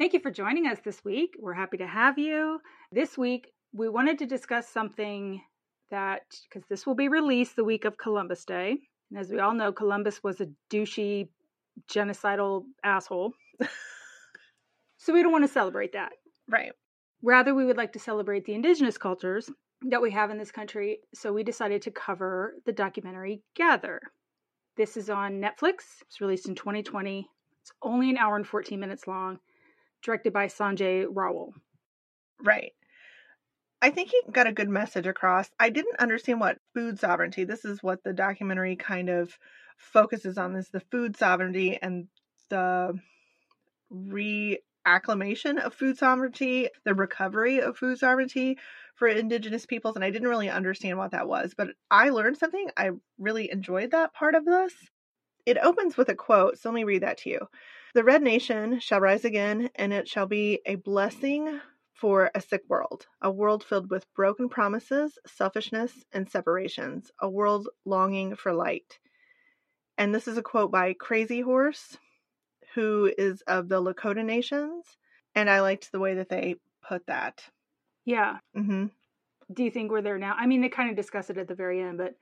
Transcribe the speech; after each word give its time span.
Thank 0.00 0.14
you 0.14 0.20
for 0.20 0.30
joining 0.30 0.66
us 0.66 0.78
this 0.82 1.04
week. 1.04 1.34
We're 1.38 1.52
happy 1.52 1.76
to 1.76 1.86
have 1.86 2.18
you. 2.18 2.58
This 2.90 3.18
week, 3.18 3.52
we 3.74 3.90
wanted 3.90 4.18
to 4.20 4.26
discuss 4.26 4.66
something 4.66 5.42
that, 5.90 6.22
because 6.48 6.66
this 6.70 6.86
will 6.86 6.94
be 6.94 7.08
released 7.08 7.54
the 7.54 7.64
week 7.64 7.84
of 7.84 7.98
Columbus 7.98 8.46
Day. 8.46 8.78
And 9.10 9.20
as 9.20 9.28
we 9.28 9.40
all 9.40 9.52
know, 9.52 9.72
Columbus 9.72 10.22
was 10.22 10.40
a 10.40 10.48
douchey, 10.72 11.28
genocidal 11.86 12.64
asshole. 12.82 13.34
so 14.96 15.12
we 15.12 15.22
don't 15.22 15.32
want 15.32 15.44
to 15.44 15.52
celebrate 15.52 15.92
that. 15.92 16.12
Right. 16.48 16.72
Rather, 17.22 17.54
we 17.54 17.66
would 17.66 17.76
like 17.76 17.92
to 17.92 17.98
celebrate 17.98 18.46
the 18.46 18.54
indigenous 18.54 18.96
cultures 18.96 19.50
that 19.82 20.00
we 20.00 20.10
have 20.12 20.30
in 20.30 20.38
this 20.38 20.50
country. 20.50 21.00
So 21.12 21.30
we 21.30 21.42
decided 21.42 21.82
to 21.82 21.90
cover 21.90 22.54
the 22.64 22.72
documentary 22.72 23.42
Gather. 23.54 24.00
This 24.78 24.96
is 24.96 25.10
on 25.10 25.42
Netflix. 25.42 26.00
It's 26.06 26.22
released 26.22 26.48
in 26.48 26.54
2020. 26.54 27.28
It's 27.60 27.72
only 27.82 28.08
an 28.08 28.16
hour 28.16 28.36
and 28.36 28.46
14 28.46 28.80
minutes 28.80 29.06
long, 29.06 29.38
directed 30.02 30.32
by 30.32 30.46
Sanjay 30.46 31.06
Rawal. 31.06 31.52
Right. 32.42 32.72
I 33.82 33.90
think 33.90 34.10
he 34.10 34.20
got 34.30 34.46
a 34.46 34.52
good 34.52 34.68
message 34.68 35.06
across. 35.06 35.50
I 35.58 35.70
didn't 35.70 36.00
understand 36.00 36.40
what 36.40 36.58
food 36.74 36.98
sovereignty. 36.98 37.44
This 37.44 37.64
is 37.64 37.82
what 37.82 38.02
the 38.04 38.12
documentary 38.12 38.76
kind 38.76 39.08
of 39.08 39.38
focuses 39.78 40.36
on 40.36 40.54
is 40.56 40.68
the 40.68 40.80
food 40.80 41.16
sovereignty 41.16 41.78
and 41.80 42.08
the 42.50 42.98
reacclimation 43.92 45.58
of 45.58 45.74
food 45.74 45.96
sovereignty, 45.96 46.68
the 46.84 46.94
recovery 46.94 47.60
of 47.60 47.78
food 47.78 47.98
sovereignty 47.98 48.58
for 48.96 49.08
indigenous 49.08 49.64
peoples 49.64 49.96
and 49.96 50.04
I 50.04 50.10
didn't 50.10 50.28
really 50.28 50.50
understand 50.50 50.98
what 50.98 51.12
that 51.12 51.26
was, 51.26 51.54
but 51.56 51.68
I 51.90 52.10
learned 52.10 52.36
something. 52.36 52.68
I 52.76 52.90
really 53.18 53.50
enjoyed 53.50 53.92
that 53.92 54.12
part 54.12 54.34
of 54.34 54.44
this. 54.44 54.74
It 55.46 55.56
opens 55.56 55.96
with 55.96 56.10
a 56.10 56.14
quote, 56.14 56.58
so 56.58 56.68
let 56.68 56.74
me 56.74 56.84
read 56.84 57.02
that 57.02 57.16
to 57.18 57.30
you. 57.30 57.48
The 57.94 58.04
red 58.04 58.22
nation 58.22 58.78
shall 58.78 59.00
rise 59.00 59.24
again, 59.24 59.70
and 59.74 59.92
it 59.92 60.08
shall 60.08 60.26
be 60.26 60.60
a 60.64 60.76
blessing 60.76 61.60
for 61.92 62.30
a 62.34 62.40
sick 62.40 62.62
world, 62.68 63.06
a 63.20 63.30
world 63.30 63.64
filled 63.64 63.90
with 63.90 64.12
broken 64.14 64.48
promises, 64.48 65.18
selfishness, 65.26 66.04
and 66.12 66.30
separations, 66.30 67.10
a 67.20 67.28
world 67.28 67.68
longing 67.84 68.36
for 68.36 68.52
light. 68.52 68.98
And 69.98 70.14
this 70.14 70.28
is 70.28 70.38
a 70.38 70.42
quote 70.42 70.70
by 70.70 70.94
Crazy 70.94 71.40
Horse, 71.40 71.98
who 72.74 73.12
is 73.18 73.42
of 73.42 73.68
the 73.68 73.82
Lakota 73.82 74.24
Nations. 74.24 74.84
And 75.34 75.50
I 75.50 75.60
liked 75.60 75.92
the 75.92 76.00
way 76.00 76.14
that 76.14 76.28
they 76.28 76.56
put 76.86 77.06
that. 77.06 77.44
Yeah. 78.04 78.38
hmm 78.54 78.86
Do 79.52 79.64
you 79.64 79.70
think 79.70 79.90
we're 79.90 80.00
there 80.00 80.18
now? 80.18 80.34
I 80.38 80.46
mean, 80.46 80.60
they 80.60 80.68
kind 80.68 80.90
of 80.90 80.96
discuss 80.96 81.28
it 81.28 81.38
at 81.38 81.48
the 81.48 81.54
very 81.54 81.80
end, 81.80 81.98
but 81.98 82.14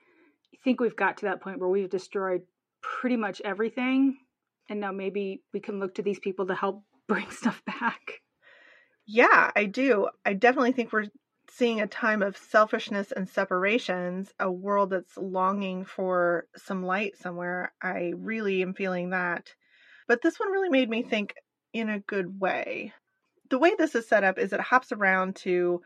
I 0.53 0.57
think 0.65 0.81
we've 0.81 0.97
got 0.97 1.19
to 1.19 1.27
that 1.27 1.41
point 1.41 1.61
where 1.61 1.69
we've 1.69 1.91
destroyed 1.91 2.43
pretty 2.81 3.17
much 3.17 3.41
everything. 3.45 4.19
And 4.69 4.81
now 4.81 4.93
maybe 4.93 5.43
we 5.53 5.61
can 5.61 5.81
look 5.81 5.95
to 5.95 6.03
these 6.03 6.19
people 6.19 6.47
to 6.47 6.55
help 6.55 6.85
bring 7.09 7.31
stuff 7.31 7.63
back. 7.65 8.21
Yeah, 9.07 9.51
I 9.57 9.65
do. 9.65 10.09
I 10.27 10.35
definitely 10.35 10.73
think 10.73 10.93
we're 10.93 11.07
seeing 11.51 11.81
a 11.81 11.87
time 11.87 12.23
of 12.23 12.37
selfishness 12.37 13.11
and 13.11 13.29
separations, 13.29 14.33
a 14.39 14.51
world 14.51 14.91
that's 14.91 15.17
longing 15.17 15.85
for 15.85 16.47
some 16.57 16.85
light 16.85 17.17
somewhere. 17.17 17.73
I 17.83 18.13
really 18.17 18.63
am 18.63 18.75
feeling 18.75 19.11
that. 19.11 19.55
But 20.07 20.21
this 20.23 20.39
one 20.39 20.51
really 20.51 20.69
made 20.69 20.91
me 20.91 21.03
think 21.03 21.35
in 21.73 21.89
a 21.89 22.01
good 22.01 22.39
way. 22.41 22.93
The 23.51 23.59
way 23.59 23.73
this 23.79 23.95
is 23.95 24.07
set 24.07 24.25
up 24.25 24.39
is 24.39 24.53
it 24.53 24.61
hops 24.61 24.93
around 24.93 25.37
to 25.37 25.81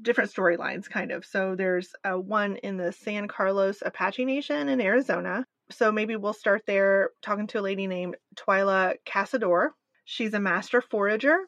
different 0.00 0.32
storylines, 0.32 0.88
kind 0.88 1.10
of. 1.10 1.24
So 1.24 1.54
there's 1.54 1.92
a 2.04 2.18
one 2.18 2.56
in 2.56 2.76
the 2.76 2.92
San 2.92 3.28
Carlos 3.28 3.82
Apache 3.84 4.24
Nation 4.24 4.68
in 4.68 4.80
Arizona. 4.80 5.46
So 5.70 5.90
maybe 5.90 6.16
we'll 6.16 6.32
start 6.32 6.62
there 6.66 7.10
talking 7.22 7.46
to 7.48 7.60
a 7.60 7.62
lady 7.62 7.86
named 7.86 8.16
Twyla 8.36 8.96
Cassadore. 9.06 9.70
She's 10.04 10.34
a 10.34 10.40
master 10.40 10.80
forager 10.80 11.46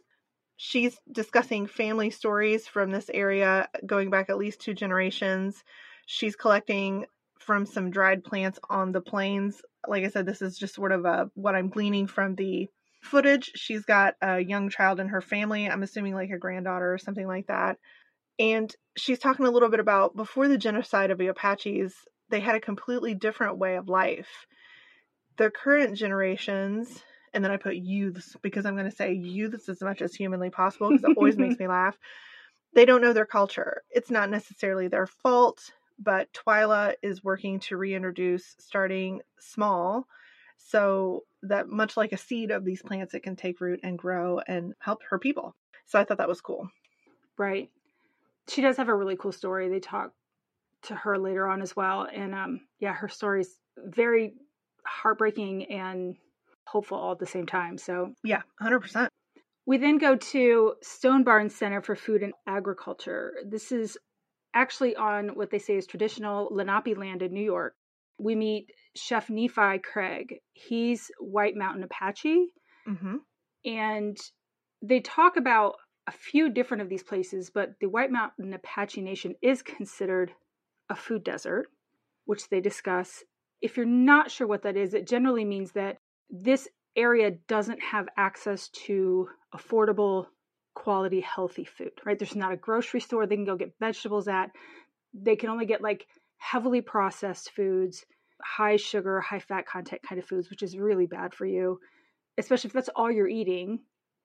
she's 0.56 0.98
discussing 1.10 1.66
family 1.66 2.10
stories 2.10 2.66
from 2.66 2.90
this 2.90 3.10
area 3.12 3.68
going 3.84 4.10
back 4.10 4.30
at 4.30 4.38
least 4.38 4.60
two 4.60 4.74
generations. 4.74 5.62
She's 6.06 6.36
collecting 6.36 7.06
from 7.40 7.66
some 7.66 7.90
dried 7.90 8.24
plants 8.24 8.58
on 8.70 8.92
the 8.92 9.00
plains. 9.00 9.62
Like 9.86 10.04
I 10.04 10.08
said, 10.08 10.26
this 10.26 10.42
is 10.42 10.56
just 10.56 10.74
sort 10.74 10.92
of 10.92 11.04
a, 11.04 11.30
what 11.34 11.54
I'm 11.54 11.68
gleaning 11.68 12.06
from 12.06 12.34
the 12.34 12.68
footage. 13.02 13.50
She's 13.54 13.84
got 13.84 14.14
a 14.22 14.40
young 14.40 14.70
child 14.70 15.00
in 15.00 15.08
her 15.08 15.20
family. 15.20 15.68
I'm 15.68 15.82
assuming 15.82 16.14
like 16.14 16.30
a 16.30 16.38
granddaughter 16.38 16.92
or 16.92 16.98
something 16.98 17.26
like 17.26 17.48
that. 17.48 17.78
And 18.38 18.74
she's 18.96 19.18
talking 19.18 19.46
a 19.46 19.50
little 19.50 19.68
bit 19.68 19.80
about 19.80 20.16
before 20.16 20.48
the 20.48 20.58
genocide 20.58 21.10
of 21.10 21.18
the 21.18 21.28
Apaches, 21.28 21.94
they 22.30 22.40
had 22.40 22.54
a 22.54 22.60
completely 22.60 23.14
different 23.14 23.58
way 23.58 23.76
of 23.76 23.88
life. 23.88 24.46
The 25.36 25.50
current 25.50 25.96
generations, 25.96 27.02
and 27.32 27.44
then 27.44 27.50
I 27.50 27.56
put 27.56 27.76
youths 27.76 28.36
because 28.42 28.66
I'm 28.66 28.76
going 28.76 28.90
to 28.90 28.96
say 28.96 29.12
youths 29.12 29.68
as 29.68 29.80
much 29.80 30.02
as 30.02 30.14
humanly 30.14 30.50
possible 30.50 30.90
because 30.90 31.04
it 31.04 31.16
always 31.16 31.36
makes 31.36 31.58
me 31.60 31.66
laugh. 31.66 31.98
They 32.74 32.84
don't 32.84 33.02
know 33.02 33.12
their 33.12 33.26
culture. 33.26 33.82
It's 33.90 34.10
not 34.10 34.30
necessarily 34.30 34.88
their 34.88 35.06
fault, 35.06 35.72
but 35.98 36.32
Twyla 36.32 36.94
is 37.02 37.22
working 37.22 37.60
to 37.60 37.76
reintroduce 37.76 38.56
starting 38.58 39.20
small 39.38 40.06
so 40.56 41.24
that 41.42 41.68
much 41.68 41.96
like 41.96 42.12
a 42.12 42.16
seed 42.16 42.50
of 42.50 42.64
these 42.64 42.82
plants, 42.82 43.14
it 43.14 43.22
can 43.22 43.36
take 43.36 43.60
root 43.60 43.80
and 43.82 43.98
grow 43.98 44.40
and 44.46 44.74
help 44.78 45.02
her 45.10 45.18
people. 45.18 45.54
So 45.86 45.98
I 45.98 46.04
thought 46.04 46.18
that 46.18 46.28
was 46.28 46.40
cool. 46.40 46.68
Right. 47.36 47.70
She 48.48 48.62
does 48.62 48.76
have 48.76 48.88
a 48.88 48.94
really 48.94 49.16
cool 49.16 49.32
story. 49.32 49.68
They 49.68 49.80
talk 49.80 50.12
to 50.84 50.94
her 50.94 51.18
later 51.18 51.46
on 51.48 51.62
as 51.62 51.74
well. 51.74 52.06
And 52.12 52.34
um, 52.34 52.60
yeah, 52.80 52.92
her 52.92 53.08
story's 53.08 53.58
very 53.78 54.34
heartbreaking 54.86 55.70
and 55.70 56.16
hopeful 56.66 56.98
all 56.98 57.12
at 57.12 57.18
the 57.18 57.26
same 57.26 57.46
time. 57.46 57.78
So, 57.78 58.14
yeah, 58.22 58.42
100%. 58.62 59.08
We 59.66 59.78
then 59.78 59.98
go 59.98 60.16
to 60.16 60.74
Stone 60.82 61.24
Barn 61.24 61.48
Center 61.48 61.80
for 61.80 61.96
Food 61.96 62.22
and 62.22 62.34
Agriculture. 62.46 63.32
This 63.46 63.72
is 63.72 63.96
actually 64.54 64.94
on 64.94 65.30
what 65.34 65.50
they 65.50 65.58
say 65.58 65.76
is 65.76 65.86
traditional 65.86 66.48
Lenape 66.50 66.96
land 66.96 67.22
in 67.22 67.32
New 67.32 67.42
York. 67.42 67.74
We 68.18 68.34
meet 68.34 68.70
Chef 68.94 69.28
Nephi 69.30 69.78
Craig. 69.78 70.36
He's 70.52 71.10
White 71.18 71.56
Mountain 71.56 71.82
Apache. 71.82 72.46
Mm-hmm. 72.86 73.16
And 73.64 74.16
they 74.82 75.00
talk 75.00 75.36
about 75.36 75.74
a 76.06 76.12
few 76.12 76.50
different 76.50 76.82
of 76.82 76.88
these 76.90 77.02
places, 77.02 77.50
but 77.52 77.70
the 77.80 77.88
White 77.88 78.10
Mountain 78.10 78.52
Apache 78.52 79.00
Nation 79.00 79.34
is 79.42 79.62
considered 79.62 80.32
a 80.90 80.94
food 80.94 81.24
desert, 81.24 81.66
which 82.26 82.48
they 82.48 82.60
discuss. 82.60 83.24
If 83.60 83.76
you're 83.76 83.86
not 83.86 84.30
sure 84.30 84.46
what 84.46 84.62
that 84.62 84.76
is, 84.76 84.94
it 84.94 85.06
generally 85.06 85.44
means 85.44 85.72
that 85.72 85.96
this 86.30 86.68
area 86.96 87.32
doesn't 87.48 87.82
have 87.82 88.08
access 88.16 88.68
to 88.68 89.28
affordable, 89.54 90.26
quality, 90.74 91.20
healthy 91.20 91.64
food, 91.64 91.92
right? 92.04 92.18
There's 92.18 92.36
not 92.36 92.52
a 92.52 92.56
grocery 92.56 93.00
store 93.00 93.26
they 93.26 93.36
can 93.36 93.44
go 93.44 93.56
get 93.56 93.74
vegetables 93.80 94.28
at. 94.28 94.50
They 95.12 95.36
can 95.36 95.50
only 95.50 95.66
get 95.66 95.82
like 95.82 96.06
heavily 96.38 96.80
processed 96.80 97.50
foods, 97.52 98.04
high 98.42 98.76
sugar, 98.76 99.20
high 99.20 99.38
fat 99.38 99.66
content 99.66 100.02
kind 100.06 100.20
of 100.20 100.26
foods, 100.26 100.50
which 100.50 100.62
is 100.62 100.76
really 100.76 101.06
bad 101.06 101.32
for 101.32 101.46
you, 101.46 101.80
especially 102.38 102.68
if 102.68 102.74
that's 102.74 102.90
all 102.94 103.10
you're 103.10 103.28
eating. 103.28 103.80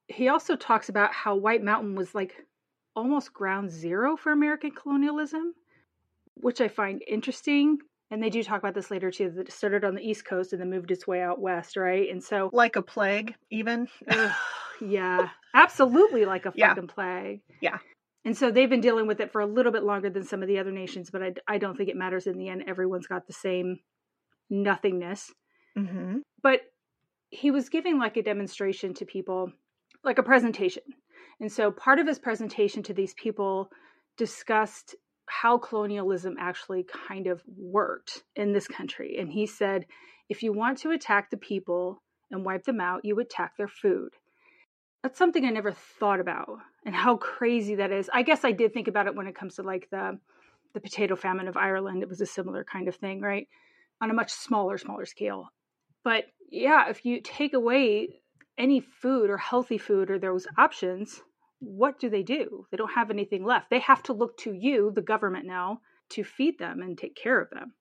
He 0.07 0.27
also 0.27 0.55
talks 0.55 0.89
about 0.89 1.13
how 1.13 1.35
White 1.35 1.63
Mountain 1.63 1.95
was 1.95 2.15
like 2.15 2.33
almost 2.95 3.33
ground 3.33 3.69
zero 3.71 4.17
for 4.17 4.31
American 4.31 4.71
colonialism, 4.71 5.53
which 6.39 6.61
I 6.61 6.67
find 6.67 7.01
interesting 7.07 7.77
and 8.11 8.23
they 8.23 8.29
do 8.31 8.41
talk 8.43 8.57
about 8.59 8.73
this 8.73 8.89
later 8.89 9.11
too 9.11 9.29
that 9.35 9.51
started 9.51 9.83
on 9.83 9.93
the 9.95 10.01
east 10.01 10.25
coast 10.25 10.51
and 10.53 10.61
then 10.61 10.69
moved 10.69 10.91
its 10.91 11.05
way 11.07 11.21
out 11.21 11.39
west 11.41 11.77
right? 11.77 12.09
And 12.09 12.23
so 12.23 12.49
like 12.53 12.75
a 12.75 12.81
plague 12.81 13.35
even? 13.51 13.87
Ugh, 14.09 14.31
yeah. 14.81 15.29
Absolutely 15.53 16.25
like 16.25 16.45
a 16.45 16.53
Yeah. 16.55 16.69
fucking 16.69 16.87
plague. 16.87 17.41
Yeah. 17.61 17.77
and 18.25 18.35
so 18.37 18.51
they've 18.51 18.69
been 18.69 18.81
dealing 18.81 19.07
with 19.07 19.19
it 19.19 19.31
for 19.31 19.41
a 19.41 19.45
little 19.45 19.71
bit 19.71 19.83
longer 19.83 20.09
than 20.09 20.23
some 20.23 20.41
of 20.41 20.47
the 20.47 20.59
other 20.59 20.71
nations 20.71 21.09
but 21.11 21.21
i, 21.23 21.33
I 21.47 21.57
don't 21.57 21.75
think 21.77 21.89
it 21.89 21.95
matters 21.95 22.27
in 22.27 22.37
the 22.37 22.49
end. 22.49 22.63
Everyone's 22.67 23.07
got 23.07 23.27
the 23.27 23.33
same 23.33 23.79
nothingness. 24.49 25.31
Mm-hmm. 25.77 26.17
but 26.41 26.61
he 27.29 27.51
was 27.51 27.69
giving 27.69 27.99
like 27.99 28.17
a 28.17 28.23
demonstration 28.23 28.95
to 28.95 29.05
people 29.05 29.51
like 30.03 30.17
a 30.17 30.23
presentation. 30.23 30.81
And 31.39 31.51
so 31.51 31.69
part 31.71 31.99
of 31.99 32.07
his 32.07 32.17
presentation 32.17 32.81
to 32.83 32.93
these 32.93 33.13
people 33.13 33.69
discussed 34.17 34.95
how 35.29 35.57
colonialism 35.57 36.35
actually 36.39 36.85
kind 37.07 37.27
of 37.27 37.41
worked 37.57 38.23
in 38.35 38.53
this 38.53 38.67
country 38.67 39.17
and 39.19 39.31
he 39.31 39.45
said 39.45 39.85
if 40.29 40.43
you 40.43 40.53
want 40.53 40.77
to 40.79 40.91
attack 40.91 41.29
the 41.29 41.37
people 41.37 42.01
and 42.31 42.45
wipe 42.45 42.63
them 42.65 42.81
out 42.81 43.05
you 43.05 43.19
attack 43.19 43.55
their 43.57 43.67
food 43.67 44.09
That's 45.03 45.17
something 45.17 45.45
I 45.45 45.49
never 45.49 45.71
thought 45.71 46.19
about 46.19 46.59
and 46.85 46.93
how 46.95 47.17
crazy 47.17 47.75
that 47.75 47.91
is. 47.91 48.09
I 48.13 48.23
guess 48.23 48.43
I 48.43 48.51
did 48.51 48.73
think 48.73 48.87
about 48.87 49.07
it 49.07 49.15
when 49.15 49.27
it 49.27 49.35
comes 49.35 49.55
to 49.55 49.63
like 49.63 49.87
the 49.91 50.19
the 50.73 50.81
potato 50.81 51.15
famine 51.15 51.47
of 51.47 51.57
Ireland. 51.57 52.03
It 52.03 52.09
was 52.09 52.21
a 52.21 52.25
similar 52.25 52.63
kind 52.63 52.87
of 52.87 52.95
thing, 52.95 53.21
right? 53.21 53.47
On 54.01 54.09
a 54.09 54.13
much 54.13 54.31
smaller, 54.31 54.77
smaller 54.77 55.05
scale. 55.05 55.49
But 56.03 56.25
yeah, 56.51 56.89
if 56.89 57.05
you 57.05 57.21
take 57.21 57.53
away 57.53 58.21
any 58.57 58.81
food 58.81 59.29
or 59.29 59.37
healthy 59.37 59.77
food 59.77 60.11
or 60.11 60.19
those 60.19 60.47
options, 60.57 61.21
what 61.59 61.99
do 61.99 62.09
they 62.09 62.23
do? 62.23 62.65
They 62.71 62.77
don't 62.77 62.93
have 62.93 63.09
anything 63.09 63.43
left. 63.43 63.69
They 63.69 63.79
have 63.79 64.03
to 64.03 64.13
look 64.13 64.37
to 64.39 64.53
you, 64.53 64.91
the 64.93 65.01
government 65.01 65.45
now, 65.45 65.81
to 66.09 66.23
feed 66.23 66.57
them 66.57 66.81
and 66.81 66.97
take 66.97 67.15
care 67.15 67.39
of 67.39 67.49
them. 67.49 67.73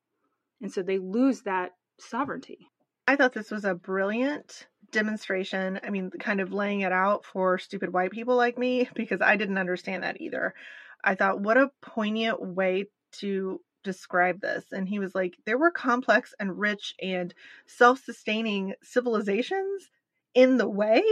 And 0.60 0.72
so 0.72 0.82
they 0.82 0.98
lose 0.98 1.42
that 1.42 1.72
sovereignty. 1.98 2.68
I 3.06 3.16
thought 3.16 3.32
this 3.32 3.50
was 3.50 3.64
a 3.64 3.74
brilliant 3.74 4.66
demonstration. 4.90 5.80
I 5.82 5.90
mean, 5.90 6.10
kind 6.10 6.40
of 6.40 6.52
laying 6.52 6.80
it 6.80 6.92
out 6.92 7.24
for 7.24 7.58
stupid 7.58 7.92
white 7.92 8.10
people 8.10 8.36
like 8.36 8.58
me, 8.58 8.88
because 8.94 9.20
I 9.20 9.36
didn't 9.36 9.58
understand 9.58 10.02
that 10.02 10.20
either. 10.20 10.54
I 11.02 11.14
thought, 11.14 11.40
what 11.40 11.56
a 11.56 11.70
poignant 11.80 12.42
way 12.42 12.86
to 13.20 13.60
describe 13.84 14.40
this. 14.40 14.64
And 14.72 14.88
he 14.88 14.98
was 14.98 15.14
like, 15.14 15.36
there 15.46 15.58
were 15.58 15.70
complex 15.70 16.34
and 16.38 16.58
rich 16.58 16.94
and 17.00 17.32
self 17.66 18.02
sustaining 18.02 18.74
civilizations 18.82 19.90
in 20.34 20.56
the 20.56 20.68
way. 20.68 21.02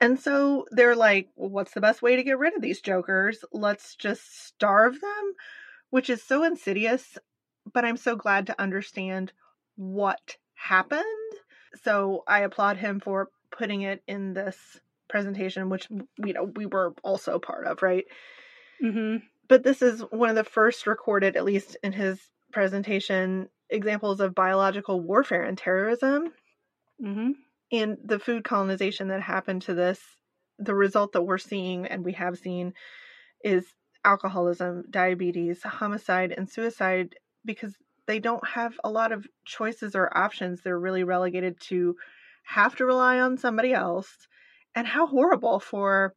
And 0.00 0.20
so 0.20 0.66
they're 0.70 0.96
like, 0.96 1.28
well, 1.36 1.50
what's 1.50 1.72
the 1.72 1.80
best 1.80 2.02
way 2.02 2.16
to 2.16 2.22
get 2.22 2.38
rid 2.38 2.54
of 2.54 2.62
these 2.62 2.80
jokers? 2.80 3.44
Let's 3.52 3.96
just 3.96 4.46
starve 4.46 5.00
them, 5.00 5.32
which 5.90 6.10
is 6.10 6.22
so 6.22 6.44
insidious. 6.44 7.16
But 7.72 7.84
I'm 7.84 7.96
so 7.96 8.14
glad 8.14 8.46
to 8.46 8.60
understand 8.60 9.32
what 9.76 10.36
happened. 10.54 11.02
So 11.82 12.24
I 12.26 12.40
applaud 12.40 12.76
him 12.76 13.00
for 13.00 13.30
putting 13.50 13.82
it 13.82 14.02
in 14.06 14.34
this 14.34 14.56
presentation, 15.08 15.70
which 15.70 15.88
you 15.90 16.32
know 16.32 16.44
we 16.44 16.66
were 16.66 16.94
also 17.02 17.38
part 17.38 17.66
of, 17.66 17.82
right? 17.82 18.04
Mm-hmm. 18.82 19.24
But 19.48 19.62
this 19.62 19.82
is 19.82 20.00
one 20.10 20.28
of 20.28 20.36
the 20.36 20.44
first 20.44 20.86
recorded, 20.86 21.36
at 21.36 21.44
least 21.44 21.76
in 21.82 21.92
his 21.92 22.20
presentation, 22.52 23.48
examples 23.70 24.20
of 24.20 24.34
biological 24.34 25.00
warfare 25.00 25.42
and 25.42 25.56
terrorism. 25.56 26.32
Mm-hmm. 27.02 27.30
And 27.72 27.98
the 28.04 28.18
food 28.18 28.44
colonization 28.44 29.08
that 29.08 29.22
happened 29.22 29.62
to 29.62 29.74
this, 29.74 30.00
the 30.58 30.74
result 30.74 31.12
that 31.12 31.22
we're 31.22 31.38
seeing 31.38 31.86
and 31.86 32.04
we 32.04 32.12
have 32.12 32.38
seen 32.38 32.72
is 33.42 33.74
alcoholism, 34.04 34.84
diabetes, 34.88 35.62
homicide, 35.62 36.32
and 36.32 36.48
suicide 36.48 37.16
because 37.44 37.74
they 38.06 38.20
don't 38.20 38.46
have 38.46 38.78
a 38.84 38.90
lot 38.90 39.12
of 39.12 39.26
choices 39.44 39.96
or 39.96 40.16
options. 40.16 40.62
They're 40.62 40.78
really 40.78 41.04
relegated 41.04 41.60
to 41.62 41.96
have 42.44 42.76
to 42.76 42.86
rely 42.86 43.18
on 43.18 43.36
somebody 43.36 43.72
else. 43.72 44.28
And 44.74 44.86
how 44.86 45.06
horrible 45.06 45.58
for 45.58 46.14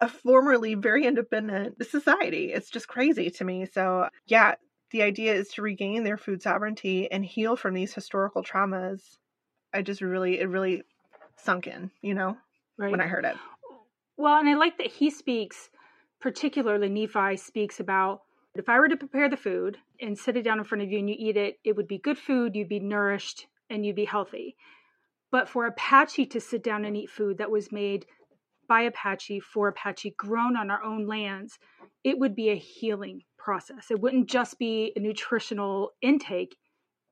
a 0.00 0.08
formerly 0.08 0.74
very 0.74 1.06
independent 1.06 1.84
society. 1.86 2.52
It's 2.52 2.70
just 2.70 2.88
crazy 2.88 3.30
to 3.30 3.44
me. 3.44 3.66
So, 3.66 4.08
yeah, 4.26 4.54
the 4.90 5.02
idea 5.02 5.34
is 5.34 5.48
to 5.50 5.62
regain 5.62 6.04
their 6.04 6.16
food 6.16 6.42
sovereignty 6.42 7.10
and 7.10 7.24
heal 7.24 7.56
from 7.56 7.74
these 7.74 7.94
historical 7.94 8.42
traumas. 8.42 9.00
I 9.72 9.82
just 9.82 10.00
really, 10.00 10.40
it 10.40 10.48
really 10.48 10.82
sunk 11.36 11.66
in, 11.66 11.90
you 12.02 12.14
know, 12.14 12.36
right. 12.76 12.90
when 12.90 13.00
I 13.00 13.06
heard 13.06 13.24
it. 13.24 13.36
Well, 14.16 14.38
and 14.38 14.48
I 14.48 14.54
like 14.54 14.78
that 14.78 14.88
he 14.88 15.10
speaks, 15.10 15.70
particularly 16.20 16.88
Nephi 16.88 17.36
speaks 17.36 17.80
about 17.80 18.22
if 18.54 18.68
I 18.68 18.78
were 18.78 18.88
to 18.88 18.96
prepare 18.96 19.28
the 19.28 19.36
food 19.36 19.78
and 20.00 20.18
sit 20.18 20.36
it 20.36 20.42
down 20.42 20.58
in 20.58 20.64
front 20.64 20.82
of 20.82 20.90
you 20.90 20.98
and 20.98 21.08
you 21.08 21.16
eat 21.16 21.36
it, 21.36 21.60
it 21.62 21.76
would 21.76 21.86
be 21.86 21.98
good 21.98 22.18
food, 22.18 22.56
you'd 22.56 22.68
be 22.68 22.80
nourished, 22.80 23.46
and 23.70 23.86
you'd 23.86 23.94
be 23.94 24.04
healthy. 24.04 24.56
But 25.30 25.48
for 25.48 25.66
Apache 25.66 26.26
to 26.26 26.40
sit 26.40 26.64
down 26.64 26.84
and 26.84 26.96
eat 26.96 27.10
food 27.10 27.38
that 27.38 27.50
was 27.50 27.70
made 27.70 28.06
by 28.66 28.82
Apache 28.82 29.40
for 29.40 29.68
Apache, 29.68 30.14
grown 30.16 30.56
on 30.56 30.70
our 30.70 30.82
own 30.82 31.06
lands, 31.06 31.58
it 32.02 32.18
would 32.18 32.34
be 32.34 32.50
a 32.50 32.56
healing 32.56 33.22
process. 33.36 33.90
It 33.90 34.00
wouldn't 34.00 34.28
just 34.28 34.58
be 34.58 34.92
a 34.96 35.00
nutritional 35.00 35.92
intake. 36.02 36.56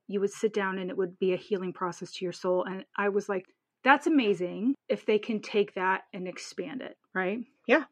You 0.07 0.19
would 0.21 0.31
sit 0.31 0.53
down 0.53 0.77
and 0.77 0.89
it 0.89 0.97
would 0.97 1.19
be 1.19 1.33
a 1.33 1.37
healing 1.37 1.73
process 1.73 2.11
to 2.13 2.25
your 2.25 2.33
soul. 2.33 2.63
And 2.63 2.85
I 2.95 3.09
was 3.09 3.27
like, 3.27 3.45
that's 3.83 4.07
amazing 4.07 4.75
if 4.89 5.05
they 5.05 5.19
can 5.19 5.41
take 5.41 5.75
that 5.75 6.03
and 6.13 6.27
expand 6.27 6.81
it, 6.81 6.97
right? 7.13 7.39
Yeah. 7.65 7.83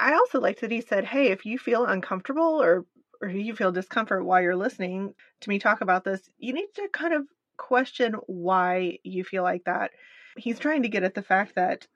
I 0.00 0.12
also 0.14 0.40
liked 0.40 0.60
that 0.60 0.70
he 0.70 0.80
said, 0.80 1.04
hey, 1.04 1.28
if 1.28 1.44
you 1.44 1.58
feel 1.58 1.84
uncomfortable 1.84 2.62
or 2.62 2.86
or 3.20 3.28
you 3.28 3.54
feel 3.54 3.72
discomfort 3.72 4.24
while 4.24 4.40
you're 4.40 4.54
listening 4.54 5.12
to 5.40 5.48
me 5.48 5.58
talk 5.58 5.80
about 5.80 6.04
this, 6.04 6.30
you 6.38 6.52
need 6.52 6.68
to 6.74 6.88
kind 6.92 7.12
of 7.12 7.26
question 7.56 8.14
why 8.26 8.98
you 9.02 9.24
feel 9.24 9.42
like 9.42 9.64
that. 9.64 9.90
He's 10.36 10.58
trying 10.58 10.84
to 10.84 10.88
get 10.88 11.02
at 11.02 11.14
the 11.14 11.22
fact 11.22 11.56
that 11.56 11.88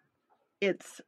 it's 0.60 1.00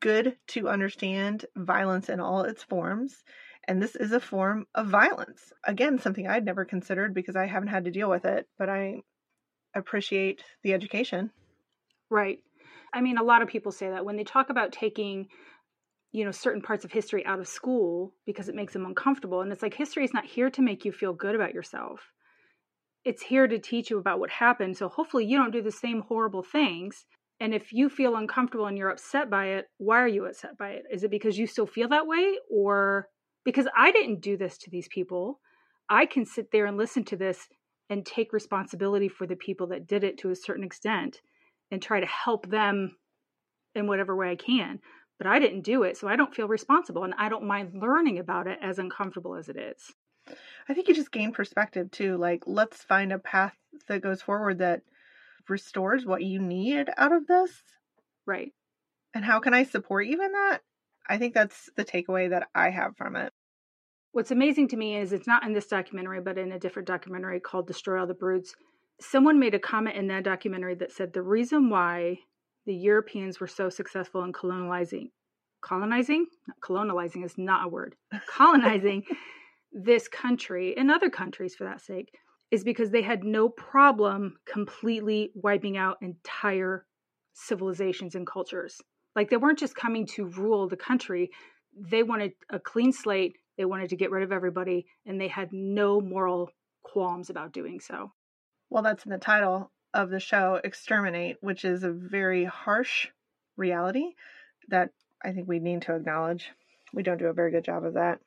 good 0.00 0.36
to 0.48 0.68
understand 0.68 1.46
violence 1.56 2.08
in 2.08 2.20
all 2.20 2.42
its 2.42 2.62
forms. 2.62 3.24
And 3.72 3.80
this 3.80 3.96
is 3.96 4.12
a 4.12 4.20
form 4.20 4.66
of 4.74 4.88
violence. 4.88 5.50
Again, 5.64 5.98
something 5.98 6.28
I'd 6.28 6.44
never 6.44 6.66
considered 6.66 7.14
because 7.14 7.36
I 7.36 7.46
haven't 7.46 7.70
had 7.70 7.86
to 7.86 7.90
deal 7.90 8.10
with 8.10 8.26
it, 8.26 8.46
but 8.58 8.68
I 8.68 9.00
appreciate 9.74 10.44
the 10.62 10.74
education. 10.74 11.30
Right. 12.10 12.40
I 12.92 13.00
mean, 13.00 13.16
a 13.16 13.22
lot 13.22 13.40
of 13.40 13.48
people 13.48 13.72
say 13.72 13.88
that 13.88 14.04
when 14.04 14.16
they 14.16 14.24
talk 14.24 14.50
about 14.50 14.72
taking, 14.72 15.28
you 16.10 16.22
know, 16.22 16.32
certain 16.32 16.60
parts 16.60 16.84
of 16.84 16.92
history 16.92 17.24
out 17.24 17.40
of 17.40 17.48
school 17.48 18.12
because 18.26 18.50
it 18.50 18.54
makes 18.54 18.74
them 18.74 18.84
uncomfortable. 18.84 19.40
And 19.40 19.50
it's 19.50 19.62
like 19.62 19.72
history 19.72 20.04
is 20.04 20.12
not 20.12 20.26
here 20.26 20.50
to 20.50 20.60
make 20.60 20.84
you 20.84 20.92
feel 20.92 21.14
good 21.14 21.34
about 21.34 21.54
yourself. 21.54 22.12
It's 23.06 23.22
here 23.22 23.48
to 23.48 23.58
teach 23.58 23.88
you 23.88 23.96
about 23.96 24.20
what 24.20 24.28
happened. 24.28 24.76
So 24.76 24.90
hopefully 24.90 25.24
you 25.24 25.38
don't 25.38 25.50
do 25.50 25.62
the 25.62 25.72
same 25.72 26.02
horrible 26.02 26.42
things 26.42 27.06
and 27.42 27.52
if 27.52 27.72
you 27.72 27.88
feel 27.88 28.14
uncomfortable 28.14 28.66
and 28.66 28.78
you're 28.78 28.90
upset 28.90 29.28
by 29.28 29.46
it, 29.46 29.66
why 29.78 29.98
are 30.00 30.06
you 30.06 30.26
upset 30.26 30.56
by 30.56 30.70
it? 30.70 30.84
Is 30.92 31.02
it 31.02 31.10
because 31.10 31.36
you 31.36 31.48
still 31.48 31.66
feel 31.66 31.88
that 31.88 32.06
way? 32.06 32.38
Or 32.48 33.08
because 33.44 33.66
I 33.76 33.92
didn't 33.92 34.20
do 34.20 34.36
this 34.36 34.58
to 34.58 34.70
these 34.70 34.88
people? 34.88 35.40
I 35.88 36.06
can 36.06 36.24
sit 36.24 36.50
there 36.52 36.66
and 36.66 36.76
listen 36.76 37.04
to 37.04 37.16
this 37.16 37.48
and 37.90 38.06
take 38.06 38.32
responsibility 38.32 39.08
for 39.08 39.26
the 39.26 39.36
people 39.36 39.66
that 39.68 39.86
did 39.86 40.04
it 40.04 40.18
to 40.18 40.30
a 40.30 40.36
certain 40.36 40.64
extent 40.64 41.20
and 41.70 41.82
try 41.82 42.00
to 42.00 42.06
help 42.06 42.48
them 42.48 42.96
in 43.74 43.86
whatever 43.86 44.16
way 44.16 44.30
I 44.30 44.36
can. 44.36 44.80
But 45.18 45.26
I 45.26 45.38
didn't 45.38 45.62
do 45.62 45.82
it, 45.82 45.96
so 45.96 46.08
I 46.08 46.16
don't 46.16 46.34
feel 46.34 46.48
responsible 46.48 47.04
and 47.04 47.14
I 47.18 47.28
don't 47.28 47.46
mind 47.46 47.72
learning 47.74 48.18
about 48.18 48.46
it 48.46 48.58
as 48.62 48.78
uncomfortable 48.78 49.36
as 49.36 49.48
it 49.48 49.56
is. 49.56 49.92
I 50.68 50.74
think 50.74 50.88
you 50.88 50.94
just 50.94 51.12
gain 51.12 51.32
perspective 51.32 51.90
too. 51.90 52.16
Like, 52.16 52.44
let's 52.46 52.82
find 52.82 53.12
a 53.12 53.18
path 53.18 53.54
that 53.88 54.02
goes 54.02 54.22
forward 54.22 54.58
that 54.58 54.82
restores 55.48 56.06
what 56.06 56.22
you 56.22 56.40
need 56.40 56.88
out 56.96 57.12
of 57.12 57.26
this. 57.26 57.62
Right. 58.26 58.52
And 59.14 59.24
how 59.24 59.40
can 59.40 59.54
I 59.54 59.64
support 59.64 60.06
you 60.06 60.22
in 60.22 60.32
that? 60.32 60.60
I 61.08 61.18
think 61.18 61.34
that's 61.34 61.70
the 61.76 61.84
takeaway 61.84 62.30
that 62.30 62.48
I 62.54 62.70
have 62.70 62.96
from 62.96 63.16
it. 63.16 63.32
What's 64.12 64.30
amazing 64.30 64.68
to 64.68 64.76
me 64.76 64.96
is 64.96 65.12
it's 65.12 65.26
not 65.26 65.44
in 65.44 65.52
this 65.52 65.66
documentary, 65.66 66.20
but 66.20 66.38
in 66.38 66.52
a 66.52 66.58
different 66.58 66.86
documentary 66.86 67.40
called 67.40 67.66
Destroy 67.66 68.00
All 68.00 68.06
the 68.06 68.14
Brutes. 68.14 68.54
Someone 69.00 69.38
made 69.38 69.54
a 69.54 69.58
comment 69.58 69.96
in 69.96 70.06
that 70.08 70.24
documentary 70.24 70.74
that 70.76 70.92
said 70.92 71.12
the 71.12 71.22
reason 71.22 71.70
why 71.70 72.18
the 72.66 72.74
Europeans 72.74 73.40
were 73.40 73.46
so 73.46 73.68
successful 73.68 74.22
in 74.22 74.32
colonizing, 74.32 75.10
colonizing, 75.62 76.26
colonizing 76.60 77.24
is 77.24 77.38
not 77.38 77.66
a 77.66 77.68
word, 77.68 77.96
colonizing 78.28 79.02
this 79.72 80.08
country 80.08 80.76
and 80.76 80.90
other 80.90 81.08
countries 81.08 81.54
for 81.54 81.64
that 81.64 81.80
sake 81.80 82.12
is 82.50 82.62
because 82.62 82.90
they 82.90 83.02
had 83.02 83.24
no 83.24 83.48
problem 83.48 84.36
completely 84.44 85.32
wiping 85.34 85.78
out 85.78 85.96
entire 86.02 86.84
civilizations 87.32 88.14
and 88.14 88.26
cultures. 88.26 88.80
Like 89.14 89.30
they 89.30 89.36
weren't 89.36 89.58
just 89.58 89.74
coming 89.74 90.06
to 90.14 90.26
rule 90.26 90.68
the 90.68 90.76
country, 90.76 91.30
they 91.76 92.02
wanted 92.02 92.32
a 92.50 92.58
clean 92.58 92.92
slate, 92.92 93.36
they 93.56 93.64
wanted 93.64 93.90
to 93.90 93.96
get 93.96 94.10
rid 94.10 94.22
of 94.22 94.32
everybody, 94.32 94.86
and 95.06 95.20
they 95.20 95.28
had 95.28 95.52
no 95.52 96.00
moral 96.00 96.50
qualms 96.82 97.30
about 97.30 97.52
doing 97.52 97.80
so. 97.80 98.12
Well, 98.70 98.82
that's 98.82 99.04
in 99.04 99.12
the 99.12 99.18
title 99.18 99.70
of 99.94 100.10
the 100.10 100.20
show, 100.20 100.60
Exterminate, 100.62 101.36
which 101.40 101.64
is 101.64 101.84
a 101.84 101.92
very 101.92 102.44
harsh 102.44 103.08
reality 103.56 104.14
that 104.68 104.90
I 105.22 105.32
think 105.32 105.48
we 105.48 105.58
need 105.58 105.82
to 105.82 105.94
acknowledge. 105.94 106.50
We 106.92 107.02
don't 107.02 107.18
do 107.18 107.26
a 107.26 107.34
very 107.34 107.50
good 107.50 107.64
job 107.64 107.84
of 107.84 107.94
that. 107.94 108.18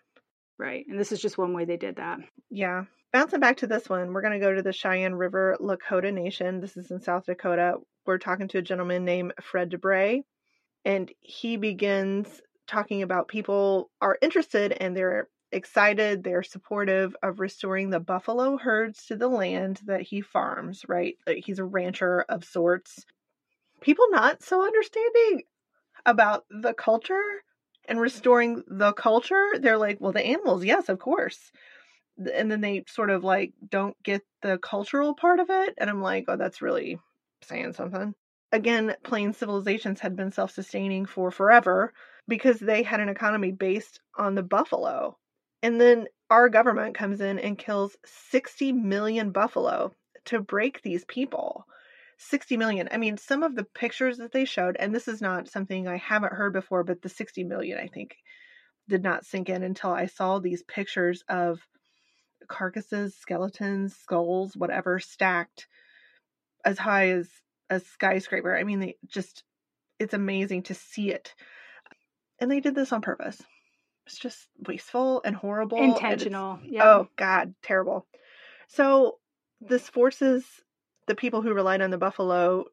Right. 0.58 0.86
And 0.88 1.00
this 1.00 1.12
is 1.12 1.20
just 1.20 1.38
one 1.38 1.54
way 1.54 1.66
they 1.66 1.78
did 1.78 1.98
that. 1.98 2.20
Yeah. 2.50 2.86
Bouncing 3.12 3.40
back 3.40 3.58
to 3.58 3.68
this 3.68 3.90
one, 3.90 4.14
we're 4.14 4.22
going 4.22 4.40
to 4.40 4.46
go 4.46 4.54
to 4.54 4.62
the 4.62 4.72
Cheyenne 4.72 5.16
River 5.16 5.58
Lakota 5.60 6.14
Nation. 6.14 6.60
This 6.60 6.78
is 6.78 6.92
in 6.92 7.02
South 7.02 7.26
Dakota. 7.26 7.76
We're 8.06 8.18
talking 8.18 8.48
to 8.50 8.60
a 8.60 8.62
gentleman 8.62 9.04
named 9.04 9.34
Fred 9.42 9.72
Dubray, 9.72 10.24
and 10.86 11.12
he 11.20 11.58
begins 11.58 12.42
talking 12.68 13.02
about 13.02 13.28
people 13.28 13.92
are 14.02 14.18
interested 14.22 14.72
and 14.72 14.96
they're 14.96 15.28
excited, 15.52 16.24
they're 16.24 16.44
supportive 16.44 17.16
of 17.24 17.40
restoring 17.40 17.90
the 17.90 18.00
buffalo 18.00 18.58
herds 18.58 19.06
to 19.08 19.16
the 19.16 19.28
land 19.28 19.82
that 19.86 20.02
he 20.02 20.22
farms, 20.22 20.84
right? 20.88 21.18
He's 21.28 21.60
a 21.60 21.66
rancher 21.66 22.26
of 22.30 22.44
sorts. 22.44 23.06
People 23.82 24.06
not 24.10 24.42
so 24.42 24.64
understanding 24.64 25.44
about 26.06 26.46
the 26.50 26.74
culture 26.74 27.44
and 27.88 28.00
restoring 28.00 28.64
the 28.68 28.94
culture, 28.94 29.54
they're 29.60 29.78
like, 29.78 30.00
well, 30.00 30.12
the 30.12 30.26
animals, 30.26 30.64
yes, 30.66 30.90
of 30.90 31.00
course 31.00 31.52
and 32.18 32.50
then 32.50 32.62
they 32.62 32.84
sort 32.88 33.10
of 33.10 33.24
like 33.24 33.54
don't 33.70 34.02
get 34.04 34.22
the 34.42 34.58
cultural 34.58 35.14
part 35.14 35.40
of 35.40 35.50
it 35.50 35.74
and 35.78 35.90
i'm 35.90 36.02
like 36.02 36.26
oh 36.28 36.38
that's 36.38 36.62
really 36.62 36.98
saying 37.42 37.74
something 37.74 38.14
again, 38.56 38.96
plain 39.04 39.34
civilizations 39.34 40.00
had 40.00 40.16
been 40.16 40.32
self 40.32 40.52
sustaining 40.52 41.06
for 41.06 41.30
forever 41.30 41.94
because 42.28 42.58
they 42.58 42.84
had 42.84 43.02
an 43.02 43.10
economy 43.10 43.52
based 43.52 44.00
on 44.18 44.34
the 44.34 44.44
buffalo. 44.44 45.18
And 45.62 45.80
then 45.80 46.08
our 46.30 46.50
government 46.50 46.96
comes 46.96 47.22
in 47.22 47.38
and 47.38 47.58
kills 47.58 47.98
60 48.06 48.72
million 48.72 49.32
buffalo 49.32 49.94
to 50.26 50.40
break 50.40 50.82
these 50.82 51.06
people. 51.06 51.66
60 52.18 52.56
million. 52.56 52.88
I 52.92 52.98
mean, 52.98 53.18
some 53.18 53.44
of 53.44 53.56
the 53.56 53.66
pictures 53.66 54.18
that 54.18 54.32
they 54.32 54.46
showed, 54.46 54.78
and 54.80 54.96
this 54.96 55.08
is 55.08 55.22
not 55.22 55.50
something 55.50 55.88
I 55.88 55.98
haven't 55.98 56.34
heard 56.34 56.54
before, 56.54 56.84
but 56.84 57.02
the 57.02 57.10
60 57.10 57.44
million, 57.44 57.78
I 57.78 57.88
think, 57.88 58.16
did 58.88 59.04
not 59.04 59.26
sink 59.26 59.50
in 59.50 59.64
until 59.64 59.92
I 59.92 60.06
saw 60.06 60.40
these 60.40 60.64
pictures 60.64 61.24
of 61.28 61.60
carcasses, 62.48 63.18
skeletons, 63.18 63.96
skulls, 63.98 64.56
whatever, 64.56 65.00
stacked 65.00 65.68
as 66.64 66.80
high 66.80 67.10
as 67.10 67.30
a 67.70 67.80
skyscraper. 67.80 68.56
I 68.56 68.64
mean, 68.64 68.80
they 68.80 68.96
just, 69.08 69.44
it's 70.00 70.14
amazing 70.14 70.64
to 70.64 70.74
see 70.74 71.12
it. 71.12 71.34
And 72.40 72.52
they 72.52 72.60
did 72.60 72.76
this 72.76 72.92
on 72.92 73.02
purpose. 73.02 73.42
It's 74.06 74.18
just 74.18 74.48
wasteful 74.68 75.22
and 75.26 75.36
horrible. 75.36 75.78
Intentional. 75.78 76.60
And 76.62 76.72
yeah. 76.72 76.84
Oh, 76.84 77.08
God, 77.16 77.56
terrible. 77.64 78.06
So 78.68 79.18
this 79.62 79.88
forces 79.88 80.46
the 81.08 81.16
people 81.16 81.42
who 81.42 81.54
relied 81.54 81.82
on 81.82 81.92
the 81.92 81.98
buffalo 81.98 82.66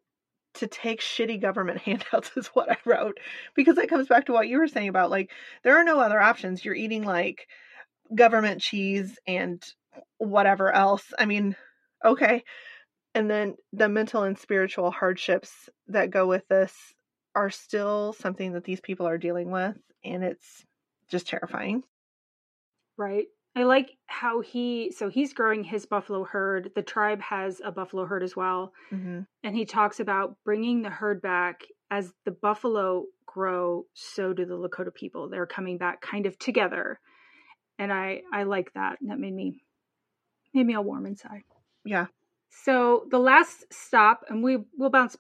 to 0.55 0.67
take 0.67 1.01
shitty 1.01 1.41
government 1.41 1.79
handouts 1.83 2.31
is 2.37 2.49
what 2.49 2.71
I 2.71 2.77
wrote 2.85 3.19
because 3.55 3.77
that 3.77 3.89
comes 3.89 4.09
back 4.09 4.27
to 4.27 4.33
what 4.33 4.49
you 4.49 4.59
were 4.59 4.69
saying 4.69 4.89
about 4.89 5.11
like 5.11 5.31
there 5.65 5.79
are 5.79 5.85
no 5.85 6.01
other 6.01 6.21
options. 6.21 6.65
You're 6.65 6.75
eating 6.75 7.05
like 7.05 7.47
government 8.15 8.61
cheese 8.61 9.19
and 9.27 9.63
whatever 10.19 10.71
else. 10.73 11.13
I 11.19 11.27
mean, 11.27 11.57
okay. 12.05 12.45
And 13.14 13.31
then 13.31 13.57
the 13.73 13.88
mental 13.88 14.23
and 14.23 14.38
spiritual 14.38 14.90
hardships 14.90 15.69
that 15.88 16.11
go 16.11 16.26
with 16.26 16.49
this 16.49 16.95
are 17.35 17.50
still 17.50 18.12
something 18.14 18.52
that 18.52 18.64
these 18.64 18.81
people 18.81 19.07
are 19.07 19.19
dealing 19.19 19.50
with 19.50 19.76
and 20.04 20.23
it's 20.25 20.64
just 21.09 21.26
terrifying. 21.26 21.83
Right. 22.97 23.26
I 23.54 23.64
like 23.64 23.90
how 24.07 24.40
he 24.40 24.92
so 24.97 25.11
he's 25.11 25.35
growing 25.35 25.62
his 25.62 25.85
buffalo 25.85 26.25
herd. 26.25 26.71
The 26.75 26.83
tribe 26.83 27.21
has 27.21 27.61
a 27.62 27.71
buffalo 27.71 28.07
herd 28.07 28.23
as 28.23 28.35
well. 28.35 28.73
Mm-hmm. 28.90 29.21
And 29.42 29.57
he 29.57 29.66
talks 29.66 30.00
about 30.00 30.37
bringing 30.45 30.83
the 30.83 30.90
herd 30.90 31.21
back 31.21 31.64
as 31.90 32.12
the 32.25 32.31
buffalo 32.31 33.04
grow, 33.26 33.85
so 33.92 34.33
do 34.33 34.47
the 34.47 34.57
Lakota 34.57 34.95
people. 34.95 35.28
They're 35.28 35.47
coming 35.47 35.76
back 35.76 36.00
kind 36.00 36.25
of 36.25 36.38
together. 36.38 36.99
And 37.78 37.92
I 37.92 38.23
I 38.33 38.45
like 38.45 38.73
that. 38.75 39.00
And 39.02 39.11
that 39.11 39.19
made 39.19 39.35
me 39.35 39.62
made 40.54 40.66
me 40.66 40.75
all 40.75 40.85
warm 40.85 41.04
inside. 41.04 41.42
Yeah. 41.85 42.07
So 42.65 43.07
the 43.11 43.19
last 43.19 43.65
stop 43.73 44.25
and 44.29 44.43
we 44.43 44.59
will 44.77 44.91
bounce 44.91 45.17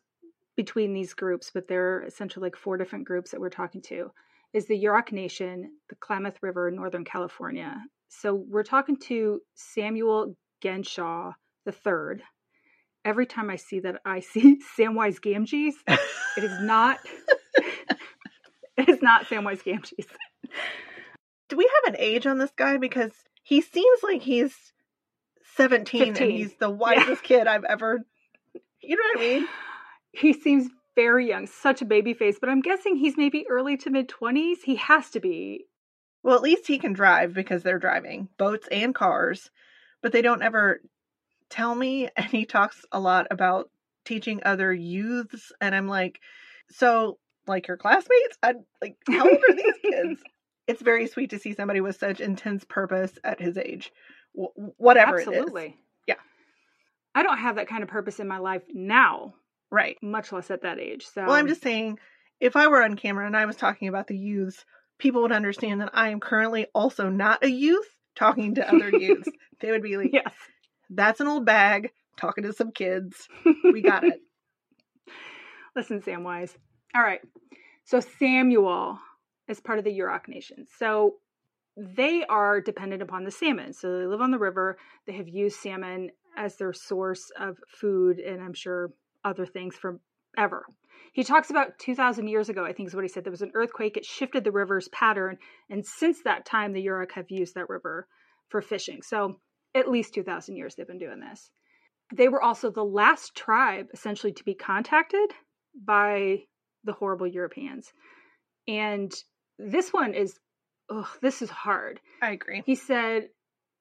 between 0.56 0.92
these 0.92 1.14
groups, 1.14 1.50
but 1.52 1.66
there 1.66 1.96
are 1.96 2.04
essentially 2.04 2.44
like 2.44 2.56
four 2.56 2.76
different 2.76 3.06
groups 3.06 3.30
that 3.30 3.40
we're 3.40 3.48
talking 3.50 3.82
to 3.82 4.10
is 4.52 4.66
the 4.66 4.80
Yurok 4.84 5.12
Nation, 5.12 5.72
the 5.88 5.96
Klamath 5.96 6.36
River, 6.42 6.70
Northern 6.70 7.04
California, 7.04 7.74
so 8.12 8.34
we're 8.34 8.62
talking 8.62 8.98
to 9.08 9.40
Samuel 9.54 10.36
Gensaw 10.62 11.32
the 11.64 11.72
third. 11.72 12.22
Every 13.04 13.26
time 13.26 13.48
I 13.48 13.56
see 13.56 13.80
that, 13.80 14.00
I 14.04 14.20
see 14.20 14.60
Samwise 14.78 15.18
Gamgees. 15.18 15.74
It 16.36 16.44
is 16.44 16.60
not. 16.60 16.98
it 18.76 18.88
is 18.88 19.00
not 19.02 19.26
Samwise 19.26 19.62
Gamgees. 19.62 20.06
Do 21.48 21.56
we 21.56 21.68
have 21.84 21.94
an 21.94 22.00
age 22.00 22.26
on 22.26 22.38
this 22.38 22.52
guy? 22.54 22.76
Because 22.76 23.12
he 23.42 23.60
seems 23.60 24.02
like 24.02 24.22
he's 24.22 24.54
17 25.56 26.14
15. 26.14 26.22
and 26.22 26.32
he's 26.32 26.54
the 26.54 26.70
wisest 26.70 27.08
yeah. 27.08 27.38
kid 27.38 27.46
I've 27.46 27.64
ever. 27.64 28.00
You 28.80 28.96
know 28.96 29.02
what 29.14 29.18
I 29.18 29.38
mean? 29.38 29.48
He 30.12 30.32
seems 30.32 30.68
very 30.94 31.28
young, 31.28 31.46
such 31.46 31.82
a 31.82 31.86
baby 31.86 32.14
face, 32.14 32.38
but 32.38 32.48
I'm 32.48 32.60
guessing 32.60 32.96
he's 32.96 33.16
maybe 33.16 33.46
early 33.48 33.76
to 33.78 33.90
mid 33.90 34.08
20s. 34.08 34.62
He 34.64 34.76
has 34.76 35.10
to 35.10 35.20
be. 35.20 35.66
Well, 36.22 36.36
at 36.36 36.42
least 36.42 36.66
he 36.66 36.78
can 36.78 36.92
drive 36.92 37.34
because 37.34 37.62
they're 37.62 37.78
driving 37.78 38.28
boats 38.38 38.68
and 38.70 38.94
cars, 38.94 39.50
but 40.02 40.12
they 40.12 40.22
don't 40.22 40.42
ever 40.42 40.80
tell 41.50 41.74
me. 41.74 42.08
And 42.16 42.26
he 42.26 42.44
talks 42.44 42.84
a 42.92 43.00
lot 43.00 43.26
about 43.30 43.70
teaching 44.04 44.40
other 44.44 44.72
youths. 44.72 45.52
And 45.60 45.74
I'm 45.74 45.88
like, 45.88 46.20
so, 46.70 47.18
like 47.46 47.68
your 47.68 47.76
classmates? 47.76 48.38
I 48.42 48.54
like, 48.80 48.96
how 49.08 49.28
old 49.28 49.38
are 49.48 49.54
these 49.54 49.74
kids? 49.82 50.22
It's 50.68 50.80
very 50.80 51.08
sweet 51.08 51.30
to 51.30 51.40
see 51.40 51.54
somebody 51.54 51.80
with 51.80 51.96
such 51.96 52.20
intense 52.20 52.64
purpose 52.64 53.10
at 53.24 53.40
his 53.40 53.58
age, 53.58 53.90
whatever 54.34 55.18
Absolutely. 55.18 55.76
Yeah. 56.06 56.14
I 57.14 57.22
don't 57.22 57.38
have 57.38 57.56
that 57.56 57.68
kind 57.68 57.82
of 57.82 57.88
purpose 57.88 58.20
in 58.20 58.28
my 58.28 58.38
life 58.38 58.62
now. 58.72 59.34
Right. 59.70 59.96
Much 60.02 60.32
less 60.32 60.50
at 60.50 60.62
that 60.62 60.78
age. 60.78 61.06
So, 61.06 61.22
well, 61.22 61.32
I'm 61.34 61.48
just 61.48 61.62
saying, 61.62 61.98
if 62.40 62.56
I 62.56 62.68
were 62.68 62.82
on 62.82 62.96
camera 62.96 63.26
and 63.26 63.36
I 63.36 63.46
was 63.46 63.56
talking 63.56 63.88
about 63.88 64.06
the 64.06 64.16
youths 64.16 64.64
people 65.02 65.22
would 65.22 65.32
understand 65.32 65.80
that 65.80 65.90
I 65.92 66.10
am 66.10 66.20
currently 66.20 66.68
also 66.74 67.08
not 67.08 67.44
a 67.44 67.50
youth 67.50 67.88
talking 68.14 68.54
to 68.54 68.68
other 68.68 68.90
youths. 68.90 69.28
They 69.60 69.70
would 69.70 69.82
be 69.84 69.96
like, 69.96 70.10
yes, 70.12 70.34
that's 70.90 71.20
an 71.20 71.28
old 71.28 71.46
bag 71.46 71.92
talking 72.16 72.42
to 72.42 72.52
some 72.52 72.72
kids. 72.72 73.28
We 73.62 73.80
got 73.80 74.02
it. 74.04 74.20
Listen, 75.76 76.02
Samwise. 76.02 76.50
All 76.92 77.00
right. 77.00 77.20
So 77.84 78.00
Samuel 78.00 78.98
is 79.46 79.60
part 79.60 79.78
of 79.78 79.84
the 79.84 79.96
Yurok 79.96 80.26
Nation. 80.26 80.66
So 80.80 81.14
they 81.76 82.24
are 82.28 82.60
dependent 82.60 83.02
upon 83.02 83.24
the 83.24 83.30
salmon. 83.30 83.72
So 83.72 83.98
they 83.98 84.06
live 84.06 84.20
on 84.20 84.30
the 84.30 84.38
river. 84.38 84.78
They 85.06 85.14
have 85.14 85.28
used 85.28 85.60
salmon 85.60 86.10
as 86.36 86.56
their 86.56 86.72
source 86.72 87.30
of 87.38 87.58
food 87.68 88.18
and 88.18 88.42
I'm 88.42 88.54
sure 88.54 88.92
other 89.24 89.46
things 89.46 89.76
forever. 89.76 90.66
He 91.12 91.24
talks 91.24 91.50
about 91.50 91.78
2,000 91.78 92.28
years 92.28 92.48
ago, 92.48 92.64
I 92.64 92.72
think 92.72 92.88
is 92.88 92.94
what 92.94 93.04
he 93.04 93.08
said. 93.08 93.24
There 93.24 93.30
was 93.30 93.42
an 93.42 93.52
earthquake, 93.54 93.96
it 93.96 94.04
shifted 94.04 94.44
the 94.44 94.52
river's 94.52 94.88
pattern. 94.88 95.36
And 95.68 95.84
since 95.84 96.22
that 96.22 96.46
time, 96.46 96.72
the 96.72 96.84
Yurok 96.84 97.12
have 97.12 97.30
used 97.30 97.54
that 97.54 97.68
river 97.68 98.06
for 98.48 98.62
fishing. 98.62 99.02
So 99.02 99.38
at 99.74 99.90
least 99.90 100.14
2,000 100.14 100.56
years 100.56 100.74
they've 100.74 100.86
been 100.86 100.98
doing 100.98 101.20
this. 101.20 101.50
They 102.14 102.28
were 102.28 102.42
also 102.42 102.70
the 102.70 102.84
last 102.84 103.34
tribe, 103.34 103.86
essentially, 103.92 104.32
to 104.32 104.44
be 104.44 104.54
contacted 104.54 105.30
by 105.74 106.44
the 106.84 106.92
horrible 106.92 107.26
Europeans. 107.26 107.92
And 108.68 109.12
this 109.58 109.92
one 109.92 110.14
is, 110.14 110.38
oh, 110.90 111.10
this 111.20 111.42
is 111.42 111.50
hard. 111.50 112.00
I 112.20 112.32
agree. 112.32 112.62
He 112.64 112.74
said 112.74 113.28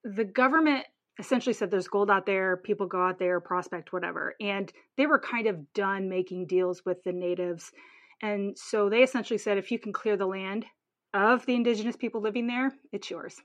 the 0.04 0.26
government 0.26 0.86
essentially 1.20 1.54
said 1.54 1.70
there's 1.70 1.88
gold 1.88 2.10
out 2.10 2.26
there, 2.26 2.58
people 2.58 2.88
go 2.88 3.02
out 3.02 3.20
there, 3.20 3.40
prospect, 3.40 3.94
whatever. 3.94 4.36
And 4.40 4.72
they 4.98 5.06
were 5.06 5.20
kind 5.20 5.48
of 5.48 5.74
done 5.74 6.10
making 6.10 6.48
deals 6.48 6.84
with 6.86 7.04
the 7.04 7.12
natives. 7.12 7.72
And 8.22 8.58
so 8.58 8.90
they 8.90 9.04
essentially 9.04 9.38
said 9.38 9.58
if 9.58 9.72
you 9.72 9.80
can 9.80 9.94
clear 9.94 10.18
the 10.18 10.26
land 10.26 10.66
of 11.14 11.46
the 11.46 11.56
indigenous 11.56 11.96
people 11.96 12.22
living 12.22 12.48
there, 12.48 12.72
it's 12.92 13.10
yours. 13.10 13.36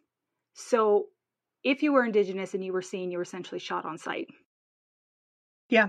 So 0.55 1.07
if 1.65 1.83
you 1.83 1.93
were 1.93 2.05
indigenous 2.05 2.55
and 2.55 2.65
you 2.65 2.73
were 2.73 2.83
seen, 2.83 3.11
you 3.11 3.19
were 3.19 3.23
essentially 3.23 3.59
shot 3.59 3.85
on 3.85 3.99
sight. 3.99 4.29
Yeah. 5.69 5.89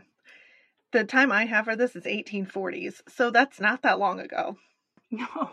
The 0.91 1.03
time 1.03 1.31
I 1.31 1.45
have 1.45 1.65
for 1.65 1.75
this 1.75 1.95
is 1.95 2.03
1840s. 2.03 3.01
So 3.09 3.29
that's 3.29 3.59
not 3.59 3.83
that 3.83 3.99
long 3.99 4.19
ago. 4.19 4.57
No. 5.09 5.51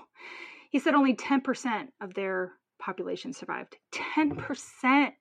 He 0.74 0.80
said 0.80 0.94
only 0.96 1.14
10% 1.14 1.86
of 2.00 2.14
their 2.14 2.50
population 2.80 3.32
survived. 3.32 3.76
10%. 4.18 5.12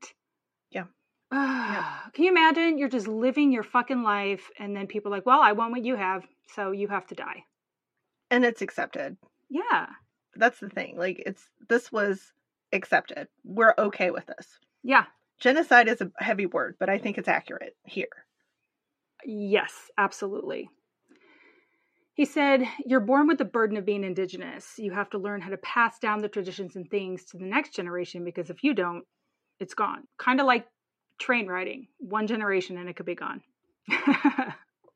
Yeah. 0.71 0.85
Can 1.31 2.23
you 2.23 2.31
imagine? 2.31 2.79
You're 2.79 2.89
just 2.89 3.07
living 3.07 3.51
your 3.51 3.61
fucking 3.61 4.01
life, 4.01 4.49
and 4.57 4.75
then 4.75 4.87
people 4.87 5.13
are 5.13 5.17
like, 5.17 5.27
well, 5.27 5.41
I 5.41 5.51
want 5.51 5.71
what 5.71 5.85
you 5.85 5.95
have, 5.95 6.25
so 6.55 6.71
you 6.71 6.87
have 6.87 7.05
to 7.05 7.13
die. 7.13 7.43
And 8.31 8.43
it's 8.43 8.63
accepted. 8.63 9.15
Yeah. 9.47 9.89
That's 10.35 10.59
the 10.59 10.69
thing. 10.69 10.97
Like, 10.97 11.21
it's 11.23 11.47
this 11.69 11.91
was 11.91 12.33
accepted. 12.71 13.27
We're 13.43 13.75
okay 13.77 14.09
with 14.09 14.25
this. 14.25 14.57
Yeah. 14.81 15.05
Genocide 15.39 15.87
is 15.87 16.01
a 16.01 16.09
heavy 16.17 16.47
word, 16.47 16.77
but 16.79 16.89
I 16.89 16.97
think 16.97 17.19
it's 17.19 17.27
accurate 17.27 17.75
here. 17.85 18.25
Yes, 19.23 19.91
absolutely. 19.99 20.71
He 22.13 22.25
said, 22.25 22.67
You're 22.85 22.99
born 22.99 23.27
with 23.27 23.37
the 23.37 23.45
burden 23.45 23.77
of 23.77 23.85
being 23.85 24.03
indigenous. 24.03 24.73
You 24.77 24.91
have 24.91 25.09
to 25.11 25.17
learn 25.17 25.41
how 25.41 25.49
to 25.49 25.57
pass 25.57 25.99
down 25.99 26.21
the 26.21 26.29
traditions 26.29 26.75
and 26.75 26.89
things 26.89 27.25
to 27.25 27.37
the 27.37 27.45
next 27.45 27.73
generation 27.73 28.23
because 28.23 28.49
if 28.49 28.63
you 28.63 28.73
don't, 28.73 29.03
it's 29.59 29.73
gone. 29.73 30.03
Kind 30.17 30.39
of 30.39 30.45
like 30.45 30.67
train 31.19 31.47
riding 31.47 31.87
one 31.99 32.27
generation 32.27 32.77
and 32.77 32.89
it 32.89 32.95
could 32.95 33.05
be 33.05 33.15
gone 33.15 33.41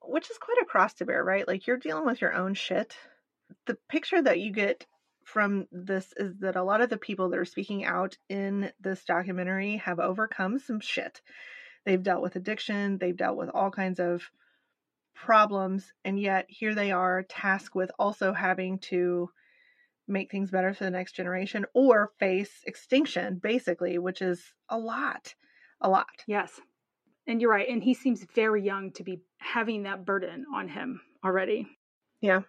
which 0.02 0.30
is 0.30 0.38
quite 0.38 0.58
a 0.62 0.66
cross 0.66 0.94
to 0.94 1.06
bear 1.06 1.24
right 1.24 1.48
like 1.48 1.68
you're 1.68 1.78
dealing 1.78 2.06
with 2.06 2.22
your 2.22 2.34
own 2.34 2.54
shit 2.54 2.96
the 3.66 3.78
picture 3.90 4.22
that 4.22 4.40
you 4.40 4.52
get 4.52 4.86
from 5.24 5.68
this 5.72 6.14
is 6.18 6.34
that 6.40 6.56
a 6.56 6.64
lot 6.64 6.82
of 6.82 6.90
the 6.90 6.98
people 6.98 7.30
that 7.30 7.40
are 7.40 7.46
speaking 7.46 7.86
out 7.86 8.18
in 8.30 8.72
this 8.82 9.04
documentary 9.04 9.78
have 9.78 10.00
overcome 10.00 10.58
some 10.60 10.80
shit 10.80 11.22
they've 11.86 12.04
dealt 12.04 12.22
with 12.22 12.36
addiction 12.36 12.98
they've 12.98 13.18
dealt 13.18 13.38
with 13.38 13.50
all 13.50 13.72
kinds 13.72 14.00
of 14.00 14.24
problems 15.26 15.92
and 16.06 16.20
yet 16.20 16.46
here 16.48 16.76
they 16.76 16.92
are 16.92 17.24
tasked 17.24 17.76
with 17.76 17.92
also 17.98 18.34
having 18.34 18.80
to 18.80 19.30
make 20.08 20.32
things 20.32 20.52
better 20.52 20.74
for 20.74 20.84
the 20.84 20.92
next 20.92 21.14
generation 21.14 21.66
or 21.74 22.12
face 22.20 22.52
extinction 22.66 23.40
basically 23.42 23.98
which 23.98 24.22
is 24.22 24.54
a 24.70 24.78
lot 24.78 25.34
a 25.82 25.90
lot. 25.90 26.24
Yes. 26.28 26.60
And 27.28 27.42
you're 27.42 27.52
right. 27.52 27.68
And 27.68 27.84
he 27.84 27.94
seems 27.94 28.26
very 28.36 28.64
young 28.64 28.92
to 28.94 29.04
be 29.04 29.22
having 29.38 29.84
that 29.84 30.06
burden 30.06 30.46
on 30.54 30.68
him. 30.70 31.02
already. 31.24 31.68
Yeah. 32.22 32.42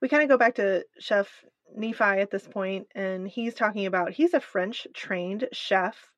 We 0.00 0.08
kind 0.08 0.22
of 0.22 0.28
go 0.28 0.38
back 0.38 0.54
to 0.56 0.84
Chef 0.98 1.28
Nephi 1.74 2.02
at 2.02 2.30
this 2.30 2.46
point, 2.48 2.86
and 2.94 3.28
he's 3.28 3.54
talking 3.54 3.86
about 3.86 4.12
he's 4.12 4.34
a 4.34 4.40
French 4.40 4.86
trained 4.94 5.48
chef. 5.52 6.10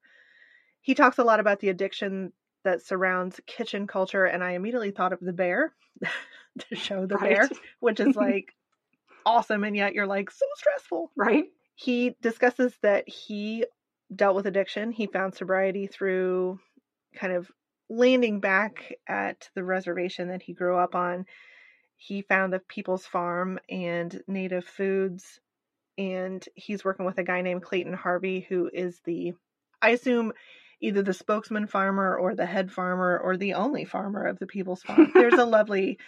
He 0.80 0.94
talks 0.94 1.18
a 1.18 1.24
lot 1.24 1.40
about 1.40 1.60
the 1.60 1.68
addiction 1.68 2.32
that 2.64 2.82
surrounds 2.82 3.40
kitchen 3.46 3.86
culture, 3.86 4.24
and 4.24 4.42
I 4.42 4.52
immediately 4.52 4.90
thought 4.90 5.12
of 5.12 5.20
the 5.20 5.32
bear, 5.32 5.74
the 6.70 6.76
show 6.76 7.06
The 7.06 7.16
Right. 7.16 7.30
Bear, 7.30 7.50
which 7.80 8.00
is 8.00 8.16
like 8.16 8.54
awesome, 9.24 9.64
and 9.64 9.76
yet 9.76 9.94
you're 9.94 10.06
like 10.06 10.30
so 10.30 10.46
stressful. 10.56 11.12
Right? 11.16 11.46
He 11.74 12.16
discusses 12.20 12.76
that 12.82 13.08
he 13.08 13.64
dealt 14.14 14.36
with 14.36 14.46
addiction. 14.46 14.92
He 14.92 15.06
found 15.06 15.34
sobriety 15.34 15.86
through 15.86 16.60
kind 17.14 17.32
of 17.32 17.50
landing 17.88 18.40
back 18.40 18.94
at 19.06 19.48
the 19.54 19.64
reservation 19.64 20.28
that 20.28 20.42
he 20.42 20.52
grew 20.52 20.76
up 20.76 20.94
on. 20.94 21.26
He 21.96 22.22
found 22.22 22.52
the 22.52 22.58
People's 22.58 23.06
Farm 23.06 23.58
and 23.68 24.22
Native 24.26 24.64
Foods, 24.64 25.40
and 25.96 26.44
he's 26.54 26.84
working 26.84 27.06
with 27.06 27.18
a 27.18 27.24
guy 27.24 27.42
named 27.42 27.62
Clayton 27.62 27.92
Harvey, 27.92 28.40
who 28.48 28.68
is 28.72 29.00
the, 29.04 29.32
I 29.80 29.90
assume, 29.90 30.32
either 30.82 31.02
the 31.02 31.14
spokesman 31.14 31.66
farmer 31.66 32.16
or 32.16 32.34
the 32.34 32.44
head 32.44 32.70
farmer 32.70 33.18
or 33.18 33.36
the 33.36 33.54
only 33.54 33.84
farmer 33.84 34.26
of 34.26 34.38
the 34.38 34.46
People's 34.46 34.82
Farm. 34.82 35.12
There's 35.16 35.38
a 35.38 35.44
lovely 35.46 35.98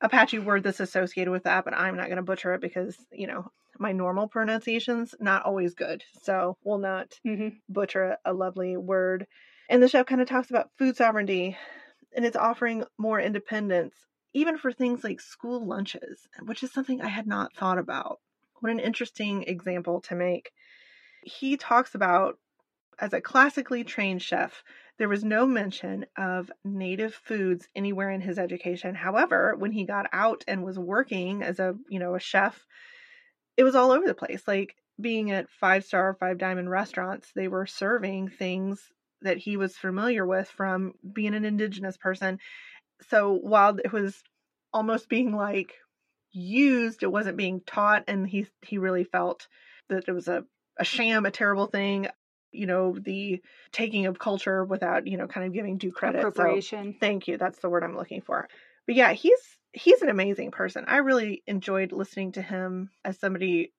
Apache 0.00 0.38
word 0.38 0.62
that's 0.62 0.80
associated 0.80 1.30
with 1.30 1.44
that, 1.44 1.64
but 1.64 1.74
I'm 1.74 1.96
not 1.96 2.06
going 2.06 2.16
to 2.16 2.22
butcher 2.22 2.54
it 2.54 2.60
because, 2.60 2.96
you 3.12 3.26
know, 3.26 3.50
my 3.78 3.92
normal 3.92 4.28
pronunciation's 4.28 5.14
not 5.18 5.44
always 5.44 5.74
good. 5.74 6.04
So 6.22 6.56
we'll 6.64 6.78
not 6.78 7.12
hmm 7.24 7.48
butcher 7.68 8.18
a, 8.24 8.30
a 8.30 8.32
lovely 8.32 8.76
word. 8.76 9.26
And 9.68 9.82
the 9.82 9.88
show 9.88 10.04
kind 10.04 10.20
of 10.20 10.28
talks 10.28 10.50
about 10.50 10.70
food 10.78 10.96
sovereignty 10.96 11.56
and 12.14 12.24
it's 12.24 12.36
offering 12.36 12.84
more 12.98 13.20
independence, 13.20 13.94
even 14.32 14.58
for 14.58 14.72
things 14.72 15.02
like 15.02 15.20
school 15.20 15.66
lunches, 15.66 16.28
which 16.44 16.62
is 16.62 16.72
something 16.72 17.00
I 17.00 17.08
had 17.08 17.26
not 17.26 17.54
thought 17.54 17.78
about. 17.78 18.20
What 18.60 18.70
an 18.70 18.80
interesting 18.80 19.42
example 19.44 20.00
to 20.02 20.14
make. 20.14 20.52
He 21.22 21.56
talks 21.56 21.94
about, 21.94 22.38
as 22.98 23.12
a 23.12 23.20
classically 23.20 23.84
trained 23.84 24.22
chef, 24.22 24.62
there 24.98 25.08
was 25.08 25.24
no 25.24 25.46
mention 25.46 26.06
of 26.16 26.50
native 26.64 27.14
foods 27.14 27.68
anywhere 27.74 28.10
in 28.10 28.20
his 28.20 28.38
education. 28.38 28.94
However, 28.94 29.54
when 29.56 29.72
he 29.72 29.84
got 29.84 30.06
out 30.12 30.44
and 30.46 30.64
was 30.64 30.78
working 30.78 31.42
as 31.42 31.58
a, 31.58 31.74
you 31.88 31.98
know, 31.98 32.14
a 32.14 32.20
chef, 32.20 32.64
it 33.56 33.64
was 33.64 33.74
all 33.74 33.90
over 33.90 34.06
the 34.06 34.14
place. 34.14 34.46
Like 34.46 34.76
being 35.00 35.30
at 35.30 35.50
five 35.50 35.84
star, 35.84 36.16
five 36.18 36.38
diamond 36.38 36.70
restaurants, 36.70 37.32
they 37.34 37.48
were 37.48 37.66
serving 37.66 38.28
things 38.28 38.80
that 39.22 39.38
he 39.38 39.56
was 39.56 39.76
familiar 39.76 40.24
with 40.26 40.48
from 40.48 40.92
being 41.12 41.34
an 41.34 41.44
indigenous 41.44 41.96
person. 41.96 42.38
So 43.08 43.32
while 43.32 43.76
it 43.82 43.92
was 43.92 44.22
almost 44.72 45.08
being 45.08 45.34
like 45.34 45.74
used, 46.30 47.02
it 47.02 47.10
wasn't 47.10 47.36
being 47.36 47.60
taught, 47.66 48.04
and 48.08 48.28
he 48.28 48.46
he 48.62 48.78
really 48.78 49.04
felt 49.04 49.48
that 49.88 50.04
it 50.08 50.12
was 50.12 50.28
a, 50.28 50.44
a 50.78 50.84
sham, 50.84 51.26
a 51.26 51.30
terrible 51.30 51.66
thing. 51.66 52.08
You 52.54 52.66
know, 52.66 52.96
the 52.98 53.42
taking 53.72 54.06
of 54.06 54.18
culture 54.18 54.64
without, 54.64 55.06
you 55.06 55.16
know, 55.16 55.26
kind 55.26 55.46
of 55.46 55.52
giving 55.52 55.78
due 55.78 55.92
credit. 55.92 56.22
So 56.22 56.28
Appropriation. 56.28 56.96
Thank 56.98 57.28
you. 57.28 57.38
That's 57.38 57.58
the 57.58 57.68
word 57.68 57.84
I'm 57.84 57.96
looking 57.96 58.20
for. 58.20 58.48
But 58.86 58.94
yeah, 58.94 59.12
he's 59.12 59.40
he's 59.72 60.02
an 60.02 60.08
amazing 60.08 60.50
person. 60.50 60.84
I 60.86 60.98
really 60.98 61.42
enjoyed 61.46 61.92
listening 61.92 62.32
to 62.32 62.42
him 62.42 62.90
as 63.04 63.18
somebody 63.18 63.72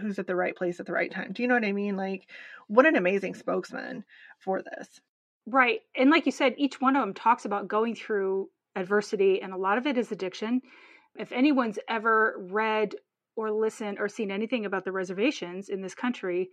who's 0.00 0.18
at 0.18 0.26
the 0.26 0.36
right 0.36 0.54
place 0.54 0.78
at 0.78 0.86
the 0.86 0.92
right 0.92 1.10
time. 1.10 1.32
Do 1.32 1.42
you 1.42 1.48
know 1.48 1.54
what 1.54 1.64
I 1.64 1.72
mean? 1.72 1.96
Like 1.96 2.26
what 2.68 2.86
an 2.86 2.94
amazing 2.94 3.34
spokesman 3.34 4.04
for 4.38 4.62
this. 4.62 5.00
Right. 5.46 5.80
And 5.96 6.10
like 6.10 6.26
you 6.26 6.32
said, 6.32 6.54
each 6.56 6.80
one 6.80 6.94
of 6.94 7.02
them 7.02 7.14
talks 7.14 7.44
about 7.44 7.66
going 7.66 7.96
through 7.96 8.48
adversity, 8.76 9.42
and 9.42 9.52
a 9.52 9.56
lot 9.56 9.78
of 9.78 9.86
it 9.86 9.98
is 9.98 10.12
addiction. 10.12 10.60
If 11.18 11.32
anyone's 11.32 11.80
ever 11.88 12.36
read 12.38 12.94
or 13.34 13.50
listened 13.50 13.98
or 13.98 14.08
seen 14.08 14.30
anything 14.30 14.66
about 14.66 14.84
the 14.84 14.92
reservations 14.92 15.68
in 15.68 15.82
this 15.82 15.94
country, 15.96 16.50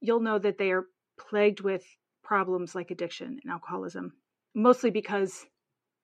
you'll 0.00 0.20
know 0.20 0.38
that 0.38 0.56
they 0.56 0.70
are 0.70 0.86
plagued 1.18 1.60
with 1.60 1.84
problems 2.22 2.74
like 2.74 2.90
addiction 2.90 3.38
and 3.42 3.52
alcoholism, 3.52 4.12
mostly 4.54 4.90
because 4.90 5.46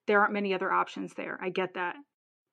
there 0.06 0.20
aren't 0.20 0.32
many 0.32 0.54
other 0.54 0.72
options 0.72 1.14
there. 1.14 1.38
I 1.42 1.50
get 1.50 1.74
that. 1.74 1.96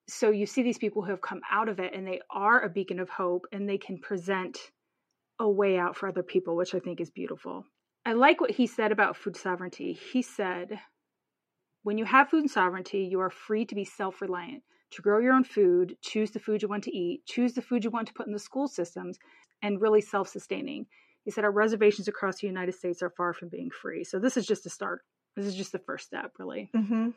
So 0.08 0.30
you 0.30 0.46
see 0.46 0.64
these 0.64 0.78
people 0.78 1.04
who 1.04 1.12
have 1.12 1.22
come 1.22 1.42
out 1.50 1.70
of 1.70 1.80
it 1.80 1.94
and 1.94 2.06
they 2.06 2.22
are 2.30 2.62
a 2.62 2.70
beacon 2.70 3.00
of 3.00 3.10
hope 3.10 3.46
and 3.52 3.68
they 3.68 3.78
can 3.78 3.98
present 4.00 4.58
a 5.40 5.50
way 5.50 5.78
out 5.78 5.96
for 5.96 6.08
other 6.08 6.24
people, 6.24 6.56
which 6.56 6.76
I 6.76 6.80
think 6.80 7.00
is 7.02 7.10
beautiful. 7.10 7.66
I 8.06 8.14
like 8.14 8.42
what 8.42 8.52
he 8.52 8.68
said 8.68 8.92
about 8.92 9.16
food 9.16 9.38
sovereignty. 9.38 9.94
He 9.94 10.22
said, 10.22 10.80
when 11.84 11.98
you 11.98 12.06
have 12.06 12.30
food 12.30 12.50
sovereignty, 12.50 13.08
you 13.10 13.20
are 13.22 13.30
free 13.30 13.66
to 13.66 13.76
be 13.76 13.86
self 13.86 14.22
reliant, 14.22 14.64
to 14.92 15.02
grow 15.02 15.20
your 15.20 15.34
own 15.34 15.44
food, 15.44 15.98
choose 16.02 16.32
the 16.32 16.40
food 16.40 16.62
you 16.62 16.68
want 16.68 16.84
to 16.84 16.96
eat, 16.96 17.26
choose 17.26 17.54
the 17.54 17.62
food 17.62 17.84
you 17.84 17.90
want 17.90 18.08
to 18.08 18.14
put 18.14 18.28
in 18.28 18.34
the 18.34 18.40
school 18.40 18.68
systems, 18.68 19.18
and 19.62 19.82
really 19.82 20.02
self 20.02 20.28
sustaining. 20.28 20.86
He 21.26 21.32
said, 21.32 21.44
Our 21.44 21.52
reservations 21.52 22.08
across 22.08 22.40
the 22.40 22.48
United 22.48 22.74
States 22.74 23.02
are 23.02 23.10
far 23.10 23.34
from 23.34 23.50
being 23.50 23.70
free. 23.70 24.04
So 24.04 24.20
this 24.20 24.38
is 24.38 24.46
just 24.46 24.66
a 24.66 24.70
start. 24.70 25.02
This 25.36 25.46
is 25.46 25.56
just 25.56 25.72
the 25.72 25.80
first 25.80 26.06
step, 26.06 26.34
really. 26.40 26.70
Mm-hmm. 26.76 27.10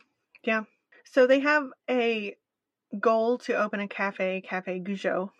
Yeah. 0.45 0.62
So 1.05 1.27
they 1.27 1.40
have 1.40 1.69
a 1.90 2.37
goal 2.99 3.38
to 3.38 3.55
open 3.55 3.81
a 3.81 3.88
cafe, 3.88 4.40
Cafe 4.40 4.81
Gozhóó. 4.81 5.31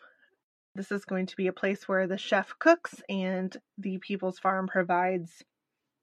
This 0.75 0.91
is 0.91 1.05
going 1.05 1.27
to 1.27 1.37
be 1.37 1.47
a 1.47 1.53
place 1.53 1.87
where 1.87 2.07
the 2.07 2.19
chef 2.19 2.55
cooks 2.59 3.01
and 3.09 3.57
the 3.79 3.99
People's 3.99 4.41
Farm 4.41 4.67
provides 4.67 5.45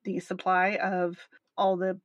the 0.06 0.20
supply 0.20 0.78
of 0.82 1.18
all 1.58 1.76
the 1.76 2.00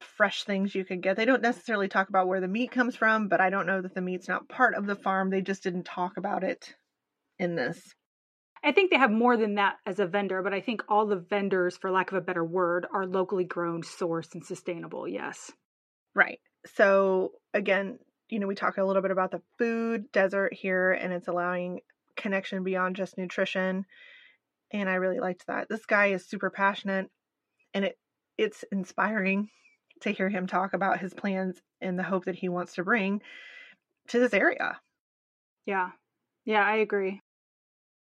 fresh 0.00 0.44
things 0.44 0.74
you 0.74 0.84
could 0.84 1.02
get. 1.02 1.16
They 1.16 1.24
don't 1.24 1.42
necessarily 1.42 1.88
talk 1.88 2.08
about 2.08 2.26
where 2.26 2.40
the 2.40 2.48
meat 2.48 2.70
comes 2.70 2.96
from, 2.96 3.28
but 3.28 3.40
I 3.40 3.50
don't 3.50 3.66
know 3.66 3.82
that 3.82 3.94
the 3.94 4.00
meat's 4.00 4.28
not 4.28 4.48
part 4.48 4.74
of 4.74 4.86
the 4.86 4.96
farm. 4.96 5.30
They 5.30 5.42
just 5.42 5.62
didn't 5.62 5.84
talk 5.84 6.16
about 6.16 6.42
it 6.42 6.74
in 7.38 7.54
this. 7.54 7.94
I 8.66 8.72
think 8.72 8.90
they 8.90 8.98
have 8.98 9.12
more 9.12 9.36
than 9.36 9.54
that 9.54 9.76
as 9.86 10.00
a 10.00 10.06
vendor, 10.08 10.42
but 10.42 10.52
I 10.52 10.60
think 10.60 10.82
all 10.88 11.06
the 11.06 11.14
vendors, 11.14 11.76
for 11.76 11.92
lack 11.92 12.10
of 12.10 12.18
a 12.18 12.20
better 12.20 12.44
word, 12.44 12.84
are 12.92 13.06
locally 13.06 13.44
grown, 13.44 13.82
sourced, 13.82 14.34
and 14.34 14.44
sustainable. 14.44 15.06
Yes. 15.06 15.52
Right. 16.16 16.40
So 16.74 17.30
again, 17.54 18.00
you 18.28 18.40
know, 18.40 18.48
we 18.48 18.56
talk 18.56 18.76
a 18.76 18.84
little 18.84 19.02
bit 19.02 19.12
about 19.12 19.30
the 19.30 19.40
food 19.56 20.10
desert 20.10 20.52
here 20.52 20.90
and 20.90 21.12
it's 21.12 21.28
allowing 21.28 21.78
connection 22.16 22.64
beyond 22.64 22.96
just 22.96 23.16
nutrition. 23.16 23.84
And 24.72 24.88
I 24.88 24.94
really 24.94 25.20
liked 25.20 25.46
that. 25.46 25.68
This 25.68 25.86
guy 25.86 26.06
is 26.06 26.26
super 26.26 26.50
passionate 26.50 27.08
and 27.72 27.84
it 27.84 27.96
it's 28.36 28.64
inspiring 28.72 29.48
to 30.00 30.10
hear 30.10 30.28
him 30.28 30.48
talk 30.48 30.74
about 30.74 30.98
his 30.98 31.14
plans 31.14 31.62
and 31.80 31.96
the 31.96 32.02
hope 32.02 32.24
that 32.24 32.34
he 32.34 32.48
wants 32.48 32.74
to 32.74 32.82
bring 32.82 33.22
to 34.08 34.18
this 34.18 34.34
area. 34.34 34.80
Yeah. 35.66 35.90
Yeah, 36.44 36.64
I 36.64 36.76
agree. 36.78 37.22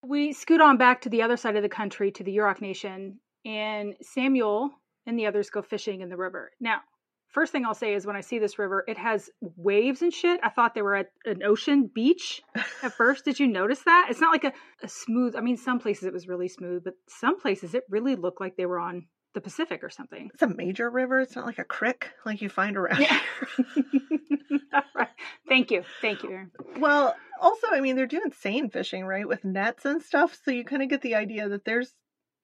We 0.03 0.33
scoot 0.33 0.61
on 0.61 0.77
back 0.77 1.03
to 1.03 1.09
the 1.09 1.23
other 1.23 1.37
side 1.37 1.57
of 1.57 1.63
the 1.63 1.69
country 1.69 2.11
to 2.13 2.25
the 2.25 2.37
Yurok 2.37 2.61
Nation, 2.61 3.21
and 3.45 3.95
Samuel 4.01 4.71
and 5.07 5.19
the 5.19 5.27
others 5.27 5.51
go 5.51 5.63
fishing 5.63 6.01
in 6.01 6.09
the 6.09 6.17
river. 6.17 6.53
Now, 6.61 6.81
first 7.29 7.53
thing 7.53 7.65
I'll 7.65 7.75
say 7.75 7.95
is 7.95 8.07
when 8.07 8.17
I 8.17 8.21
see 8.21 8.39
this 8.39 8.59
river, 8.59 8.85
it 8.89 8.99
has 8.99 9.31
waves 9.41 10.03
and 10.03 10.13
shit. 10.13 10.41
I 10.43 10.49
thought 10.49 10.75
they 10.75 10.83
were 10.83 10.97
at 10.97 11.11
an 11.25 11.43
ocean 11.43 11.91
beach 11.95 12.43
at 12.83 12.93
first. 12.97 13.25
Did 13.25 13.39
you 13.39 13.47
notice 13.47 13.83
that? 13.85 14.09
It's 14.11 14.21
not 14.21 14.33
like 14.33 14.45
a, 14.45 14.53
a 14.83 14.89
smooth, 14.89 15.37
I 15.37 15.41
mean, 15.41 15.57
some 15.57 15.79
places 15.79 16.05
it 16.05 16.13
was 16.13 16.29
really 16.29 16.49
smooth, 16.49 16.85
but 16.85 16.95
some 17.09 17.39
places 17.39 17.75
it 17.75 17.85
really 17.89 18.17
looked 18.17 18.41
like 18.41 18.57
they 18.57 18.67
were 18.67 18.81
on 18.81 19.07
the 19.35 19.41
Pacific 19.41 19.85
or 19.85 19.91
something. 19.91 20.31
It's 20.33 20.43
a 20.43 20.49
major 20.49 20.91
river. 20.91 21.21
It's 21.21 21.37
not 21.37 21.47
like 21.47 21.59
a 21.59 21.65
creek 21.65 22.11
like 22.25 22.43
you 22.43 22.49
find 22.49 22.77
around 22.77 23.01
Yeah. 23.01 23.21
right. 24.95 25.09
Thank 25.49 25.71
you. 25.71 25.85
Thank 26.01 26.23
you. 26.23 26.47
Well, 26.79 27.15
also, 27.41 27.69
I 27.71 27.81
mean, 27.81 27.97
they're 27.97 28.07
doing 28.07 28.33
seine 28.39 28.69
fishing, 28.69 29.05
right, 29.05 29.27
with 29.27 29.45
nets 29.45 29.85
and 29.85 30.03
stuff. 30.03 30.39
So 30.45 30.51
you 30.51 30.65
kind 30.65 30.83
of 30.83 30.89
get 30.89 31.03
the 31.03 31.15
idea 31.15 31.49
that 31.49 31.65
there's 31.65 31.93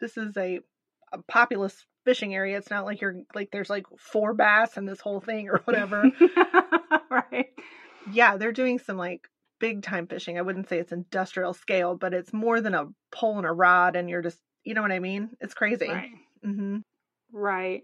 this 0.01 0.16
is 0.16 0.37
a, 0.37 0.61
a 1.12 1.18
populous 1.29 1.85
fishing 2.05 2.35
area. 2.35 2.57
It's 2.57 2.70
not 2.70 2.85
like 2.85 3.01
you're 3.01 3.16
like 3.35 3.51
there's 3.51 3.70
like 3.70 3.87
four 3.99 4.35
bass 4.35 4.77
and 4.77 4.88
this 4.88 5.01
whole 5.01 5.20
thing 5.20 5.49
or 5.49 5.61
whatever. 5.64 6.05
right. 7.11 7.49
yeah, 8.12 8.37
they're 8.37 8.53
doing 8.53 8.79
some 8.79 8.96
like 8.96 9.29
big 9.59 9.83
time 9.83 10.07
fishing. 10.07 10.38
I 10.38 10.42
wouldn't 10.42 10.68
say 10.68 10.79
it's 10.79 10.92
industrial 10.92 11.55
scale, 11.55 11.96
but 11.96 12.14
it's 12.14 12.33
more 12.33 12.61
than 12.61 12.75
a 12.75 12.87
pole 13.11 13.38
and 13.38 13.46
a 13.46 13.53
rod, 13.53 13.96
and 13.96 14.09
you're 14.09 14.22
just 14.22 14.38
you 14.64 14.75
know 14.75 14.83
what 14.83 14.92
I 14.92 14.99
mean. 14.99 15.31
It's 15.40 15.55
crazy. 15.55 15.88
Right. 15.88 16.11
Hmm 16.47 16.79
Right. 17.33 17.83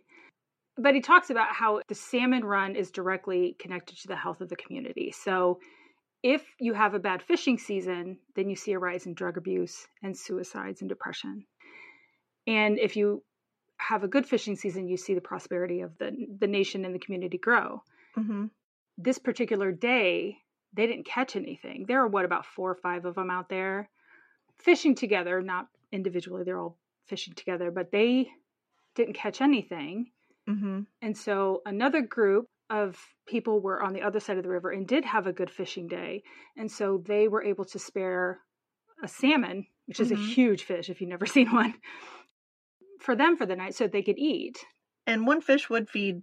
But 0.79 0.95
he 0.95 1.03
talks 1.03 1.31
about 1.31 1.55
how 1.55 1.83
the 1.89 1.95
salmon 1.95 2.45
run 2.45 2.77
is 2.77 2.91
directly 2.91 3.57
connected 3.59 3.99
to 3.99 4.09
the 4.09 4.17
health 4.17 4.41
of 4.43 4.49
the 4.51 4.57
community. 4.57 5.13
So 5.13 5.61
if 6.23 6.45
you 6.61 6.75
have 6.75 6.95
a 6.95 7.01
bad 7.01 7.23
fishing 7.23 7.59
season, 7.59 8.19
then 8.37 8.51
you 8.51 8.57
see 8.57 8.73
a 8.73 8.79
rise 8.81 9.07
in 9.07 9.15
drug 9.15 9.39
abuse 9.39 9.87
and 10.03 10.17
suicides 10.19 10.83
and 10.83 10.89
depression. 10.89 11.47
And 12.47 12.79
if 12.79 12.97
you 12.97 13.25
have 13.79 14.05
a 14.05 14.09
good 14.09 14.27
fishing 14.27 14.57
season, 14.57 14.89
you 14.89 14.97
see 14.97 15.15
the 15.15 15.21
prosperity 15.21 15.81
of 15.83 15.99
the 15.99 16.13
the 16.39 16.47
nation 16.49 16.85
and 16.85 16.95
the 16.95 17.01
community 17.01 17.39
grow. 17.39 17.83
hmm 18.17 18.47
This 18.97 19.19
particular 19.19 19.73
day, 19.73 20.39
they 20.73 20.87
didn't 20.87 21.05
catch 21.07 21.37
anything. 21.37 21.85
There 21.87 22.01
are 22.01 22.09
what 22.09 22.25
about 22.25 22.47
four 22.47 22.71
or 22.71 22.75
five 22.77 23.05
of 23.05 23.17
them 23.17 23.31
out 23.31 23.49
there 23.51 23.91
fishing 24.59 24.95
together, 24.95 25.43
not 25.43 25.69
individually. 25.93 26.45
They're 26.45 26.61
all 26.61 26.79
fishing 27.07 27.35
together, 27.35 27.71
but 27.71 27.91
they 27.93 28.31
didn't 28.95 29.15
catch 29.15 29.41
anything. 29.41 30.11
hmm 30.47 30.81
And 31.01 31.17
so 31.17 31.63
another 31.67 32.01
group 32.03 32.47
of 32.71 32.99
people 33.27 33.61
were 33.61 33.83
on 33.83 33.93
the 33.93 34.03
other 34.03 34.21
side 34.21 34.37
of 34.39 34.43
the 34.43 34.49
river 34.49 34.71
and 34.71 34.87
did 34.87 35.05
have 35.05 35.27
a 35.27 35.33
good 35.33 35.51
fishing 35.51 35.87
day. 35.89 36.23
And 36.57 36.71
so 36.71 37.03
they 37.07 37.29
were 37.29 37.43
able 37.45 37.65
to 37.67 37.79
spare 37.79 38.41
a 39.03 39.09
salmon, 39.09 39.67
which 39.87 40.01
is 40.01 40.11
Mhm. 40.11 40.15
a 40.15 40.35
huge 40.35 40.63
fish 40.65 40.89
if 40.89 41.01
you've 41.01 41.11
never 41.11 41.27
seen 41.37 41.53
one, 41.53 41.75
for 43.01 43.15
them 43.17 43.37
for 43.37 43.47
the 43.47 43.57
night 43.57 43.75
so 43.75 43.87
they 43.87 44.03
could 44.03 44.19
eat. 44.19 44.65
And 45.07 45.27
one 45.27 45.41
fish 45.41 45.69
would 45.69 45.91
feed 45.91 46.23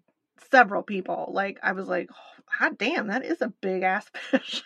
several 0.50 0.82
people. 0.84 1.32
Like 1.34 1.60
I 1.62 1.74
was 1.74 1.88
like, 1.88 2.10
oh, 2.12 2.44
hot 2.48 2.78
damn, 2.78 3.08
that 3.08 3.26
is 3.26 3.42
a 3.42 3.54
big 3.62 3.84
ass 3.84 4.10
fish. 4.32 4.64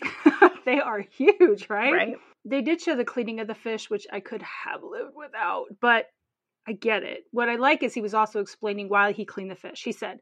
they 0.64 0.80
are 0.80 1.00
huge, 1.00 1.68
right? 1.68 1.92
right? 1.92 2.16
They 2.44 2.62
did 2.62 2.80
show 2.80 2.96
the 2.96 3.04
cleaning 3.04 3.40
of 3.40 3.46
the 3.48 3.54
fish, 3.54 3.90
which 3.90 4.06
I 4.12 4.20
could 4.20 4.42
have 4.42 4.82
lived 4.82 5.14
without, 5.14 5.66
but 5.80 6.06
I 6.70 6.74
get 6.74 7.02
it. 7.02 7.24
What 7.32 7.48
I 7.48 7.56
like 7.56 7.82
is 7.82 7.92
he 7.92 8.00
was 8.00 8.14
also 8.14 8.38
explaining 8.38 8.88
why 8.88 9.10
he 9.10 9.24
cleaned 9.24 9.50
the 9.50 9.56
fish. 9.56 9.82
He 9.82 9.90
said, 9.90 10.20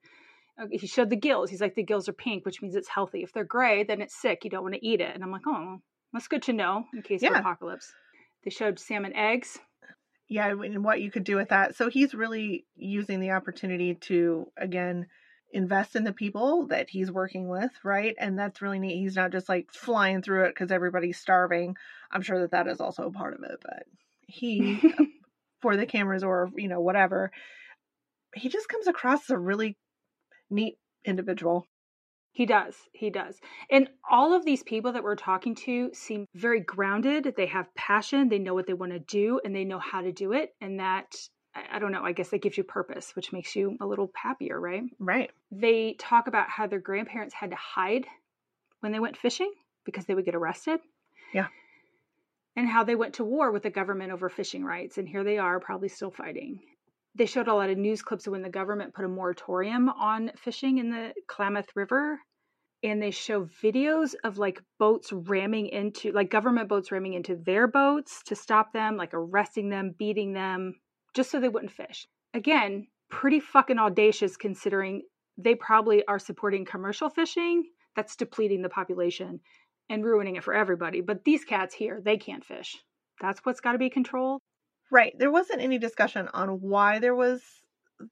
uh, 0.59 0.65
he 0.71 0.87
showed 0.87 1.11
the 1.11 1.17
gills. 1.17 1.51
He's 1.51 1.61
like, 1.61 1.75
the 1.75 1.83
gills 1.83 2.09
are 2.09 2.15
pink, 2.15 2.47
which 2.47 2.63
means 2.63 2.75
it's 2.75 2.89
healthy. 2.89 3.23
If 3.23 3.35
they're 3.35 3.45
gray, 3.45 3.85
then 3.85 4.01
it's 4.01 4.19
sick. 4.19 4.45
You 4.45 4.51
don't 4.51 4.63
want 4.63 4.75
to 4.75 4.87
eat 4.87 5.03
it. 5.03 5.15
And 5.15 5.23
I'm 5.23 5.31
like, 5.31 5.47
oh, 5.47 5.77
that's 6.15 6.27
good 6.27 6.43
to 6.45 6.55
know 6.55 6.85
in 6.95 7.03
case 7.03 7.23
of 7.23 7.35
apocalypse. 7.35 7.93
They 8.45 8.51
showed 8.51 8.79
salmon 8.79 9.15
eggs. 9.15 9.59
Yeah, 10.27 10.49
and 10.49 10.83
what 10.83 11.03
you 11.03 11.11
could 11.11 11.25
do 11.25 11.37
with 11.37 11.51
that. 11.51 11.77
So 11.77 11.91
he's 11.91 12.15
really 12.15 12.65
using 12.77 13.21
the 13.21 13.33
opportunity 13.33 13.95
to 13.95 14.47
again 14.57 15.07
invest 15.53 15.97
in 15.97 16.05
the 16.05 16.13
people 16.13 16.67
that 16.69 16.89
he's 16.89 17.13
working 17.13 17.49
with, 17.49 17.73
right? 17.85 18.15
And 18.19 18.39
that's 18.39 18.63
really 18.63 18.79
neat. 18.79 18.99
He's 18.99 19.17
not 19.17 19.33
just 19.33 19.51
like 19.51 19.71
flying 19.71 20.23
through 20.23 20.45
it 20.45 20.55
because 20.55 20.71
everybody's 20.71 21.19
starving. 21.19 21.77
I'm 22.11 22.23
sure 22.23 22.41
that 22.41 22.53
that 22.53 22.69
is 22.69 22.81
also 22.81 23.05
a 23.05 23.13
part 23.13 23.35
of 23.35 23.43
it, 23.43 23.59
but 23.63 23.85
he 24.21 24.81
for 25.61 25.77
the 25.77 25.87
cameras 25.87 26.23
or 26.23 26.51
you 26.57 26.69
know 26.69 26.81
whatever, 26.81 27.31
he 28.35 28.49
just 28.49 28.69
comes 28.69 28.87
across 28.87 29.23
as 29.23 29.31
a 29.31 29.39
really 29.39 29.77
neat 30.51 30.79
individual. 31.05 31.67
He 32.33 32.47
does. 32.47 32.77
He 32.93 33.11
does. 33.11 33.41
And 33.69 33.89
all 34.09 34.33
of 34.33 34.45
these 34.45 34.63
people 34.63 34.93
that 34.93 35.03
we're 35.03 35.17
talking 35.17 35.57
to 35.67 35.91
seem 35.93 36.27
very 36.35 36.61
grounded. 36.61 37.35
They 37.37 37.47
have 37.47 37.75
passion. 37.75 38.29
They 38.29 38.39
know 38.39 38.55
what 38.55 38.67
they 38.67 38.75
want 38.75 38.93
to 38.93 39.01
do 39.01 39.41
and 39.45 39.55
they 39.55 39.65
know 39.65 39.81
how 39.81 40.03
to 40.03 40.13
do 40.13 40.33
it. 40.33 40.55
And 40.61 40.79
that, 40.79 41.17
I 41.55 41.81
don't 41.81 41.91
know, 41.91 42.05
I 42.05 42.13
guess 42.13 42.29
that 42.29 42.43
gives 42.43 42.57
you 42.57 42.63
purpose, 42.63 43.17
which 43.17 43.33
makes 43.33 43.57
you 43.57 43.77
a 43.81 43.87
little 43.87 44.13
happier, 44.15 44.61
right? 44.61 44.85
Right. 45.01 45.33
They 45.51 45.97
talk 45.99 46.29
about 46.29 46.49
how 46.49 46.69
their 46.69 46.79
grandparents 46.79 47.35
had 47.35 47.51
to 47.51 47.57
hide 47.57 48.07
when 48.81 48.93
they 48.93 49.01
went 49.01 49.17
fishing 49.17 49.53
because 49.85 50.05
they 50.05 50.15
would 50.15 50.27
get 50.27 50.37
arrested. 50.37 50.79
Yeah. 51.35 51.49
And 52.59 52.67
how 52.67 52.83
they 52.83 52.97
went 52.97 53.15
to 53.15 53.25
war 53.25 53.53
with 53.53 53.63
the 53.63 53.71
government 53.71 54.11
over 54.11 54.29
fishing 54.29 54.65
rights. 54.65 54.99
And 54.99 55.09
here 55.09 55.23
they 55.23 55.39
are, 55.39 55.61
probably 55.61 55.87
still 55.87 56.11
fighting. 56.11 56.59
They 57.15 57.27
showed 57.27 57.47
a 57.47 57.55
lot 57.55 57.71
of 57.71 57.79
news 57.79 58.03
clips 58.03 58.27
of 58.27 58.33
when 58.33 58.43
the 58.43 58.49
government 58.49 58.95
put 58.95 59.05
a 59.05 59.09
moratorium 59.09 59.89
on 59.89 60.33
fishing 60.37 60.79
in 60.79 60.91
the 60.91 61.13
Klamath 61.29 61.69
River. 61.77 62.19
And 62.83 63.01
they 63.01 63.13
show 63.13 63.45
videos 63.63 64.17
of 64.25 64.39
like 64.39 64.61
boats 64.77 65.13
ramming 65.13 65.69
into, 65.69 66.11
like 66.11 66.33
government 66.33 66.69
boats 66.69 66.91
ramming 66.91 67.15
into 67.15 67.37
their 67.37 67.69
boats 67.69 68.25
to 68.25 68.35
stop 68.35 68.73
them, 68.73 68.97
like 68.97 69.15
arresting 69.15 69.69
them, 69.69 69.95
beating 69.97 70.33
them, 70.33 70.75
just 71.15 71.31
so 71.31 71.39
they 71.39 71.49
wouldn't 71.49 71.71
fish. 71.71 72.09
Again, 72.35 72.89
pretty 73.09 73.39
fucking 73.39 73.79
audacious 73.79 74.37
considering 74.37 75.03
they 75.37 75.55
probably 75.55 76.05
are 76.09 76.19
supporting 76.19 76.65
commercial 76.65 77.09
fishing 77.09 77.63
that's 77.95 78.17
depleting 78.17 78.63
the 78.63 78.69
population 78.69 79.39
and 79.89 80.05
ruining 80.05 80.37
it 80.37 80.45
for 80.45 80.55
everybody. 80.55 81.01
But 81.01 81.25
these 81.25 81.45
cats 81.45 81.75
here, 81.75 82.01
they 82.05 82.17
can't 82.17 82.45
fish. 82.45 82.77
That's 83.21 83.41
what's 83.41 83.61
got 83.61 83.73
to 83.73 83.79
be 83.79 83.91
controlled. 83.91 84.41
Right. 84.91 85.15
There 85.19 85.31
wasn't 85.31 85.63
any 85.63 85.79
discussion 85.79 86.29
on 86.33 86.61
why 86.61 86.99
there 86.99 87.15
was 87.15 87.43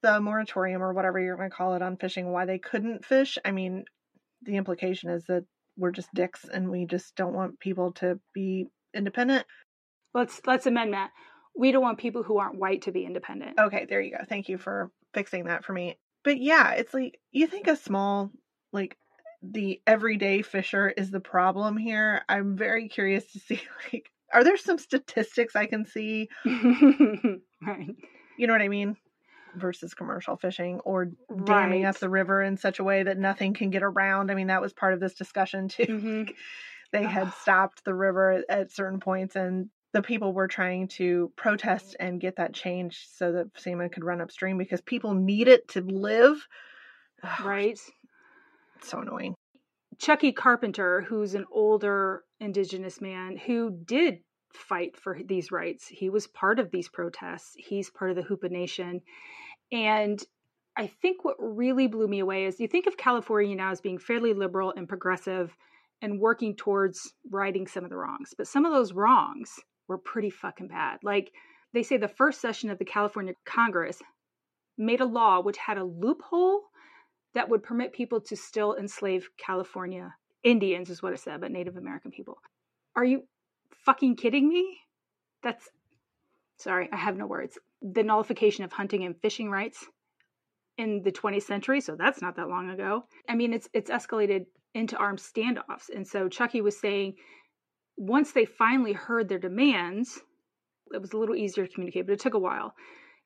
the 0.02 0.20
moratorium 0.20 0.82
or 0.82 0.92
whatever 0.92 1.18
you're 1.18 1.36
going 1.36 1.50
to 1.50 1.56
call 1.56 1.74
it 1.74 1.82
on 1.82 1.96
fishing, 1.96 2.32
why 2.32 2.44
they 2.44 2.58
couldn't 2.58 3.04
fish. 3.04 3.38
I 3.44 3.52
mean, 3.52 3.84
the 4.42 4.56
implication 4.56 5.10
is 5.10 5.24
that 5.28 5.44
we're 5.76 5.92
just 5.92 6.12
dicks 6.14 6.44
and 6.44 6.70
we 6.70 6.86
just 6.86 7.14
don't 7.16 7.34
want 7.34 7.60
people 7.60 7.92
to 7.92 8.18
be 8.34 8.66
independent. 8.94 9.46
Let's 10.14 10.40
let's 10.46 10.66
amend 10.66 10.94
that. 10.94 11.10
We 11.54 11.72
don't 11.72 11.82
want 11.82 11.98
people 11.98 12.22
who 12.22 12.38
aren't 12.38 12.58
white 12.58 12.82
to 12.82 12.92
be 12.92 13.04
independent. 13.04 13.58
Okay, 13.58 13.86
there 13.88 14.00
you 14.00 14.12
go. 14.12 14.24
Thank 14.28 14.48
you 14.48 14.58
for 14.58 14.90
fixing 15.14 15.44
that 15.44 15.64
for 15.64 15.72
me. 15.72 15.98
But 16.24 16.40
yeah, 16.40 16.72
it's 16.72 16.92
like 16.92 17.18
you 17.30 17.46
think 17.46 17.66
a 17.66 17.76
small, 17.76 18.30
like 18.72 18.96
the 19.52 19.82
everyday 19.86 20.42
fisher 20.42 20.90
is 20.90 21.10
the 21.10 21.20
problem 21.20 21.76
here. 21.76 22.24
I'm 22.28 22.56
very 22.56 22.88
curious 22.88 23.32
to 23.32 23.38
see, 23.40 23.60
like, 23.92 24.10
are 24.32 24.44
there 24.44 24.56
some 24.56 24.78
statistics 24.78 25.56
I 25.56 25.66
can 25.66 25.84
see? 25.84 26.28
right. 27.60 27.96
You 28.36 28.46
know 28.46 28.52
what 28.52 28.62
I 28.62 28.68
mean? 28.68 28.96
Versus 29.54 29.94
commercial 29.94 30.36
fishing 30.36 30.80
or 30.80 31.12
damming 31.44 31.84
Right. 31.84 31.86
up 31.86 31.98
the 31.98 32.10
river 32.10 32.42
in 32.42 32.56
such 32.56 32.78
a 32.78 32.84
way 32.84 33.02
that 33.02 33.18
nothing 33.18 33.54
can 33.54 33.70
get 33.70 33.82
around. 33.82 34.30
I 34.30 34.34
mean, 34.34 34.48
that 34.48 34.60
was 34.60 34.72
part 34.74 34.92
of 34.94 35.00
this 35.00 35.14
discussion 35.14 35.68
too. 35.68 35.86
Mhm. 35.88 36.34
They 36.92 37.06
had 37.06 37.32
stopped 37.34 37.84
the 37.84 37.94
river 37.94 38.44
at 38.48 38.72
certain 38.72 39.00
points 39.00 39.36
and 39.36 39.70
the 39.92 40.02
people 40.02 40.32
were 40.34 40.48
trying 40.48 40.88
to 40.88 41.32
protest 41.36 41.96
and 42.00 42.20
get 42.20 42.36
that 42.36 42.54
changed 42.54 43.08
so 43.10 43.32
that 43.32 43.58
salmon 43.58 43.90
could 43.90 44.04
run 44.04 44.20
upstream 44.20 44.58
because 44.58 44.80
people 44.82 45.14
need 45.14 45.48
it 45.48 45.68
to 45.68 45.80
live. 45.82 46.46
Right. 47.38 47.80
So 48.82 49.00
annoying. 49.00 49.34
Chucky 49.98 50.32
Carpenter, 50.32 51.02
who's 51.02 51.34
an 51.34 51.46
older 51.50 52.24
indigenous 52.40 53.00
man 53.00 53.36
who 53.36 53.70
did 53.70 54.18
fight 54.52 54.96
for 54.96 55.18
these 55.24 55.52
rights. 55.52 55.86
He 55.88 56.10
was 56.10 56.26
part 56.26 56.58
of 56.58 56.70
these 56.70 56.88
protests. 56.88 57.54
He's 57.56 57.90
part 57.90 58.10
of 58.10 58.16
the 58.16 58.22
Hoopa 58.22 58.50
Nation. 58.50 59.00
And 59.72 60.22
I 60.76 60.86
think 60.86 61.24
what 61.24 61.36
really 61.38 61.86
blew 61.86 62.08
me 62.08 62.18
away 62.20 62.44
is 62.44 62.60
you 62.60 62.68
think 62.68 62.86
of 62.86 62.96
California 62.96 63.56
now 63.56 63.70
as 63.70 63.80
being 63.80 63.98
fairly 63.98 64.34
liberal 64.34 64.72
and 64.76 64.88
progressive 64.88 65.56
and 66.02 66.20
working 66.20 66.54
towards 66.54 67.14
righting 67.30 67.66
some 67.66 67.84
of 67.84 67.90
the 67.90 67.96
wrongs. 67.96 68.34
But 68.36 68.48
some 68.48 68.64
of 68.64 68.72
those 68.72 68.92
wrongs 68.92 69.58
were 69.88 69.98
pretty 69.98 70.30
fucking 70.30 70.68
bad. 70.68 70.98
Like 71.02 71.32
they 71.72 71.82
say 71.82 71.96
the 71.96 72.08
first 72.08 72.40
session 72.40 72.70
of 72.70 72.78
the 72.78 72.84
California 72.84 73.34
Congress 73.44 74.02
made 74.76 75.00
a 75.00 75.06
law 75.06 75.40
which 75.40 75.56
had 75.56 75.78
a 75.78 75.84
loophole 75.84 76.62
that 77.36 77.50
would 77.50 77.62
permit 77.62 77.92
people 77.92 78.18
to 78.18 78.34
still 78.34 78.74
enslave 78.76 79.28
California 79.36 80.14
Indians, 80.42 80.88
is 80.88 81.02
what 81.02 81.12
it 81.12 81.20
said, 81.20 81.42
but 81.42 81.50
Native 81.50 81.76
American 81.76 82.10
people. 82.10 82.38
Are 82.94 83.04
you 83.04 83.24
fucking 83.84 84.16
kidding 84.16 84.48
me? 84.48 84.78
That's 85.42 85.68
sorry, 86.56 86.88
I 86.90 86.96
have 86.96 87.16
no 87.16 87.26
words. 87.26 87.58
The 87.82 88.02
nullification 88.02 88.64
of 88.64 88.72
hunting 88.72 89.04
and 89.04 89.20
fishing 89.20 89.50
rights 89.50 89.84
in 90.78 91.02
the 91.02 91.12
20th 91.12 91.42
century, 91.42 91.82
so 91.82 91.94
that's 91.94 92.22
not 92.22 92.36
that 92.36 92.48
long 92.48 92.70
ago. 92.70 93.04
I 93.28 93.34
mean, 93.34 93.52
it's 93.52 93.68
it's 93.74 93.90
escalated 93.90 94.46
into 94.72 94.96
armed 94.96 95.18
standoffs. 95.18 95.90
And 95.94 96.08
so 96.08 96.30
Chucky 96.30 96.62
was 96.62 96.80
saying 96.80 97.16
once 97.98 98.32
they 98.32 98.46
finally 98.46 98.94
heard 98.94 99.28
their 99.28 99.38
demands, 99.38 100.20
it 100.90 101.02
was 101.02 101.12
a 101.12 101.18
little 101.18 101.36
easier 101.36 101.66
to 101.66 101.72
communicate, 101.72 102.06
but 102.06 102.14
it 102.14 102.20
took 102.20 102.34
a 102.34 102.38
while. 102.38 102.74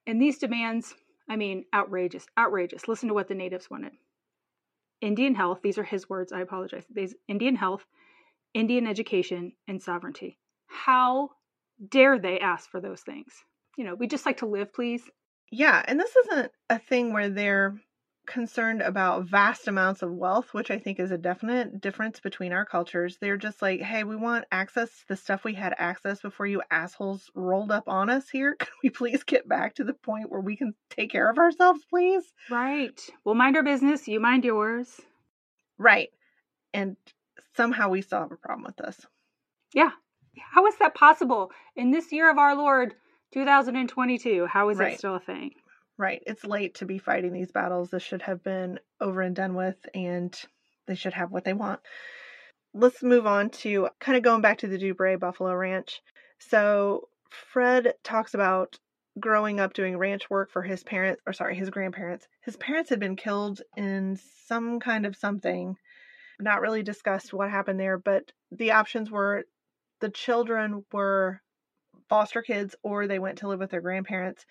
And 0.05 0.21
these 0.21 0.39
demands, 0.39 0.95
I 1.31 1.37
mean, 1.37 1.65
outrageous, 1.73 2.27
outrageous. 2.37 2.89
Listen 2.89 3.09
to 3.09 3.15
what 3.15 3.29
the 3.29 3.35
natives 3.35 3.71
wanted. 3.71 3.93
Indian 5.01 5.37
health, 5.37 5.61
these 5.63 5.79
are 5.79 5.85
his 5.85 6.11
words, 6.11 6.33
I 6.33 6.41
apologize. 6.41 6.85
These 6.93 7.15
Indian 7.29 7.55
health, 7.55 7.87
Indian 8.53 8.87
education, 8.87 9.53
and 9.69 9.81
sovereignty. 9.81 10.39
How 10.67 11.31
dare 11.89 12.19
they 12.19 12.41
ask 12.41 12.69
for 12.69 12.81
those 12.81 13.03
things? 13.03 13.33
You 13.79 13.85
know, 13.85 13.95
we 13.95 14.09
just 14.09 14.27
like 14.27 14.39
to 14.39 14.47
live, 14.47 14.75
please. 14.75 15.09
Yeah, 15.53 15.83
and 15.87 15.99
this 15.99 16.15
isn't 16.17 16.53
a 16.69 16.79
thing 16.81 17.13
where 17.13 17.29
they're 17.29 17.81
concerned 18.27 18.83
about 18.83 19.25
vast 19.25 19.67
amounts 19.67 20.03
of 20.03 20.13
wealth, 20.13 20.53
which 20.55 20.71
I 20.71 20.79
think 20.79 21.01
is 21.01 21.11
a 21.11 21.19
definite 21.19 21.81
difference 21.81 22.21
between 22.21 22.53
our 22.53 22.65
cultures. 22.65 23.19
They're 23.21 23.37
just 23.37 23.61
like, 23.61 23.81
hey, 23.81 24.05
we 24.05 24.17
want 24.17 24.45
access 24.53 24.89
to 24.91 25.09
the 25.09 25.17
stuff 25.17 25.43
we 25.45 25.55
had 25.55 25.75
access 25.79 26.21
before 26.21 26.47
you 26.47 26.63
assholes 26.71 27.31
rolled 27.35 27.73
up 27.73 27.89
on 27.89 28.09
us 28.11 28.29
here. 28.29 28.55
Can 28.59 28.69
we 28.85 28.91
please 28.91 29.25
get 29.25 29.49
back 29.49 29.75
to 29.77 29.85
the 29.85 29.95
point 29.95 30.31
where 30.31 30.41
we 30.41 30.57
can 30.57 30.75
take 30.91 31.11
care 31.11 31.29
of 31.29 31.39
ourselves, 31.39 31.81
please? 31.91 32.25
Right. 32.51 33.01
We'll 33.25 33.35
mind 33.35 33.57
our 33.57 33.63
business, 33.65 34.07
you 34.07 34.21
mind 34.21 34.45
yours. 34.45 35.01
Right. 35.79 36.11
And 36.73 36.97
somehow 37.57 37.89
we 37.89 38.03
still 38.03 38.21
have 38.21 38.33
a 38.33 38.37
problem 38.37 38.65
with 38.65 38.77
this. 38.77 39.07
Yeah. 39.75 39.91
How 40.53 40.67
is 40.67 40.77
that 40.79 40.95
possible? 40.95 41.51
In 41.75 41.91
this 41.91 42.13
year 42.13 42.31
of 42.31 42.39
our 42.39 42.55
Lord, 42.55 42.95
2022, 43.35 44.47
how 44.47 44.69
is 44.69 44.79
Right. 44.79 44.93
it 44.95 44.99
still 44.99 45.17
a 45.17 45.21
thing? 45.21 45.53
Right. 46.01 46.23
It's 46.27 46.47
late 46.47 46.77
to 46.77 46.87
be 46.87 46.97
fighting 46.97 47.35
these 47.35 47.53
battles. 47.53 47.91
This 47.91 48.03
should 48.03 48.23
have 48.23 48.43
been 48.43 48.81
over 49.03 49.21
and 49.21 49.37
done 49.37 49.53
with, 49.55 49.77
and 49.93 50.35
they 50.87 50.95
should 50.95 51.13
have 51.13 51.31
what 51.31 51.45
they 51.45 51.53
want. 51.53 51.81
Let's 52.73 53.03
move 53.03 53.27
on 53.27 53.51
to 53.51 53.91
kind 54.01 54.17
of 54.17 54.23
going 54.23 54.41
back 54.41 54.57
to 54.59 54.67
the 54.67 54.79
Dubray 54.79 55.21
Buffalo 55.21 55.55
Ranch. 55.55 56.01
So, 56.39 57.11
Fred 57.29 57.93
talks 58.03 58.33
about 58.33 58.79
growing 59.19 59.61
up 59.61 59.75
doing 59.75 59.99
ranch 59.99 60.31
work 60.31 60.51
for 60.51 60.63
his 60.63 60.83
parents, 60.83 61.21
or 61.27 61.35
sorry, 61.35 61.55
his 61.55 61.69
grandparents. 61.69 62.27
His 62.41 62.57
parents 62.57 62.89
had 62.89 62.99
been 62.99 63.17
killed 63.17 63.61
in 63.77 64.19
some 64.47 64.81
kind 64.81 65.05
of 65.05 65.17
something. 65.17 65.77
Not 66.41 66.63
really 66.63 66.83
discussed 66.83 67.35
what 67.35 67.51
happened 67.51 67.79
there, 67.79 67.99
but 67.99 68.33
the 68.51 68.71
options 68.71 69.11
were 69.11 69.45
the 70.01 70.09
children 70.09 70.87
were 70.93 71.43
foster 72.09 72.41
kids 72.41 72.75
or 72.83 73.07
they 73.07 73.19
went 73.19 73.37
to 73.41 73.49
live 73.49 73.59
with 73.59 73.71
their 73.71 73.83
grandparents 73.83 74.47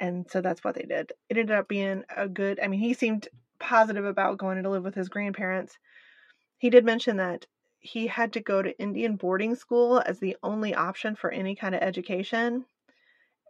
and 0.00 0.26
so 0.30 0.40
that's 0.40 0.64
what 0.64 0.74
they 0.74 0.82
did. 0.82 1.12
It 1.28 1.36
ended 1.36 1.56
up 1.56 1.68
being 1.68 2.04
a 2.16 2.26
good. 2.26 2.58
I 2.60 2.66
mean, 2.66 2.80
he 2.80 2.94
seemed 2.94 3.28
positive 3.60 4.06
about 4.06 4.38
going 4.38 4.62
to 4.62 4.70
live 4.70 4.82
with 4.82 4.94
his 4.94 5.10
grandparents. 5.10 5.78
He 6.58 6.70
did 6.70 6.84
mention 6.84 7.18
that 7.18 7.46
he 7.78 8.06
had 8.06 8.32
to 8.32 8.40
go 8.40 8.62
to 8.62 8.78
Indian 8.78 9.16
boarding 9.16 9.54
school 9.54 10.02
as 10.04 10.18
the 10.18 10.36
only 10.42 10.74
option 10.74 11.14
for 11.14 11.30
any 11.30 11.54
kind 11.54 11.74
of 11.74 11.82
education. 11.82 12.64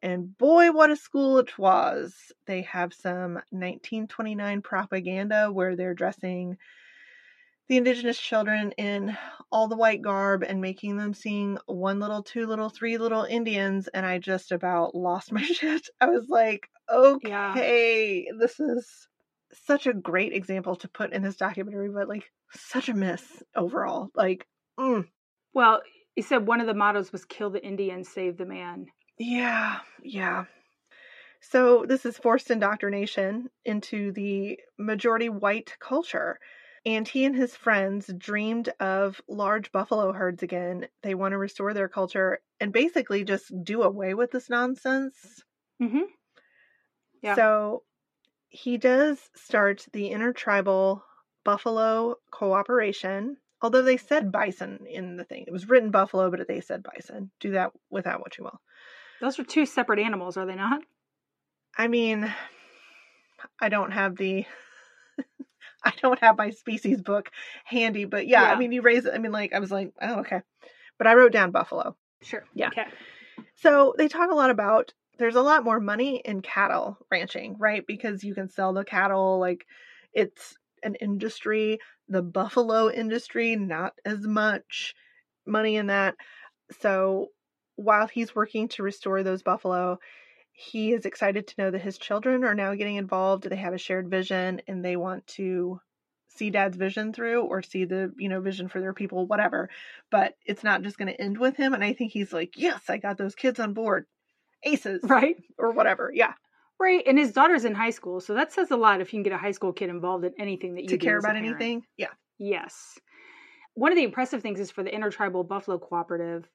And 0.02 0.36
boy, 0.36 0.72
what 0.72 0.90
a 0.90 0.96
school 0.96 1.38
it 1.38 1.56
was. 1.58 2.32
They 2.46 2.62
have 2.62 2.92
some 2.92 3.34
1929 3.50 4.62
propaganda 4.62 5.52
where 5.52 5.76
they're 5.76 5.94
dressing 5.94 6.56
the 7.70 7.76
indigenous 7.76 8.18
children 8.18 8.72
in 8.72 9.16
all 9.52 9.68
the 9.68 9.76
white 9.76 10.02
garb 10.02 10.42
and 10.42 10.60
making 10.60 10.96
them 10.96 11.14
sing 11.14 11.56
one 11.66 12.00
little, 12.00 12.20
two 12.20 12.44
little, 12.44 12.68
three 12.68 12.98
little 12.98 13.22
Indians. 13.22 13.86
And 13.86 14.04
I 14.04 14.18
just 14.18 14.50
about 14.50 14.96
lost 14.96 15.30
my 15.30 15.42
shit. 15.44 15.88
I 16.00 16.06
was 16.06 16.26
like, 16.28 16.68
okay, 16.92 18.24
yeah. 18.26 18.32
this 18.40 18.58
is 18.58 19.06
such 19.52 19.86
a 19.86 19.94
great 19.94 20.32
example 20.32 20.74
to 20.76 20.88
put 20.88 21.12
in 21.12 21.22
this 21.22 21.36
documentary, 21.36 21.88
but 21.88 22.08
like 22.08 22.24
such 22.52 22.88
a 22.88 22.94
miss 22.94 23.22
overall. 23.54 24.08
Like, 24.16 24.48
mm. 24.78 25.06
well, 25.54 25.80
he 26.16 26.22
said 26.22 26.48
one 26.48 26.60
of 26.60 26.66
the 26.66 26.74
mottos 26.74 27.12
was 27.12 27.24
kill 27.24 27.50
the 27.50 27.64
Indian, 27.64 28.02
save 28.02 28.36
the 28.36 28.46
man. 28.46 28.86
Yeah, 29.16 29.78
yeah. 30.02 30.46
So 31.40 31.84
this 31.86 32.04
is 32.04 32.18
forced 32.18 32.50
indoctrination 32.50 33.48
into 33.64 34.10
the 34.10 34.58
majority 34.76 35.28
white 35.28 35.76
culture 35.78 36.40
and 36.86 37.06
he 37.06 37.24
and 37.24 37.36
his 37.36 37.54
friends 37.54 38.10
dreamed 38.16 38.70
of 38.80 39.20
large 39.28 39.70
buffalo 39.72 40.12
herds 40.12 40.42
again. 40.42 40.86
They 41.02 41.14
want 41.14 41.32
to 41.32 41.38
restore 41.38 41.74
their 41.74 41.88
culture 41.88 42.40
and 42.58 42.72
basically 42.72 43.24
just 43.24 43.52
do 43.64 43.82
away 43.82 44.14
with 44.14 44.30
this 44.30 44.48
nonsense. 44.48 45.42
Mm-hmm. 45.82 46.04
Yeah. 47.22 47.34
So 47.34 47.82
he 48.48 48.78
does 48.78 49.18
start 49.34 49.86
the 49.92 50.08
intertribal 50.08 51.04
buffalo 51.44 52.16
cooperation, 52.30 53.36
although 53.60 53.82
they 53.82 53.96
said 53.96 54.32
bison 54.32 54.86
in 54.88 55.16
the 55.16 55.24
thing. 55.24 55.44
It 55.46 55.52
was 55.52 55.68
written 55.68 55.90
buffalo, 55.90 56.30
but 56.30 56.48
they 56.48 56.60
said 56.60 56.82
bison. 56.82 57.30
Do 57.40 57.52
that 57.52 57.72
without 57.90 58.20
what 58.20 58.38
you 58.38 58.44
will. 58.44 58.60
Those 59.20 59.38
are 59.38 59.44
two 59.44 59.66
separate 59.66 59.98
animals, 59.98 60.38
are 60.38 60.46
they 60.46 60.54
not? 60.54 60.80
I 61.76 61.88
mean, 61.88 62.32
I 63.60 63.68
don't 63.68 63.92
have 63.92 64.16
the 64.16 64.46
I 65.84 65.92
don't 66.02 66.18
have 66.20 66.36
my 66.38 66.50
species 66.50 67.00
book 67.02 67.30
handy, 67.64 68.04
but 68.04 68.26
yeah, 68.26 68.42
yeah. 68.42 68.52
I 68.52 68.58
mean, 68.58 68.72
you 68.72 68.82
raise 68.82 69.06
it. 69.06 69.14
I 69.14 69.18
mean, 69.18 69.32
like, 69.32 69.52
I 69.52 69.58
was 69.58 69.70
like, 69.70 69.92
oh, 70.00 70.20
okay. 70.20 70.40
But 70.98 71.06
I 71.06 71.14
wrote 71.14 71.32
down 71.32 71.50
buffalo. 71.50 71.96
Sure. 72.22 72.44
Yeah. 72.54 72.68
Okay. 72.68 72.84
So 73.56 73.94
they 73.96 74.08
talk 74.08 74.30
a 74.30 74.34
lot 74.34 74.50
about 74.50 74.92
there's 75.18 75.36
a 75.36 75.42
lot 75.42 75.64
more 75.64 75.80
money 75.80 76.22
in 76.24 76.40
cattle 76.40 76.98
ranching, 77.10 77.56
right? 77.58 77.86
Because 77.86 78.24
you 78.24 78.34
can 78.34 78.48
sell 78.48 78.72
the 78.72 78.84
cattle, 78.84 79.38
like, 79.38 79.66
it's 80.12 80.56
an 80.82 80.94
industry. 80.94 81.78
The 82.08 82.22
buffalo 82.22 82.90
industry, 82.90 83.54
not 83.56 83.92
as 84.04 84.26
much 84.26 84.94
money 85.46 85.76
in 85.76 85.88
that. 85.88 86.16
So 86.80 87.28
while 87.76 88.06
he's 88.06 88.34
working 88.34 88.68
to 88.68 88.82
restore 88.82 89.22
those 89.22 89.42
buffalo, 89.42 89.98
he 90.60 90.92
is 90.92 91.06
excited 91.06 91.46
to 91.46 91.54
know 91.56 91.70
that 91.70 91.80
his 91.80 91.96
children 91.96 92.44
are 92.44 92.54
now 92.54 92.74
getting 92.74 92.96
involved. 92.96 93.48
They 93.48 93.56
have 93.56 93.72
a 93.72 93.78
shared 93.78 94.10
vision 94.10 94.60
and 94.68 94.84
they 94.84 94.94
want 94.94 95.26
to 95.28 95.80
see 96.28 96.50
dad's 96.50 96.76
vision 96.76 97.14
through 97.14 97.44
or 97.44 97.62
see 97.62 97.86
the, 97.86 98.12
you 98.18 98.28
know, 98.28 98.42
vision 98.42 98.68
for 98.68 98.78
their 98.78 98.92
people, 98.92 99.26
whatever. 99.26 99.70
But 100.10 100.36
it's 100.44 100.62
not 100.62 100.82
just 100.82 100.98
going 100.98 101.08
to 101.08 101.18
end 101.18 101.38
with 101.38 101.56
him. 101.56 101.72
And 101.72 101.82
I 101.82 101.94
think 101.94 102.12
he's 102.12 102.30
like, 102.30 102.58
yes, 102.58 102.82
I 102.90 102.98
got 102.98 103.16
those 103.16 103.34
kids 103.34 103.58
on 103.58 103.72
board. 103.72 104.04
Aces. 104.62 105.00
Right. 105.02 105.36
Or 105.56 105.72
whatever. 105.72 106.12
Yeah. 106.14 106.34
Right. 106.78 107.04
And 107.06 107.18
his 107.18 107.32
daughter's 107.32 107.64
in 107.64 107.74
high 107.74 107.90
school. 107.90 108.20
So 108.20 108.34
that 108.34 108.52
says 108.52 108.70
a 108.70 108.76
lot 108.76 109.00
if 109.00 109.14
you 109.14 109.16
can 109.16 109.22
get 109.22 109.32
a 109.32 109.38
high 109.38 109.52
school 109.52 109.72
kid 109.72 109.88
involved 109.88 110.26
in 110.26 110.34
anything 110.38 110.74
that 110.74 110.82
you 110.82 110.88
to 110.88 110.98
care 110.98 111.18
about 111.18 111.36
anything. 111.36 111.84
Yeah. 111.96 112.12
Yes. 112.38 112.98
One 113.74 113.92
of 113.92 113.96
the 113.96 114.04
impressive 114.04 114.42
things 114.42 114.60
is 114.60 114.70
for 114.70 114.82
the 114.82 114.94
Intertribal 114.94 115.44
Buffalo 115.44 115.78
Cooperative, 115.78 116.46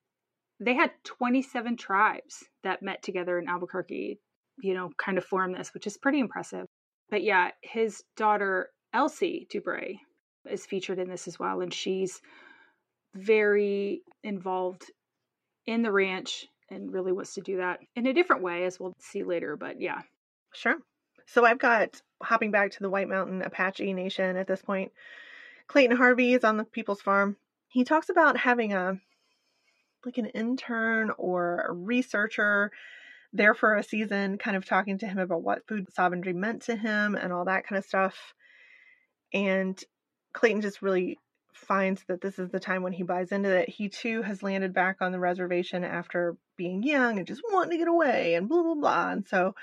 they 0.59 0.73
had 0.73 0.91
27 1.03 1.77
tribes 1.77 2.43
that 2.63 2.81
met 2.81 3.03
together 3.03 3.37
in 3.37 3.47
Albuquerque, 3.47 4.19
you 4.59 4.73
know, 4.73 4.89
kind 4.97 5.17
of 5.17 5.25
form 5.25 5.53
this, 5.53 5.73
which 5.73 5.87
is 5.87 5.97
pretty 5.97 6.19
impressive. 6.19 6.65
But 7.09 7.23
yeah, 7.23 7.51
his 7.61 8.03
daughter, 8.15 8.69
Elsie 8.93 9.47
Dubray, 9.51 9.97
is 10.49 10.65
featured 10.65 10.99
in 10.99 11.09
this 11.09 11.27
as 11.27 11.37
well. 11.37 11.61
And 11.61 11.73
she's 11.73 12.21
very 13.13 14.01
involved 14.23 14.91
in 15.65 15.81
the 15.81 15.91
ranch 15.91 16.47
and 16.69 16.91
really 16.93 17.11
wants 17.11 17.35
to 17.35 17.41
do 17.41 17.57
that 17.57 17.79
in 17.95 18.07
a 18.07 18.13
different 18.13 18.43
way, 18.43 18.65
as 18.65 18.79
we'll 18.79 18.93
see 18.99 19.23
later. 19.23 19.55
But 19.55 19.81
yeah. 19.81 20.01
Sure. 20.53 20.77
So 21.27 21.45
I've 21.45 21.59
got 21.59 22.01
hopping 22.21 22.51
back 22.51 22.71
to 22.71 22.79
the 22.79 22.89
White 22.89 23.09
Mountain 23.09 23.41
Apache 23.41 23.93
Nation 23.93 24.37
at 24.37 24.47
this 24.47 24.61
point. 24.61 24.91
Clayton 25.67 25.97
Harvey 25.97 26.33
is 26.33 26.43
on 26.43 26.57
the 26.57 26.63
People's 26.63 27.01
Farm. 27.01 27.35
He 27.67 27.83
talks 27.83 28.09
about 28.09 28.37
having 28.37 28.73
a 28.73 28.99
like 30.05 30.17
an 30.17 30.27
intern 30.27 31.11
or 31.17 31.65
a 31.67 31.73
researcher 31.73 32.71
there 33.33 33.53
for 33.53 33.75
a 33.75 33.83
season, 33.83 34.37
kind 34.37 34.55
of 34.55 34.65
talking 34.65 34.97
to 34.99 35.07
him 35.07 35.17
about 35.17 35.43
what 35.43 35.67
food 35.67 35.93
sovereignty 35.93 36.33
meant 36.33 36.61
to 36.63 36.75
him 36.75 37.15
and 37.15 37.33
all 37.33 37.45
that 37.45 37.67
kind 37.67 37.77
of 37.77 37.85
stuff. 37.85 38.33
And 39.33 39.81
Clayton 40.33 40.61
just 40.61 40.81
really 40.81 41.17
finds 41.53 42.03
that 42.07 42.21
this 42.21 42.39
is 42.39 42.49
the 42.49 42.59
time 42.59 42.83
when 42.83 42.93
he 42.93 43.03
buys 43.03 43.31
into 43.31 43.49
it. 43.49 43.69
He 43.69 43.89
too 43.89 44.21
has 44.21 44.43
landed 44.43 44.73
back 44.73 44.97
on 45.01 45.11
the 45.11 45.19
reservation 45.19 45.83
after 45.83 46.37
being 46.57 46.83
young 46.83 47.17
and 47.17 47.27
just 47.27 47.41
wanting 47.51 47.71
to 47.71 47.77
get 47.77 47.87
away 47.87 48.35
and 48.35 48.47
blah, 48.47 48.63
blah, 48.63 48.75
blah. 48.75 49.11
And 49.11 49.27
so 49.27 49.55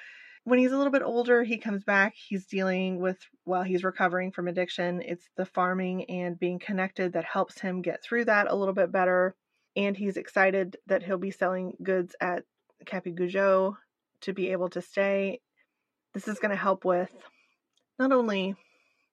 when 0.45 0.59
he's 0.59 0.73
a 0.73 0.77
little 0.77 0.93
bit 0.93 1.03
older, 1.03 1.45
he 1.45 1.59
comes 1.59 1.85
back. 1.85 2.15
He's 2.17 2.47
dealing 2.47 3.01
with, 3.01 3.19
while 3.45 3.63
he's 3.63 3.85
recovering 3.85 4.33
from 4.33 4.49
addiction, 4.49 5.01
it's 5.03 5.29
the 5.37 5.47
farming 5.47 6.11
and 6.11 6.39
being 6.39 6.59
connected 6.59 7.13
that 7.13 7.25
helps 7.25 7.61
him 7.61 7.81
get 7.81 8.03
through 8.03 8.25
that 8.25 8.51
a 8.51 8.57
little 8.57 8.75
bit 8.75 8.91
better 8.91 9.37
and 9.77 9.97
he's 9.97 10.17
excited 10.17 10.77
that 10.87 11.03
he'll 11.03 11.19
be 11.19 11.31
selling 11.31 11.75
goods 11.83 12.15
at 12.21 12.45
Cafe 12.85 13.13
Gozhóó 13.13 13.77
to 14.23 14.33
be 14.33 14.53
able 14.53 14.69
to 14.71 14.83
stay. 14.83 15.41
This 16.15 16.29
is 16.29 16.39
going 16.39 16.51
to 16.51 16.57
help 16.57 16.85
with 16.85 17.13
not 17.99 18.13
only 18.13 18.55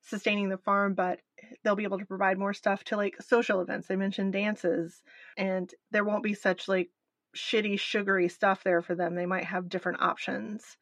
sustaining 0.02 0.50
the 0.50 0.58
farm, 0.58 0.94
but 0.94 1.20
they'll 1.64 1.76
be 1.76 1.84
able 1.84 2.00
to 2.00 2.06
provide 2.06 2.38
more 2.38 2.54
stuff 2.54 2.84
to 2.86 2.98
like 2.98 3.22
social 3.22 3.62
events. 3.62 3.88
They 3.88 3.96
mentioned 3.96 4.34
dances, 4.34 5.02
and 5.38 5.72
there 5.92 6.04
won't 6.04 6.24
be 6.24 6.34
such 6.34 6.68
like 6.68 6.90
shitty, 7.36 7.80
sugary 7.80 8.30
stuff 8.30 8.64
there 8.64 8.82
for 8.82 8.96
them. 8.96 9.16
They 9.16 9.26
might 9.26 9.46
have 9.46 9.70
different 9.70 10.02
options. 10.02 10.78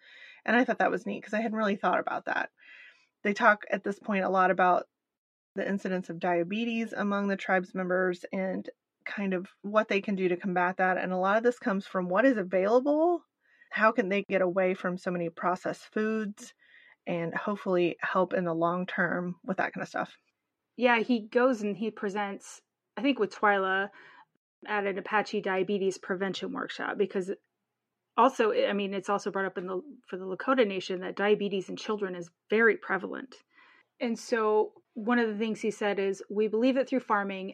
And 0.46 0.56
I 0.56 0.64
thought 0.64 0.80
that 0.80 0.92
was 0.92 1.06
neat 1.06 1.22
because 1.22 1.34
I 1.34 1.42
hadn't 1.42 1.58
really 1.58 1.76
thought 1.76 2.00
about 2.00 2.26
that. 2.26 2.50
They 3.24 3.34
talk 3.34 3.66
at 3.70 3.84
this 3.84 4.00
point 4.00 4.24
a 4.24 4.30
lot 4.30 4.52
about 4.52 4.86
the 5.56 5.68
incidence 5.68 6.10
of 6.10 6.20
diabetes 6.20 6.94
among 6.94 7.28
the 7.28 7.36
tribe's 7.36 7.74
members 7.74 8.24
and 8.32 8.70
kind 9.08 9.34
of 9.34 9.48
what 9.62 9.88
they 9.88 10.02
can 10.02 10.16
do 10.16 10.28
to 10.30 10.38
combat 10.38 10.78
that. 10.78 10.98
And 10.98 11.12
a 11.12 11.18
lot 11.18 11.38
of 11.38 11.44
this 11.44 11.58
comes 11.58 11.88
from 11.88 12.10
what 12.10 12.26
is 12.26 12.38
available. 12.38 13.22
How 13.72 13.92
can 13.92 14.10
they 14.10 14.24
get 14.30 14.42
away 14.42 14.74
from 14.74 14.98
so 14.98 15.12
many 15.12 15.30
processed 15.30 15.92
foods 15.94 16.54
and 17.06 17.34
hopefully 17.34 17.98
help 18.02 18.34
in 18.34 18.44
the 18.44 18.54
long 18.54 18.86
term 18.86 19.36
with 19.44 19.58
that 19.58 19.74
kind 19.74 19.82
of 19.82 19.90
stuff? 19.90 20.18
Yeah, 20.76 21.00
he 21.00 21.22
goes 21.22 21.64
and 21.64 21.76
he 21.76 21.90
presents, 21.90 22.62
I 22.96 23.02
think, 23.02 23.18
with 23.18 23.36
Twyla 23.36 23.90
at 24.68 24.86
an 24.86 24.98
Apache 24.98 25.42
diabetes 25.42 25.98
prevention 25.98 26.52
workshop 26.52 26.98
because 26.98 27.32
also, 28.18 28.52
I 28.52 28.74
mean, 28.74 28.94
it's 28.94 29.10
also 29.10 29.32
brought 29.32 29.46
up 29.46 29.58
in 29.58 29.68
the 29.68 29.82
for 30.08 30.18
the 30.18 30.26
Lakota 30.26 30.68
Nation 30.68 31.02
that 31.02 31.16
diabetes 31.16 31.70
in 31.70 31.76
children 31.76 32.16
is 32.16 32.30
very 32.50 32.76
prevalent. 32.76 33.36
And 34.00 34.18
so, 34.18 34.74
one 34.96 35.20
of 35.20 35.28
the 35.30 35.38
things 35.38 35.62
he 35.62 35.72
said 35.72 36.00
is, 36.00 36.24
we 36.30 36.48
believe 36.48 36.76
that 36.76 36.90
through 36.90 37.02
farming 37.02 37.54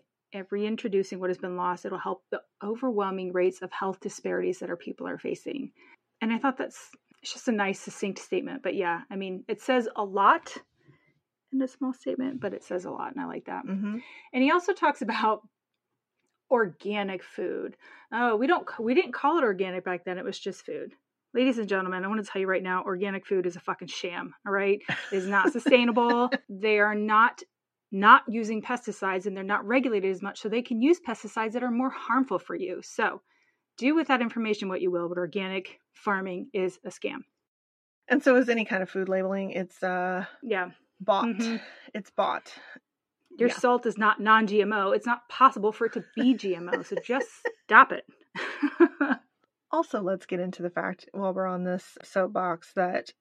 reintroducing 0.49 1.19
what 1.19 1.29
has 1.29 1.37
been 1.37 1.57
lost, 1.57 1.85
it'll 1.85 1.97
help 1.97 2.23
the 2.31 2.41
overwhelming 2.63 3.31
rates 3.33 3.61
of 3.61 3.71
health 3.71 3.99
disparities 3.99 4.59
that 4.59 4.69
our 4.69 4.77
people 4.77 5.07
are 5.07 5.17
facing. 5.17 5.71
And 6.21 6.31
I 6.31 6.37
thought 6.37 6.57
that's 6.57 6.89
it's 7.21 7.33
just 7.33 7.47
a 7.47 7.53
nice, 7.53 7.79
succinct 7.79 8.19
statement. 8.19 8.63
But 8.63 8.75
yeah, 8.75 9.01
I 9.09 9.15
mean, 9.15 9.45
it 9.47 9.61
says 9.61 9.87
a 9.95 10.03
lot 10.03 10.57
in 11.53 11.61
a 11.61 11.67
small 11.67 11.93
statement, 11.93 12.41
but 12.41 12.53
it 12.53 12.63
says 12.63 12.85
a 12.85 12.91
lot, 12.91 13.13
and 13.13 13.23
I 13.23 13.27
like 13.27 13.45
that. 13.45 13.65
Mm-hmm. 13.65 13.97
And 14.33 14.43
he 14.43 14.51
also 14.51 14.73
talks 14.73 15.01
about 15.01 15.41
organic 16.51 17.23
food. 17.23 17.77
Oh, 18.11 18.35
we 18.35 18.47
don't 18.47 18.67
we 18.79 18.93
didn't 18.93 19.13
call 19.13 19.37
it 19.37 19.43
organic 19.43 19.85
back 19.85 20.03
then; 20.03 20.17
it 20.17 20.25
was 20.25 20.39
just 20.39 20.65
food. 20.65 20.93
Ladies 21.33 21.57
and 21.57 21.67
gentlemen, 21.67 22.03
I 22.03 22.07
want 22.07 22.23
to 22.23 22.29
tell 22.29 22.41
you 22.41 22.47
right 22.47 22.61
now, 22.61 22.83
organic 22.83 23.25
food 23.25 23.45
is 23.45 23.55
a 23.55 23.59
fucking 23.59 23.87
sham. 23.87 24.35
All 24.45 24.53
right, 24.53 24.81
it 25.11 25.15
is 25.15 25.27
not 25.27 25.51
sustainable. 25.53 26.29
they 26.49 26.79
are 26.79 26.95
not 26.95 27.41
not 27.93 28.23
using 28.27 28.61
pesticides 28.61 29.25
and 29.25 29.37
they're 29.37 29.43
not 29.43 29.65
regulated 29.65 30.11
as 30.11 30.21
much, 30.21 30.41
so 30.41 30.49
they 30.49 30.61
can 30.61 30.81
use 30.81 30.99
pesticides 30.99 31.53
that 31.53 31.63
are 31.63 31.71
more 31.71 31.91
harmful 31.91 32.39
for 32.39 32.55
you. 32.55 32.81
So, 32.83 33.21
do 33.77 33.95
with 33.95 34.07
that 34.07 34.21
information 34.21 34.67
what 34.67 34.81
you 34.81 34.91
will, 34.91 35.07
but 35.07 35.17
organic 35.17 35.79
farming 35.93 36.49
is 36.53 36.79
a 36.85 36.89
scam. 36.89 37.19
And 38.07 38.21
so 38.21 38.35
is 38.35 38.49
any 38.49 38.65
kind 38.65 38.83
of 38.83 38.89
food 38.89 39.09
labeling. 39.09 39.51
It's 39.51 39.81
uh 39.81 40.25
yeah, 40.41 40.71
bought. 40.99 41.25
Mm-hmm. 41.25 41.57
It's 41.93 42.11
bought. 42.11 42.53
Your 43.39 43.49
yeah. 43.49 43.55
salt 43.55 43.85
is 43.85 43.97
not 43.97 44.19
non-GMO. 44.19 44.95
It's 44.95 45.07
not 45.07 45.27
possible 45.29 45.71
for 45.71 45.85
it 45.85 45.93
to 45.93 46.03
be 46.15 46.35
GMO. 46.35 46.85
So 46.85 46.97
just 47.03 47.27
stop 47.63 47.91
it. 47.91 48.05
also, 49.71 50.01
let's 50.01 50.25
get 50.25 50.39
into 50.39 50.61
the 50.61 50.69
fact 50.69 51.09
while 51.13 51.33
we're 51.33 51.47
on 51.47 51.63
this 51.63 51.97
soapbox 52.03 52.73
that 52.75 53.11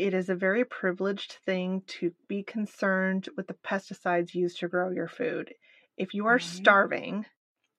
it 0.00 0.14
is 0.14 0.30
a 0.30 0.34
very 0.34 0.64
privileged 0.64 1.36
thing 1.44 1.82
to 1.86 2.12
be 2.26 2.42
concerned 2.42 3.28
with 3.36 3.46
the 3.46 3.54
pesticides 3.54 4.34
used 4.34 4.58
to 4.60 4.68
grow 4.68 4.90
your 4.90 5.08
food. 5.08 5.52
If 5.98 6.14
you 6.14 6.26
are 6.26 6.38
mm-hmm. 6.38 6.56
starving 6.56 7.26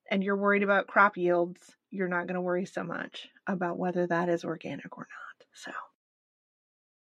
and 0.09 0.23
you're 0.23 0.37
worried 0.37 0.61
about 0.61 0.85
crop 0.85 1.17
yields, 1.17 1.75
you're 1.89 2.07
not 2.07 2.27
going 2.27 2.35
to 2.35 2.41
worry 2.41 2.65
so 2.65 2.83
much 2.83 3.27
about 3.47 3.79
whether 3.79 4.05
that 4.05 4.29
is 4.29 4.45
organic 4.45 4.95
or 4.95 5.07
not. 5.09 5.47
So, 5.53 5.71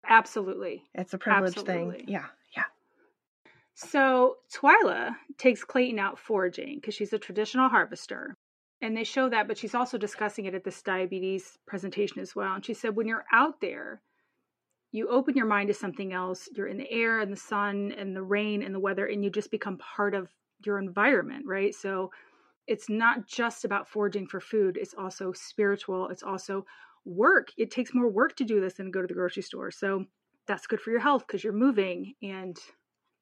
absolutely. 0.06 0.84
It's 0.93 1.13
a 1.13 1.17
privileged 1.17 1.58
absolutely. 1.58 2.00
thing. 2.00 2.10
Yeah. 2.10 2.26
Yeah. 2.56 2.63
So, 3.76 4.36
Twyla 4.54 5.15
takes 5.38 5.63
Clayton 5.63 6.00
out 6.00 6.20
foraging 6.20 6.76
because 6.76 6.96
she's 6.96 7.13
a 7.13 7.20
traditional 7.20 7.70
harvester. 7.70 8.36
And 8.82 8.96
they 8.96 9.06
show 9.06 9.30
that, 9.30 9.48
but 9.48 9.58
she's 9.58 9.74
also 9.74 9.98
discussing 9.98 10.46
it 10.46 10.54
at 10.54 10.65
this 10.65 10.82
diabetes 10.84 11.58
presentation 11.65 12.20
as 12.20 12.36
well. 12.36 12.54
And 12.54 12.65
she 12.65 12.74
said, 12.74 12.96
when 12.96 13.08
you're 13.08 13.26
out 13.32 13.62
there, 13.62 14.02
you 14.91 15.08
open 15.10 15.36
your 15.36 15.45
mind 15.45 15.67
to 15.67 15.73
something 15.73 16.13
else. 16.13 16.47
You're 16.56 16.67
in 16.67 16.78
the 16.78 16.91
air 16.91 17.19
and 17.19 17.32
the 17.32 17.38
sun 17.38 17.93
and 17.97 18.15
the 18.15 18.23
rain 18.23 18.63
and 18.63 18.73
the 18.73 18.80
weather, 18.80 19.06
and 19.06 19.23
you 19.23 19.30
just 19.30 19.52
become 19.52 19.78
part 19.78 20.15
of 20.15 20.30
your 20.65 20.80
environment, 20.80 21.45
right? 21.45 21.73
So 21.73 22.12
it's 22.67 22.89
not 22.89 23.28
just 23.28 23.65
about 23.65 23.88
foraging 23.88 24.28
for 24.28 24.39
food, 24.39 24.78
it's 24.80 24.93
also 24.97 25.32
spiritual, 25.32 26.10
it's 26.10 26.23
also 26.23 26.65
work. 27.06 27.50
It 27.58 27.71
takes 27.71 27.93
more 27.93 28.10
work 28.10 28.36
to 28.38 28.43
do 28.43 28.60
this 28.60 28.76
than 28.76 28.91
go 28.91 29.02
to 29.02 29.08
the 29.08 29.13
grocery 29.13 29.43
store. 29.43 29.71
So 29.71 30.06
that's 30.47 30.67
good 30.67 30.82
for 30.82 30.91
your 30.91 31.00
health 31.00 31.26
because 31.26 31.43
you're 31.43 31.54
moving 31.54 32.13
and 32.21 32.58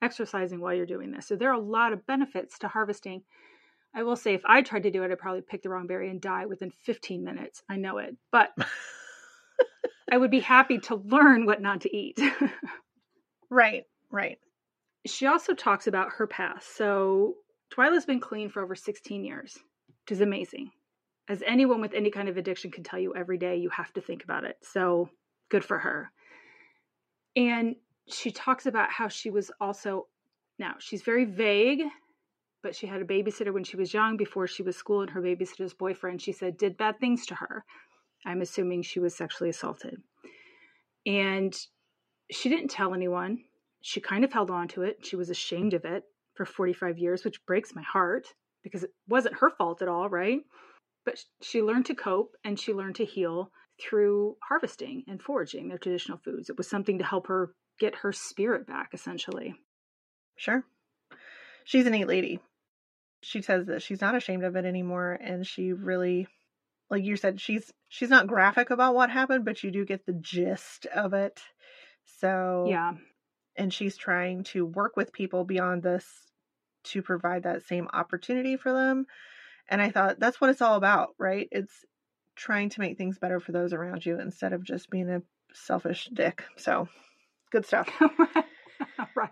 exercising 0.02 0.60
while 0.60 0.74
you're 0.74 0.86
doing 0.86 1.12
this. 1.12 1.28
So 1.28 1.36
there 1.36 1.50
are 1.50 1.60
a 1.60 1.60
lot 1.60 1.94
of 1.94 2.06
benefits 2.06 2.58
to 2.60 2.68
harvesting. 2.68 3.24
I 3.94 4.04
will 4.04 4.16
say, 4.16 4.34
if 4.34 4.42
I 4.46 4.62
tried 4.62 4.84
to 4.84 4.92
do 4.92 5.04
it, 5.04 5.12
I'd 5.12 5.20
probably 5.20 5.42
pick 5.42 5.62
the 5.62 5.70
wrong 5.70 5.88
berry 5.88 6.10
and 6.10 6.20
die 6.20 6.46
within 6.46 6.72
15 6.72 7.24
minutes. 7.24 7.64
I 7.70 7.78
know 7.78 7.98
it. 8.00 8.16
But 8.32 8.50
I 10.12 10.18
would 10.18 10.32
be 10.32 10.40
happy 10.40 10.80
to 10.80 10.96
learn 10.96 11.46
what 11.46 11.62
not 11.62 11.82
to 11.82 11.96
eat. 11.96 12.20
right, 13.50 13.84
right. 14.12 14.38
She 15.06 15.28
also 15.28 15.54
talks 15.54 15.88
about 15.88 16.12
her 16.18 16.28
past. 16.28 16.76
So 16.76 17.36
Twyla's 17.72 18.06
been 18.06 18.20
clean 18.20 18.50
for 18.50 18.64
over 18.64 18.76
16 18.76 19.24
years, 19.24 19.58
which 20.04 20.12
is 20.12 20.22
amazing. 20.22 20.72
As 21.28 21.44
anyone 21.46 21.82
with 21.82 21.94
any 21.94 22.12
kind 22.12 22.30
of 22.30 22.38
addiction 22.38 22.72
can 22.72 22.84
tell 22.84 23.00
you 23.00 23.16
every 23.16 23.38
day, 23.38 23.58
you 23.58 23.70
have 23.70 23.92
to 23.94 24.02
think 24.02 24.24
about 24.24 24.44
it. 24.44 24.58
So 24.62 25.10
good 25.50 25.64
for 25.64 25.80
her. 25.80 26.12
And 27.36 27.76
she 28.08 28.32
talks 28.32 28.66
about 28.66 28.92
how 28.92 29.08
she 29.08 29.30
was 29.30 29.52
also, 29.60 30.08
now 30.60 30.76
she's 30.80 31.02
very 31.02 31.26
vague, 31.26 31.82
but 32.62 32.76
she 32.76 32.88
had 32.88 33.02
a 33.02 33.06
babysitter 33.06 33.54
when 33.54 33.64
she 33.64 33.78
was 33.78 33.94
young 33.94 34.18
before 34.18 34.48
she 34.48 34.64
was 34.64 34.76
school, 34.76 35.02
and 35.02 35.10
her 35.12 35.22
babysitter's 35.22 35.74
boyfriend, 35.74 36.22
she 36.22 36.32
said, 36.32 36.58
did 36.58 36.78
bad 36.78 37.00
things 37.00 37.26
to 37.28 37.36
her. 37.36 37.66
I'm 38.26 38.42
assuming 38.42 38.82
she 38.82 39.00
was 39.00 39.16
sexually 39.16 39.50
assaulted. 39.50 40.02
And 41.06 41.56
she 42.32 42.50
didn't 42.50 42.70
tell 42.70 42.94
anyone. 42.94 43.40
She 43.82 44.02
kind 44.02 44.24
of 44.26 44.34
held 44.34 44.50
on 44.50 44.68
to 44.70 44.82
it. 44.82 45.06
She 45.06 45.16
was 45.16 45.30
ashamed 45.30 45.74
of 45.74 45.86
it 45.86 46.04
for 46.36 46.46
45 46.46 46.98
years, 46.98 47.24
which 47.24 47.46
breaks 47.46 47.76
my 47.76 47.84
heart 47.84 48.28
because 48.64 48.84
it 48.84 48.92
wasn't 49.08 49.38
her 49.40 49.52
fault 49.52 49.82
at 49.82 49.88
all, 49.88 50.10
right? 50.10 50.40
But 51.06 51.20
she 51.42 51.62
learned 51.62 51.86
to 51.86 51.96
cope 51.96 52.32
and 52.44 52.60
she 52.60 52.74
learned 52.74 52.96
to 52.96 53.06
heal 53.06 53.52
through 53.80 54.38
harvesting 54.48 55.04
and 55.08 55.22
foraging 55.22 55.68
their 55.68 55.78
traditional 55.78 56.18
foods. 56.18 56.50
It 56.50 56.58
was 56.58 56.68
something 56.68 56.98
to 56.98 57.06
help 57.06 57.28
her 57.28 57.54
get 57.80 57.96
her 57.98 58.12
spirit 58.12 58.66
back, 58.66 58.90
essentially. 58.94 59.54
Sure. 60.36 60.64
She's 61.64 61.86
a 61.86 61.90
neat 61.90 62.08
lady. 62.08 62.40
She 63.22 63.42
says 63.42 63.68
that 63.68 63.82
she's 63.82 64.02
not 64.02 64.16
ashamed 64.16 64.44
of 64.44 64.56
it 64.56 64.66
anymore 64.66 65.14
and 65.14 65.46
she 65.46 65.74
really 65.74 66.28
like 66.90 67.04
you 67.04 67.16
said 67.16 67.40
she's 67.42 67.72
she's 67.90 68.10
not 68.10 68.28
graphic 68.28 68.70
about 68.70 68.96
what 68.96 69.10
happened 69.10 69.46
but 69.46 69.64
you 69.64 69.72
do 69.72 69.86
get 69.86 70.06
the 70.06 70.14
gist 70.14 70.86
of 70.88 71.14
it. 71.14 71.42
So 72.20 72.66
yeah. 72.70 72.94
and 73.56 73.74
she's 73.74 73.98
trying 73.98 74.44
to 74.46 74.66
work 74.66 74.96
with 74.96 75.14
people 75.14 75.44
beyond 75.44 75.84
this 75.84 76.06
to 76.86 77.02
provide 77.02 77.44
that 77.44 77.64
same 77.64 77.88
opportunity 77.94 78.58
for 78.58 78.72
them. 78.72 79.06
And 79.68 79.82
i 79.82 79.90
thought 79.90 80.20
that's 80.20 80.40
what 80.40 80.50
it's 80.50 80.62
all 80.62 80.76
about 80.76 81.10
right? 81.20 81.48
It's 81.52 81.86
trying 82.36 82.70
to 82.70 82.82
make 82.82 82.98
things 82.98 83.18
better 83.18 83.40
for 83.40 83.52
those 83.52 83.74
around 83.74 84.06
you 84.06 84.20
instead 84.20 84.54
of 84.54 84.64
just 84.64 84.90
being 84.90 85.10
a 85.10 85.22
selfish 85.54 86.10
dick. 86.14 86.44
So 86.58 86.88
good 87.52 87.66
stuff. 87.66 87.90
Right. 89.16 89.30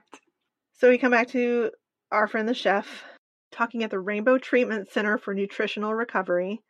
So 0.73 0.89
we 0.89 0.97
come 0.97 1.11
back 1.11 1.27
to 1.29 1.71
our 2.11 2.27
friend 2.27 2.47
the 2.47 2.53
chef 2.53 3.03
talking 3.51 3.83
at 3.83 3.91
the 3.91 3.99
rainbow 3.99 4.37
treatment 4.37 4.89
center 4.89 5.17
for 5.17 5.33
nutritional 5.33 5.93
recovery 5.93 6.61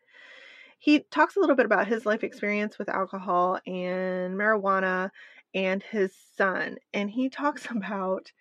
he 0.83 0.99
talks 0.99 1.37
a 1.37 1.39
little 1.39 1.55
bit 1.55 1.65
about 1.65 1.87
his 1.87 2.05
life 2.05 2.25
experience 2.25 2.77
with 2.77 2.89
alcohol 2.89 3.57
and 3.65 4.35
marijuana 4.35 5.11
and 5.55 5.81
his 5.81 6.13
son. 6.35 6.75
And 6.93 7.09
he 7.09 7.29
talks 7.29 7.65
about 7.71 8.33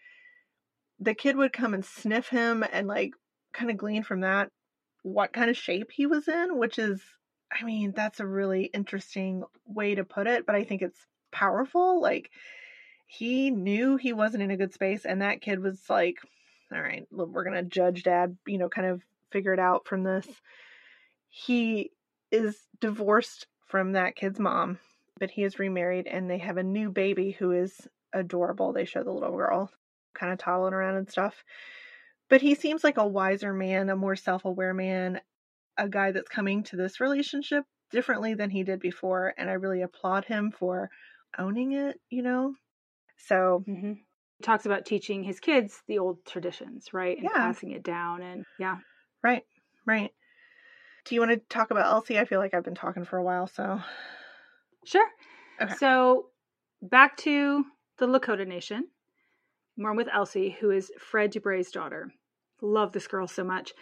the 0.98 1.14
kid 1.14 1.36
would 1.36 1.52
come 1.52 1.72
and 1.72 1.84
sniff 1.84 2.26
him 2.26 2.64
and 2.72 2.88
like 2.88 3.12
kind 3.52 3.70
of 3.70 3.76
glean 3.76 4.02
from 4.02 4.22
that 4.22 4.50
what 5.04 5.32
kind 5.32 5.50
of 5.50 5.56
shape 5.56 5.92
he 5.92 6.06
was 6.06 6.26
in, 6.26 6.58
which 6.58 6.80
is, 6.80 7.00
I 7.52 7.62
mean, 7.62 7.92
that's 7.94 8.18
a 8.18 8.26
really 8.26 8.64
interesting 8.64 9.44
way 9.64 9.94
to 9.94 10.02
put 10.02 10.26
it, 10.26 10.44
but 10.44 10.56
I 10.56 10.64
think 10.64 10.82
it's 10.82 11.06
powerful. 11.30 12.02
Like, 12.02 12.28
he 13.06 13.52
knew 13.52 13.96
he 13.96 14.12
wasn't 14.12 14.42
in 14.42 14.50
a 14.50 14.56
good 14.56 14.72
space, 14.72 15.04
and 15.04 15.22
that 15.22 15.42
kid 15.42 15.60
was 15.60 15.78
like, 15.88 16.16
all 16.72 16.82
right, 16.82 17.06
we're 17.12 17.44
going 17.44 17.54
to 17.54 17.62
judge 17.62 18.02
dad, 18.02 18.36
you 18.48 18.58
know, 18.58 18.68
kind 18.68 18.88
of 18.88 19.02
figure 19.30 19.52
it 19.52 19.60
out 19.60 19.86
from 19.86 20.02
this. 20.02 20.26
He 21.28 21.92
is 22.32 22.58
divorced 22.80 23.46
from 23.66 23.92
that 23.92 24.16
kid's 24.16 24.40
mom, 24.40 24.78
but 25.20 25.30
he 25.30 25.44
is 25.44 25.58
remarried 25.58 26.06
and 26.06 26.28
they 26.28 26.38
have 26.38 26.56
a 26.56 26.62
new 26.62 26.90
baby 26.90 27.30
who 27.30 27.52
is 27.52 27.72
adorable. 28.12 28.72
They 28.72 28.84
show 28.84 29.04
the 29.04 29.12
little 29.12 29.36
girl 29.36 29.70
kind 30.14 30.32
of 30.32 30.38
toddling 30.38 30.74
around 30.74 30.96
and 30.96 31.10
stuff. 31.10 31.44
But 32.28 32.40
he 32.40 32.54
seems 32.54 32.82
like 32.82 32.96
a 32.96 33.06
wiser 33.06 33.52
man, 33.52 33.90
a 33.90 33.96
more 33.96 34.16
self 34.16 34.44
aware 34.44 34.74
man, 34.74 35.20
a 35.76 35.88
guy 35.88 36.12
that's 36.12 36.28
coming 36.28 36.64
to 36.64 36.76
this 36.76 37.00
relationship 37.00 37.64
differently 37.90 38.34
than 38.34 38.50
he 38.50 38.62
did 38.62 38.80
before. 38.80 39.34
And 39.36 39.50
I 39.50 39.54
really 39.54 39.82
applaud 39.82 40.24
him 40.24 40.50
for 40.50 40.90
owning 41.38 41.72
it, 41.72 42.00
you 42.10 42.22
know? 42.22 42.54
So. 43.16 43.64
Mm-hmm. 43.68 43.92
He 44.38 44.44
talks 44.44 44.66
about 44.66 44.86
teaching 44.86 45.22
his 45.22 45.38
kids 45.38 45.82
the 45.86 45.98
old 45.98 46.24
traditions, 46.24 46.88
right? 46.92 47.16
And 47.16 47.28
yeah. 47.32 47.38
passing 47.38 47.70
it 47.70 47.84
down. 47.84 48.22
And 48.22 48.44
yeah. 48.58 48.78
Right, 49.22 49.44
right. 49.86 50.10
Do 51.04 51.14
you 51.14 51.20
want 51.20 51.32
to 51.32 51.40
talk 51.48 51.70
about 51.70 51.86
Elsie? 51.86 52.18
I 52.18 52.24
feel 52.24 52.38
like 52.38 52.54
I've 52.54 52.64
been 52.64 52.74
talking 52.74 53.04
for 53.04 53.18
a 53.18 53.24
while, 53.24 53.46
so. 53.46 53.80
Sure. 54.84 55.06
Okay. 55.60 55.74
So 55.74 56.26
back 56.80 57.16
to 57.18 57.64
the 57.98 58.06
Lakota 58.06 58.46
Nation. 58.46 58.88
More 59.76 59.94
with 59.94 60.08
Elsie, 60.12 60.56
who 60.60 60.70
is 60.70 60.92
Fred 60.98 61.32
Dubray's 61.32 61.70
daughter. 61.70 62.12
Love 62.60 62.92
this 62.92 63.08
girl 63.08 63.26
so 63.26 63.42
much. 63.42 63.72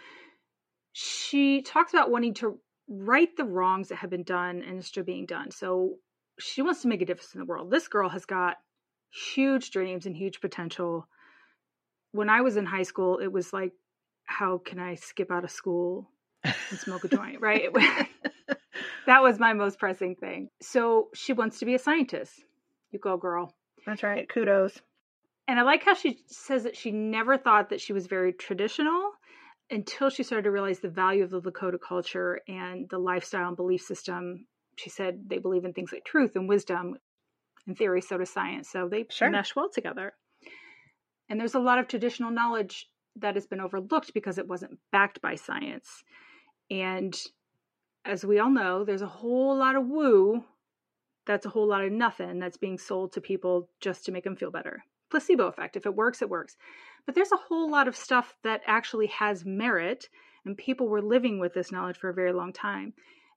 She 0.93 1.61
talks 1.61 1.93
about 1.93 2.11
wanting 2.11 2.33
to 2.35 2.59
right 2.87 3.29
the 3.37 3.43
wrongs 3.43 3.89
that 3.89 3.97
have 3.97 4.09
been 4.09 4.23
done 4.23 4.63
and 4.65 4.79
are 4.79 4.83
still 4.83 5.03
being 5.03 5.25
done. 5.25 5.51
So 5.51 5.95
she 6.39 6.61
wants 6.61 6.81
to 6.81 6.87
make 6.87 7.01
a 7.01 7.05
difference 7.05 7.33
in 7.33 7.39
the 7.39 7.45
world. 7.45 7.69
This 7.71 7.87
girl 7.87 8.09
has 8.09 8.25
got 8.25 8.57
huge 9.11 9.71
dreams 9.71 10.05
and 10.05 10.15
huge 10.15 10.41
potential. 10.41 11.07
When 12.11 12.29
I 12.29 12.41
was 12.41 12.57
in 12.57 12.65
high 12.65 12.83
school, 12.83 13.19
it 13.19 13.31
was 13.31 13.53
like, 13.53 13.73
how 14.25 14.57
can 14.57 14.79
I 14.79 14.95
skip 14.95 15.29
out 15.29 15.43
of 15.43 15.51
school 15.51 16.09
and 16.43 16.79
smoke 16.79 17.03
a 17.03 17.07
joint, 17.07 17.41
right? 17.41 17.69
that 19.05 19.21
was 19.21 19.39
my 19.39 19.53
most 19.53 19.79
pressing 19.79 20.15
thing. 20.15 20.49
So 20.61 21.09
she 21.13 21.33
wants 21.33 21.59
to 21.59 21.65
be 21.65 21.75
a 21.75 21.79
scientist. 21.79 22.33
You 22.91 22.99
go, 22.99 23.17
girl. 23.17 23.53
That's 23.85 24.03
right. 24.03 24.27
Kudos. 24.27 24.79
And 25.47 25.59
I 25.59 25.63
like 25.63 25.83
how 25.83 25.93
she 25.93 26.19
says 26.27 26.63
that 26.63 26.77
she 26.77 26.91
never 26.91 27.37
thought 27.37 27.69
that 27.69 27.81
she 27.81 27.93
was 27.93 28.07
very 28.07 28.33
traditional 28.33 29.11
until 29.69 30.09
she 30.09 30.23
started 30.23 30.43
to 30.43 30.51
realize 30.51 30.79
the 30.79 30.89
value 30.89 31.23
of 31.23 31.31
the 31.31 31.41
Lakota 31.41 31.79
culture 31.79 32.41
and 32.47 32.87
the 32.89 32.99
lifestyle 32.99 33.47
and 33.47 33.57
belief 33.57 33.81
system. 33.81 34.45
She 34.77 34.89
said 34.89 35.23
they 35.27 35.39
believe 35.39 35.65
in 35.65 35.73
things 35.73 35.91
like 35.91 36.05
truth 36.05 36.35
and 36.35 36.47
wisdom. 36.47 36.95
In 37.67 37.75
theory, 37.75 38.01
so 38.01 38.17
does 38.17 38.31
science. 38.31 38.69
So 38.69 38.87
they 38.89 39.05
sure. 39.09 39.29
mesh 39.29 39.55
well 39.55 39.69
together. 39.69 40.13
And 41.29 41.39
there's 41.39 41.55
a 41.55 41.59
lot 41.59 41.79
of 41.79 41.87
traditional 41.87 42.31
knowledge 42.31 42.87
that 43.17 43.35
has 43.35 43.47
been 43.47 43.61
overlooked 43.61 44.13
because 44.13 44.37
it 44.37 44.47
wasn't 44.47 44.79
backed 44.91 45.21
by 45.21 45.35
science. 45.35 46.03
And 46.71 47.15
as 48.05 48.25
we 48.25 48.39
all 48.39 48.49
know, 48.49 48.83
there's 48.83 49.03
a 49.03 49.07
whole 49.07 49.55
lot 49.55 49.75
of 49.75 49.85
woo 49.85 50.43
that's 51.27 51.45
a 51.45 51.49
whole 51.49 51.67
lot 51.67 51.83
of 51.83 51.91
nothing 51.91 52.39
that's 52.39 52.57
being 52.57 52.77
sold 52.77 53.13
to 53.13 53.21
people 53.21 53.69
just 53.79 54.05
to 54.05 54.11
make 54.11 54.23
them 54.23 54.35
feel 54.35 54.49
better. 54.49 54.83
Placebo 55.11 55.47
effect. 55.47 55.75
If 55.75 55.85
it 55.85 55.95
works, 55.95 56.21
it 56.21 56.29
works. 56.29 56.57
But 57.05 57.13
there's 57.13 57.31
a 57.31 57.37
whole 57.37 57.69
lot 57.69 57.87
of 57.87 57.95
stuff 57.95 58.37
that 58.43 58.61
actually 58.65 59.07
has 59.07 59.45
merit, 59.45 60.07
and 60.45 60.57
people 60.57 60.87
were 60.87 61.01
living 61.01 61.39
with 61.39 61.53
this 61.53 61.71
knowledge 61.71 61.97
for 61.97 62.09
a 62.09 62.13
very 62.13 62.33
long 62.33 62.53
time. 62.53 62.93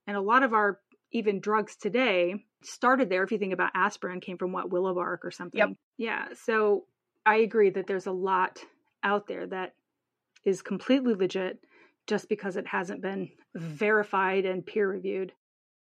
And 0.07 0.17
a 0.17 0.23
lot 0.23 0.43
of 0.43 0.55
our 0.55 0.79
even 1.13 1.41
drugs 1.41 1.77
today 1.77 2.35
started 2.63 3.11
there. 3.11 3.23
If 3.23 3.33
you 3.33 3.39
think 3.39 3.53
about 3.53 3.73
aspirin, 3.75 4.21
came 4.21 4.39
from 4.39 4.53
what 4.53 4.71
willow 4.71 4.95
bark 4.95 5.25
or 5.25 5.31
something. 5.31 5.59
Yep. 5.59 5.71
Yeah. 5.99 6.29
So 6.35 6.85
I 7.27 7.37
agree 7.37 7.71
that 7.71 7.87
there's 7.87 8.07
a 8.07 8.13
lot 8.13 8.61
out 9.03 9.27
there 9.27 9.47
that 9.49 9.75
is 10.45 10.63
completely 10.63 11.15
legit 11.15 11.59
just 12.07 12.29
because 12.29 12.57
it 12.57 12.67
hasn't 12.67 13.03
been 13.03 13.31
mm. 13.57 13.61
verified 13.61 14.45
and 14.45 14.65
peer 14.65 14.89
reviewed. 14.89 15.33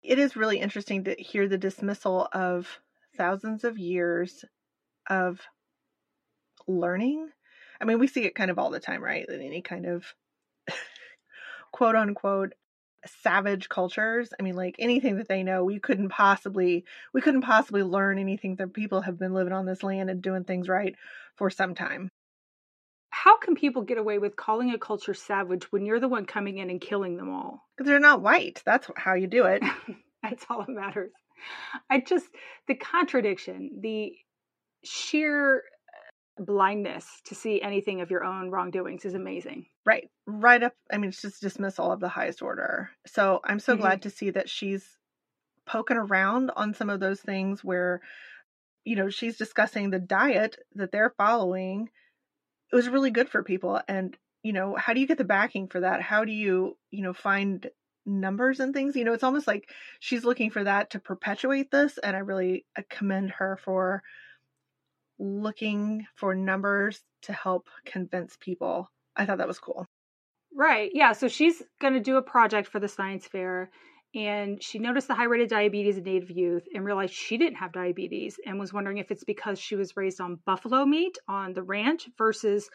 It 0.01 0.19
is 0.19 0.35
really 0.35 0.59
interesting 0.59 1.03
to 1.05 1.15
hear 1.15 1.47
the 1.47 1.57
dismissal 1.57 2.27
of 2.31 2.79
thousands 3.17 3.63
of 3.63 3.77
years 3.77 4.45
of 5.09 5.41
learning. 6.67 7.29
I 7.81 7.85
mean, 7.85 7.99
we 7.99 8.07
see 8.07 8.25
it 8.25 8.35
kind 8.35 8.51
of 8.51 8.59
all 8.59 8.69
the 8.69 8.79
time, 8.79 9.03
right? 9.03 9.27
In 9.27 9.41
any 9.41 9.61
kind 9.61 9.85
of 9.85 10.05
quote 11.71 11.95
unquote 11.95 12.53
savage 13.23 13.69
cultures. 13.69 14.29
I 14.39 14.43
mean, 14.43 14.55
like 14.55 14.75
anything 14.79 15.17
that 15.17 15.27
they 15.27 15.43
know, 15.43 15.63
we 15.63 15.79
couldn't 15.79 16.09
possibly 16.09 16.85
we 17.13 17.21
couldn't 17.21 17.41
possibly 17.41 17.83
learn 17.83 18.19
anything 18.19 18.55
that 18.57 18.73
people 18.73 19.01
have 19.01 19.17
been 19.17 19.33
living 19.33 19.53
on 19.53 19.65
this 19.65 19.83
land 19.83 20.09
and 20.09 20.21
doing 20.21 20.43
things 20.43 20.67
right 20.67 20.95
for 21.35 21.49
some 21.49 21.75
time. 21.75 22.09
How 23.23 23.37
can 23.37 23.53
people 23.53 23.81
get 23.81 23.97
away 23.97 24.17
with 24.17 24.37
calling 24.37 24.71
a 24.71 24.77
culture 24.77 25.13
savage 25.13 25.69
when 25.73 25.85
you're 25.85 25.99
the 25.99 26.07
one 26.07 26.25
coming 26.25 26.57
in 26.57 26.69
and 26.69 26.79
killing 26.79 27.17
them 27.17 27.29
all? 27.29 27.67
Because 27.75 27.89
they're 27.89 27.99
not 27.99 28.21
white. 28.21 28.61
That's 28.65 28.89
how 28.95 29.15
you 29.15 29.27
do 29.27 29.43
it. 29.43 29.61
That's 30.23 30.45
all 30.49 30.59
that 30.59 30.69
matters. 30.69 31.11
I 31.89 31.99
just 31.99 32.27
the 32.69 32.75
contradiction, 32.75 33.81
the 33.81 34.13
sheer 34.85 35.63
blindness 36.37 37.05
to 37.25 37.35
see 37.35 37.61
anything 37.61 37.99
of 37.99 38.09
your 38.09 38.23
own 38.23 38.51
wrongdoings 38.51 39.03
is 39.03 39.15
amazing. 39.15 39.65
Right. 39.85 40.09
Right 40.25 40.63
up. 40.63 40.75
I 40.89 40.97
mean, 40.97 41.09
it's 41.09 41.21
just 41.21 41.41
dismissal 41.41 41.91
of 41.91 41.99
the 41.99 42.07
highest 42.07 42.41
order. 42.41 42.89
So 43.05 43.41
I'm 43.43 43.59
so 43.59 43.73
mm-hmm. 43.73 43.81
glad 43.81 44.01
to 44.03 44.09
see 44.09 44.29
that 44.29 44.49
she's 44.49 44.87
poking 45.65 45.97
around 45.97 46.51
on 46.55 46.73
some 46.73 46.89
of 46.89 47.01
those 47.01 47.19
things 47.19 47.65
where, 47.65 47.99
you 48.85 48.95
know, 48.95 49.09
she's 49.09 49.35
discussing 49.35 49.89
the 49.89 49.99
diet 49.99 50.55
that 50.75 50.93
they're 50.93 51.13
following. 51.17 51.89
It 52.71 52.75
was 52.75 52.89
really 52.89 53.11
good 53.11 53.29
for 53.29 53.43
people. 53.43 53.81
And, 53.87 54.15
you 54.43 54.53
know, 54.53 54.75
how 54.75 54.93
do 54.93 54.99
you 54.99 55.07
get 55.07 55.17
the 55.17 55.23
backing 55.23 55.67
for 55.67 55.79
that? 55.81 56.01
How 56.01 56.25
do 56.25 56.31
you, 56.31 56.77
you 56.91 57.03
know, 57.03 57.13
find 57.13 57.69
numbers 58.05 58.59
and 58.59 58.73
things? 58.73 58.95
You 58.95 59.05
know, 59.05 59.13
it's 59.13 59.23
almost 59.23 59.47
like 59.47 59.69
she's 59.99 60.23
looking 60.23 60.51
for 60.51 60.63
that 60.63 60.91
to 60.91 60.99
perpetuate 60.99 61.71
this. 61.71 61.97
And 61.97 62.15
I 62.15 62.19
really 62.19 62.65
commend 62.89 63.31
her 63.31 63.57
for 63.63 64.03
looking 65.17 66.05
for 66.15 66.33
numbers 66.33 67.01
to 67.23 67.33
help 67.33 67.67
convince 67.85 68.37
people. 68.39 68.89
I 69.15 69.25
thought 69.25 69.39
that 69.39 69.47
was 69.47 69.59
cool. 69.59 69.85
Right. 70.55 70.91
Yeah. 70.93 71.13
So 71.13 71.27
she's 71.27 71.61
going 71.81 71.93
to 71.93 71.99
do 71.99 72.17
a 72.17 72.21
project 72.21 72.69
for 72.69 72.79
the 72.79 72.87
science 72.87 73.27
fair 73.27 73.69
and 74.15 74.61
she 74.61 74.79
noticed 74.79 75.07
the 75.07 75.15
high 75.15 75.25
rate 75.25 75.41
of 75.41 75.49
diabetes 75.49 75.97
in 75.97 76.03
native 76.03 76.31
youth 76.31 76.63
and 76.73 76.83
realized 76.83 77.13
she 77.13 77.37
didn't 77.37 77.57
have 77.57 77.71
diabetes 77.71 78.39
and 78.45 78.59
was 78.59 78.73
wondering 78.73 78.97
if 78.97 79.11
it's 79.11 79.23
because 79.23 79.59
she 79.59 79.75
was 79.75 79.95
raised 79.95 80.19
on 80.19 80.39
buffalo 80.45 80.85
meat 80.85 81.17
on 81.27 81.53
the 81.53 81.63
ranch 81.63 82.09
versus 82.17 82.69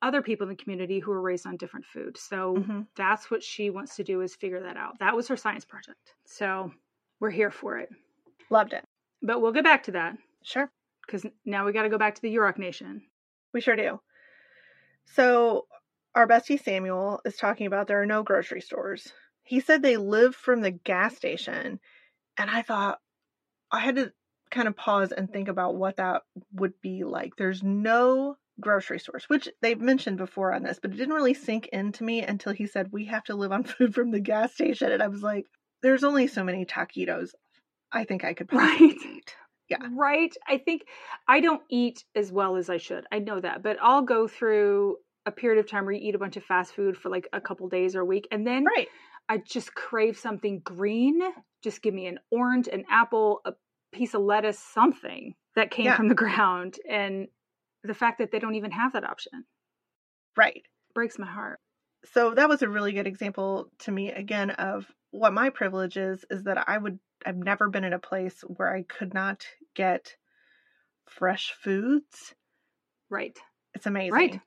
other 0.00 0.22
people 0.22 0.44
in 0.44 0.50
the 0.50 0.62
community 0.62 0.98
who 0.98 1.10
were 1.10 1.20
raised 1.20 1.46
on 1.46 1.56
different 1.56 1.86
food. 1.86 2.16
So 2.18 2.56
mm-hmm. 2.56 2.80
that's 2.96 3.30
what 3.30 3.42
she 3.42 3.70
wants 3.70 3.96
to 3.96 4.04
do 4.04 4.20
is 4.20 4.34
figure 4.34 4.60
that 4.60 4.76
out. 4.76 4.98
That 5.00 5.16
was 5.16 5.28
her 5.28 5.36
science 5.36 5.64
project. 5.64 6.14
So 6.26 6.72
we're 7.20 7.30
here 7.30 7.50
for 7.50 7.78
it. 7.78 7.88
Loved 8.50 8.72
it. 8.72 8.84
But 9.22 9.40
we'll 9.40 9.52
get 9.52 9.64
back 9.64 9.84
to 9.84 9.92
that. 9.92 10.16
Sure 10.42 10.70
because 11.06 11.26
now 11.44 11.64
we 11.64 11.72
got 11.72 11.82
to 11.82 11.88
go 11.88 11.98
back 11.98 12.14
to 12.14 12.22
the 12.22 12.34
Yurok 12.34 12.58
Nation. 12.58 13.02
We 13.52 13.60
sure 13.60 13.76
do. 13.76 14.00
So, 15.06 15.66
our 16.14 16.26
bestie 16.26 16.62
Samuel 16.62 17.20
is 17.24 17.36
talking 17.36 17.66
about 17.66 17.88
there 17.88 18.00
are 18.00 18.06
no 18.06 18.22
grocery 18.22 18.60
stores. 18.60 19.12
He 19.44 19.60
said 19.60 19.82
they 19.82 19.96
live 19.96 20.34
from 20.34 20.60
the 20.60 20.70
gas 20.70 21.16
station. 21.16 21.78
And 22.36 22.50
I 22.50 22.62
thought, 22.62 22.98
I 23.70 23.80
had 23.80 23.96
to 23.96 24.12
kind 24.50 24.68
of 24.68 24.76
pause 24.76 25.12
and 25.12 25.30
think 25.30 25.48
about 25.48 25.76
what 25.76 25.96
that 25.96 26.22
would 26.52 26.80
be 26.80 27.04
like. 27.04 27.36
There's 27.36 27.62
no 27.62 28.36
grocery 28.60 28.98
stores, 28.98 29.24
which 29.28 29.48
they've 29.60 29.80
mentioned 29.80 30.16
before 30.16 30.52
on 30.52 30.62
this, 30.62 30.78
but 30.80 30.92
it 30.92 30.96
didn't 30.96 31.14
really 31.14 31.34
sink 31.34 31.68
into 31.68 32.04
me 32.04 32.22
until 32.22 32.52
he 32.52 32.66
said, 32.66 32.92
We 32.92 33.06
have 33.06 33.24
to 33.24 33.34
live 33.34 33.52
on 33.52 33.64
food 33.64 33.94
from 33.94 34.10
the 34.10 34.20
gas 34.20 34.54
station. 34.54 34.92
And 34.92 35.02
I 35.02 35.08
was 35.08 35.22
like, 35.22 35.46
There's 35.82 36.04
only 36.04 36.26
so 36.26 36.44
many 36.44 36.64
taquitos 36.64 37.30
I 37.94 38.04
think 38.04 38.24
I 38.24 38.34
could 38.34 38.48
probably 38.48 38.88
right. 38.88 38.96
eat. 39.06 39.36
Yeah. 39.68 39.78
Right? 39.92 40.34
I 40.46 40.58
think 40.58 40.82
I 41.26 41.40
don't 41.40 41.62
eat 41.70 42.04
as 42.14 42.30
well 42.30 42.56
as 42.56 42.68
I 42.68 42.76
should. 42.76 43.06
I 43.10 43.20
know 43.20 43.40
that. 43.40 43.62
But 43.62 43.78
I'll 43.80 44.02
go 44.02 44.28
through 44.28 44.96
a 45.24 45.30
period 45.30 45.58
of 45.58 45.70
time 45.70 45.84
where 45.84 45.94
you 45.94 46.06
eat 46.06 46.14
a 46.14 46.18
bunch 46.18 46.36
of 46.36 46.44
fast 46.44 46.74
food 46.74 46.98
for 46.98 47.08
like 47.08 47.28
a 47.32 47.40
couple 47.40 47.68
days 47.68 47.96
or 47.96 48.00
a 48.00 48.04
week. 48.04 48.28
And 48.30 48.46
then 48.46 48.64
right. 48.64 48.88
I 49.28 49.38
just 49.38 49.74
crave 49.74 50.18
something 50.18 50.60
green. 50.60 51.20
Just 51.62 51.82
give 51.82 51.94
me 51.94 52.06
an 52.06 52.18
orange, 52.30 52.68
an 52.68 52.84
apple, 52.90 53.40
a 53.44 53.52
piece 53.92 54.14
of 54.14 54.22
lettuce, 54.22 54.58
something 54.58 55.34
that 55.56 55.70
came 55.70 55.86
yeah. 55.86 55.96
from 55.96 56.08
the 56.08 56.14
ground. 56.14 56.76
And 56.88 57.28
the 57.84 57.94
fact 57.94 58.18
that 58.18 58.32
they 58.32 58.38
don't 58.38 58.54
even 58.54 58.70
have 58.72 58.94
that 58.94 59.04
option. 59.04 59.44
Right. 60.36 60.62
Breaks 60.94 61.18
my 61.18 61.26
heart. 61.26 61.60
So 62.12 62.34
that 62.34 62.48
was 62.48 62.62
a 62.62 62.68
really 62.68 62.92
good 62.92 63.06
example 63.06 63.70
to 63.80 63.92
me 63.92 64.10
again 64.10 64.50
of 64.50 64.86
what 65.10 65.32
my 65.32 65.50
privilege 65.50 65.96
is 65.96 66.24
is 66.30 66.44
that 66.44 66.68
I 66.68 66.76
would 66.76 66.98
I've 67.24 67.36
never 67.36 67.68
been 67.70 67.84
in 67.84 67.92
a 67.92 67.98
place 67.98 68.42
where 68.42 68.74
I 68.74 68.82
could 68.82 69.14
not 69.14 69.46
get 69.74 70.16
fresh 71.08 71.54
foods. 71.62 72.34
Right. 73.08 73.38
It's 73.74 73.86
amazing. 73.86 74.12
Right. 74.12 74.40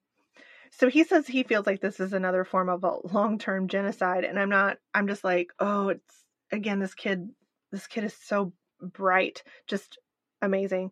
So 0.78 0.90
he 0.90 1.04
says 1.04 1.26
he 1.26 1.42
feels 1.42 1.66
like 1.66 1.82
this 1.82 2.00
is 2.00 2.14
another 2.14 2.44
form 2.44 2.70
of 2.70 2.84
a 2.84 3.08
long-term 3.12 3.68
genocide 3.68 4.24
and 4.24 4.40
I'm 4.40 4.50
not 4.50 4.78
I'm 4.94 5.08
just 5.08 5.24
like, 5.24 5.52
"Oh, 5.60 5.90
it's 5.90 6.24
again 6.52 6.80
this 6.80 6.94
kid 6.94 7.30
this 7.72 7.88
kid 7.88 8.04
is 8.04 8.14
so 8.14 8.54
bright, 8.80 9.42
just 9.66 9.98
amazing." 10.40 10.92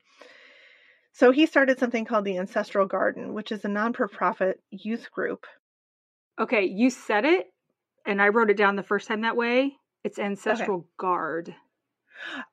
So 1.11 1.31
he 1.31 1.45
started 1.45 1.77
something 1.77 2.03
called 2.03 2.25
the 2.25 2.39
Ancestral 2.39 2.87
Garden, 2.87 3.35
which 3.35 3.51
is 3.51 3.63
a 3.63 3.69
non-profit 3.69 4.59
youth 4.71 5.11
group. 5.11 5.45
Okay, 6.39 6.65
you 6.65 6.89
said 6.89 7.23
it 7.23 7.45
and 8.07 8.19
I 8.19 8.29
wrote 8.29 8.49
it 8.49 8.57
down 8.57 8.75
the 8.75 8.83
first 8.83 9.07
time 9.07 9.21
that 9.21 9.37
way. 9.37 9.77
It's 10.03 10.17
Ancestral 10.17 10.79
okay. 10.79 10.87
Guard. 10.97 11.55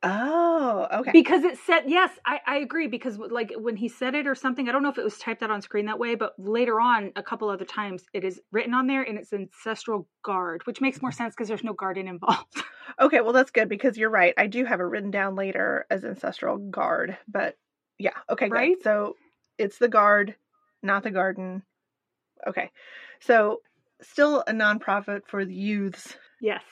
Oh, 0.03 0.87
okay. 0.93 1.13
Because 1.13 1.45
it 1.45 1.59
said 1.59 1.85
yes, 1.87 2.11
I, 2.27 2.41
I 2.47 2.57
agree. 2.59 2.89
Because 2.89 3.19
like 3.19 3.53
when 3.57 3.77
he 3.77 3.89
said 3.89 4.15
it 4.15 4.27
or 4.27 4.35
something, 4.35 4.69
I 4.69 4.73
don't 4.73 4.83
know 4.83 4.91
if 4.91 4.99
it 4.99 5.05
was 5.05 5.19
typed 5.19 5.43
out 5.43 5.51
on 5.51 5.63
screen 5.63 5.87
that 5.87 5.99
way, 5.99 6.15
but 6.15 6.35
later 6.39 6.81
on, 6.81 7.13
a 7.17 7.23
couple 7.23 7.49
other 7.49 7.65
times, 7.65 8.05
it 8.13 8.25
is 8.25 8.41
written 8.51 8.75
on 8.75 8.87
there, 8.87 9.03
and 9.03 9.19
it's 9.19 9.33
ancestral 9.33 10.09
guard, 10.25 10.63
which 10.67 10.81
makes 10.81 11.01
more 11.03 11.13
sense 11.13 11.35
because 11.35 11.49
there's 11.49 11.65
no 11.65 11.73
garden 11.73 12.09
involved. 12.09 12.63
okay, 13.01 13.21
well 13.21 13.33
that's 13.33 13.51
good 13.51 13.69
because 13.69 13.97
you're 13.97 14.11
right. 14.11 14.35
I 14.37 14.47
do 14.47 14.65
have 14.65 14.81
it 14.81 14.85
written 14.85 15.11
down 15.11 15.37
later 15.37 15.87
as 15.91 16.05
ancestral 16.05 16.59
guard, 16.59 17.17
but 17.29 17.57
yeah, 17.99 18.17
okay, 18.31 18.49
right. 18.49 18.77
So 18.83 19.17
it's 19.59 19.79
the 19.79 19.89
guard, 19.89 20.35
not 20.83 21.03
the 21.03 21.11
garden. 21.11 21.63
Okay, 22.47 22.71
so 23.21 23.61
still 24.01 24.43
a 24.47 24.53
nonprofit 24.53 25.23
for 25.27 25.45
the 25.45 25.55
youths. 25.55 26.17
Yes. 26.41 26.63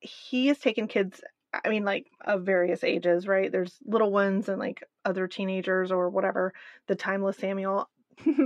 He 0.00 0.46
has 0.46 0.58
taken 0.58 0.88
kids 0.88 1.20
I 1.52 1.68
mean, 1.68 1.84
like 1.84 2.06
of 2.24 2.44
various 2.44 2.84
ages, 2.84 3.26
right? 3.26 3.50
There's 3.50 3.76
little 3.84 4.12
ones 4.12 4.48
and 4.48 4.58
like 4.58 4.84
other 5.04 5.26
teenagers 5.26 5.90
or 5.90 6.08
whatever. 6.08 6.52
The 6.86 6.94
timeless 6.94 7.38
Samuel 7.38 7.88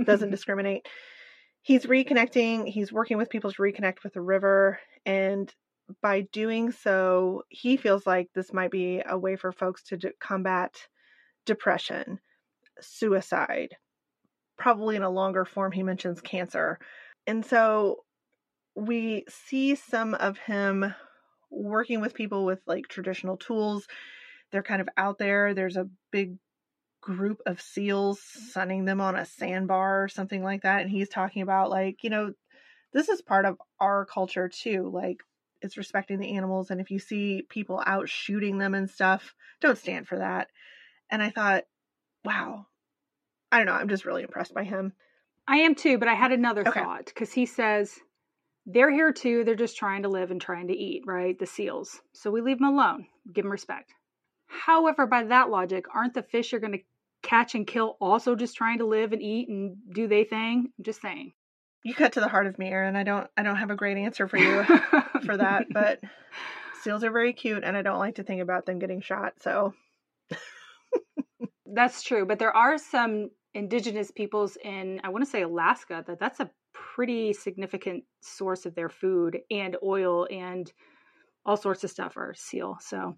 doesn't 0.03 0.29
discriminate. 0.31 0.87
He's 1.61 1.85
reconnecting, 1.85 2.67
he's 2.67 2.91
working 2.91 3.17
with 3.17 3.29
people 3.29 3.51
to 3.51 3.61
reconnect 3.61 4.03
with 4.03 4.13
the 4.13 4.21
river. 4.21 4.79
And 5.05 5.53
by 6.01 6.21
doing 6.31 6.71
so, 6.71 7.43
he 7.49 7.77
feels 7.77 8.07
like 8.07 8.29
this 8.33 8.53
might 8.53 8.71
be 8.71 9.01
a 9.07 9.17
way 9.17 9.35
for 9.35 9.51
folks 9.51 9.83
to 9.83 9.99
combat 10.19 10.75
depression, 11.45 12.19
suicide, 12.81 13.75
probably 14.57 14.95
in 14.95 15.03
a 15.03 15.09
longer 15.09 15.45
form. 15.45 15.71
He 15.71 15.83
mentions 15.83 16.21
cancer. 16.21 16.79
And 17.27 17.45
so 17.45 18.03
we 18.75 19.25
see 19.29 19.75
some 19.75 20.13
of 20.15 20.37
him 20.37 20.93
working 21.55 22.01
with 22.01 22.13
people 22.13 22.45
with 22.45 22.59
like 22.67 22.87
traditional 22.87 23.37
tools. 23.37 23.87
They're 24.51 24.63
kind 24.63 24.81
of 24.81 24.89
out 24.97 25.17
there. 25.17 25.53
There's 25.53 25.77
a 25.77 25.89
big 26.11 26.37
group 27.01 27.41
of 27.45 27.61
seals 27.61 28.19
sunning 28.51 28.85
them 28.85 28.99
on 28.99 29.15
a 29.15 29.25
sandbar 29.25 30.03
or 30.03 30.07
something 30.07 30.43
like 30.43 30.63
that. 30.63 30.81
And 30.81 30.89
he's 30.89 31.09
talking 31.09 31.41
about 31.41 31.69
like, 31.69 32.03
you 32.03 32.09
know, 32.09 32.33
this 32.93 33.09
is 33.09 33.21
part 33.21 33.45
of 33.45 33.57
our 33.79 34.05
culture 34.05 34.49
too. 34.49 34.89
Like 34.93 35.17
it's 35.61 35.77
respecting 35.77 36.19
the 36.19 36.35
animals. 36.35 36.71
And 36.71 36.81
if 36.81 36.91
you 36.91 36.99
see 36.99 37.43
people 37.47 37.81
out 37.85 38.09
shooting 38.09 38.57
them 38.57 38.73
and 38.73 38.89
stuff, 38.89 39.35
don't 39.61 39.77
stand 39.77 40.07
for 40.07 40.17
that. 40.17 40.47
And 41.09 41.21
I 41.21 41.29
thought, 41.29 41.63
wow, 42.23 42.65
I 43.51 43.57
don't 43.57 43.67
know. 43.67 43.73
I'm 43.73 43.89
just 43.89 44.05
really 44.05 44.23
impressed 44.23 44.53
by 44.53 44.63
him. 44.63 44.93
I 45.47 45.57
am 45.57 45.75
too, 45.75 45.97
but 45.97 46.07
I 46.07 46.15
had 46.15 46.31
another 46.31 46.67
okay. 46.67 46.79
thought 46.79 47.05
because 47.05 47.31
he 47.31 47.45
says 47.45 47.93
they're 48.65 48.91
here 48.91 49.11
too. 49.11 49.43
They're 49.43 49.55
just 49.55 49.77
trying 49.77 50.03
to 50.03 50.09
live 50.09 50.31
and 50.31 50.41
trying 50.41 50.67
to 50.67 50.73
eat, 50.73 51.03
right? 51.05 51.37
The 51.37 51.45
seals. 51.45 52.01
So 52.13 52.31
we 52.31 52.41
leave 52.41 52.59
them 52.59 52.73
alone, 52.73 53.07
give 53.31 53.43
them 53.43 53.51
respect. 53.51 53.93
However, 54.47 55.05
by 55.05 55.23
that 55.25 55.49
logic, 55.49 55.85
aren't 55.93 56.13
the 56.13 56.23
fish 56.23 56.51
you're 56.51 56.61
going 56.61 56.73
to 56.73 56.83
catch 57.21 57.55
and 57.55 57.65
kill 57.65 57.97
also 57.99 58.35
just 58.35 58.55
trying 58.55 58.79
to 58.79 58.85
live 58.85 59.11
and 59.11 59.21
eat 59.21 59.49
and 59.49 59.77
do 59.93 60.07
they 60.07 60.23
thing? 60.23 60.71
I'm 60.77 60.83
just 60.83 61.01
saying. 61.01 61.33
You 61.83 61.93
cut 61.93 62.13
to 62.13 62.19
the 62.19 62.27
heart 62.27 62.47
of 62.47 62.57
me, 62.57 62.69
Erin. 62.69 62.95
I 62.95 63.03
don't 63.03 63.27
I 63.37 63.43
don't 63.43 63.57
have 63.57 63.71
a 63.71 63.75
great 63.75 63.97
answer 63.97 64.27
for 64.27 64.37
you 64.37 64.63
for 65.25 65.37
that, 65.37 65.67
but 65.69 65.99
seals 66.81 67.03
are 67.03 67.11
very 67.11 67.33
cute 67.33 67.63
and 67.63 67.77
I 67.77 67.83
don't 67.83 67.99
like 67.99 68.15
to 68.15 68.23
think 68.23 68.41
about 68.41 68.65
them 68.65 68.79
getting 68.79 69.01
shot, 69.01 69.33
so 69.41 69.73
That's 71.65 72.03
true, 72.03 72.25
but 72.25 72.39
there 72.39 72.55
are 72.55 72.77
some 72.77 73.31
indigenous 73.53 74.11
peoples 74.11 74.57
in 74.63 75.01
I 75.03 75.09
want 75.09 75.23
to 75.23 75.29
say 75.29 75.41
Alaska 75.41 76.03
that 76.07 76.19
that's 76.19 76.39
a 76.39 76.49
pretty 76.95 77.33
significant 77.33 78.05
source 78.21 78.65
of 78.65 78.73
their 78.73 78.87
food 78.87 79.37
and 79.51 79.75
oil 79.83 80.25
and 80.31 80.71
all 81.45 81.57
sorts 81.57 81.83
of 81.83 81.89
stuff 81.89 82.15
are 82.15 82.33
seal. 82.33 82.77
So 82.79 83.17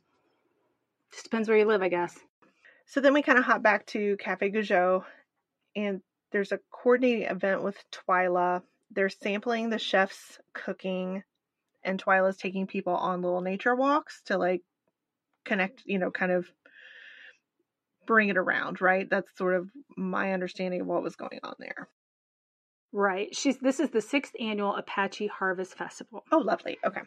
just 1.11 1.25
depends 1.25 1.47
where 1.47 1.59
you 1.59 1.65
live, 1.65 1.83
I 1.83 1.89
guess. 1.89 2.17
So 2.87 3.01
then 3.01 3.13
we 3.13 3.21
kind 3.21 3.37
of 3.37 3.45
hop 3.45 3.61
back 3.61 3.85
to 3.87 4.17
Cafe 4.17 4.49
Gozhóó, 4.49 5.03
and 5.75 6.01
there's 6.31 6.51
a 6.51 6.59
coordinating 6.71 7.27
event 7.27 7.61
with 7.61 7.77
Twyla. 7.91 8.63
They're 8.89 9.09
sampling 9.09 9.69
the 9.69 9.77
chef's 9.77 10.39
cooking, 10.53 11.21
and 11.83 12.03
Twyla's 12.03 12.37
taking 12.37 12.65
people 12.65 12.95
on 12.95 13.21
little 13.21 13.41
nature 13.41 13.75
walks 13.75 14.23
to 14.25 14.39
like 14.39 14.63
connect, 15.45 15.83
you 15.85 15.99
know, 15.99 16.09
kind 16.09 16.31
of 16.31 16.47
bring 18.07 18.29
it 18.29 18.37
around, 18.37 18.81
right? 18.81 19.07
That's 19.07 19.37
sort 19.37 19.53
of 19.53 19.69
my 19.95 20.33
understanding 20.33 20.81
of 20.81 20.87
what 20.87 21.03
was 21.03 21.15
going 21.15 21.41
on 21.43 21.53
there. 21.59 21.87
Right. 22.93 23.35
She's 23.35 23.57
this 23.57 23.79
is 23.79 23.89
the 23.89 24.01
sixth 24.01 24.33
annual 24.39 24.75
Apache 24.75 25.27
Harvest 25.27 25.77
Festival. 25.77 26.23
Oh, 26.31 26.39
lovely. 26.39 26.77
Okay. 26.85 27.01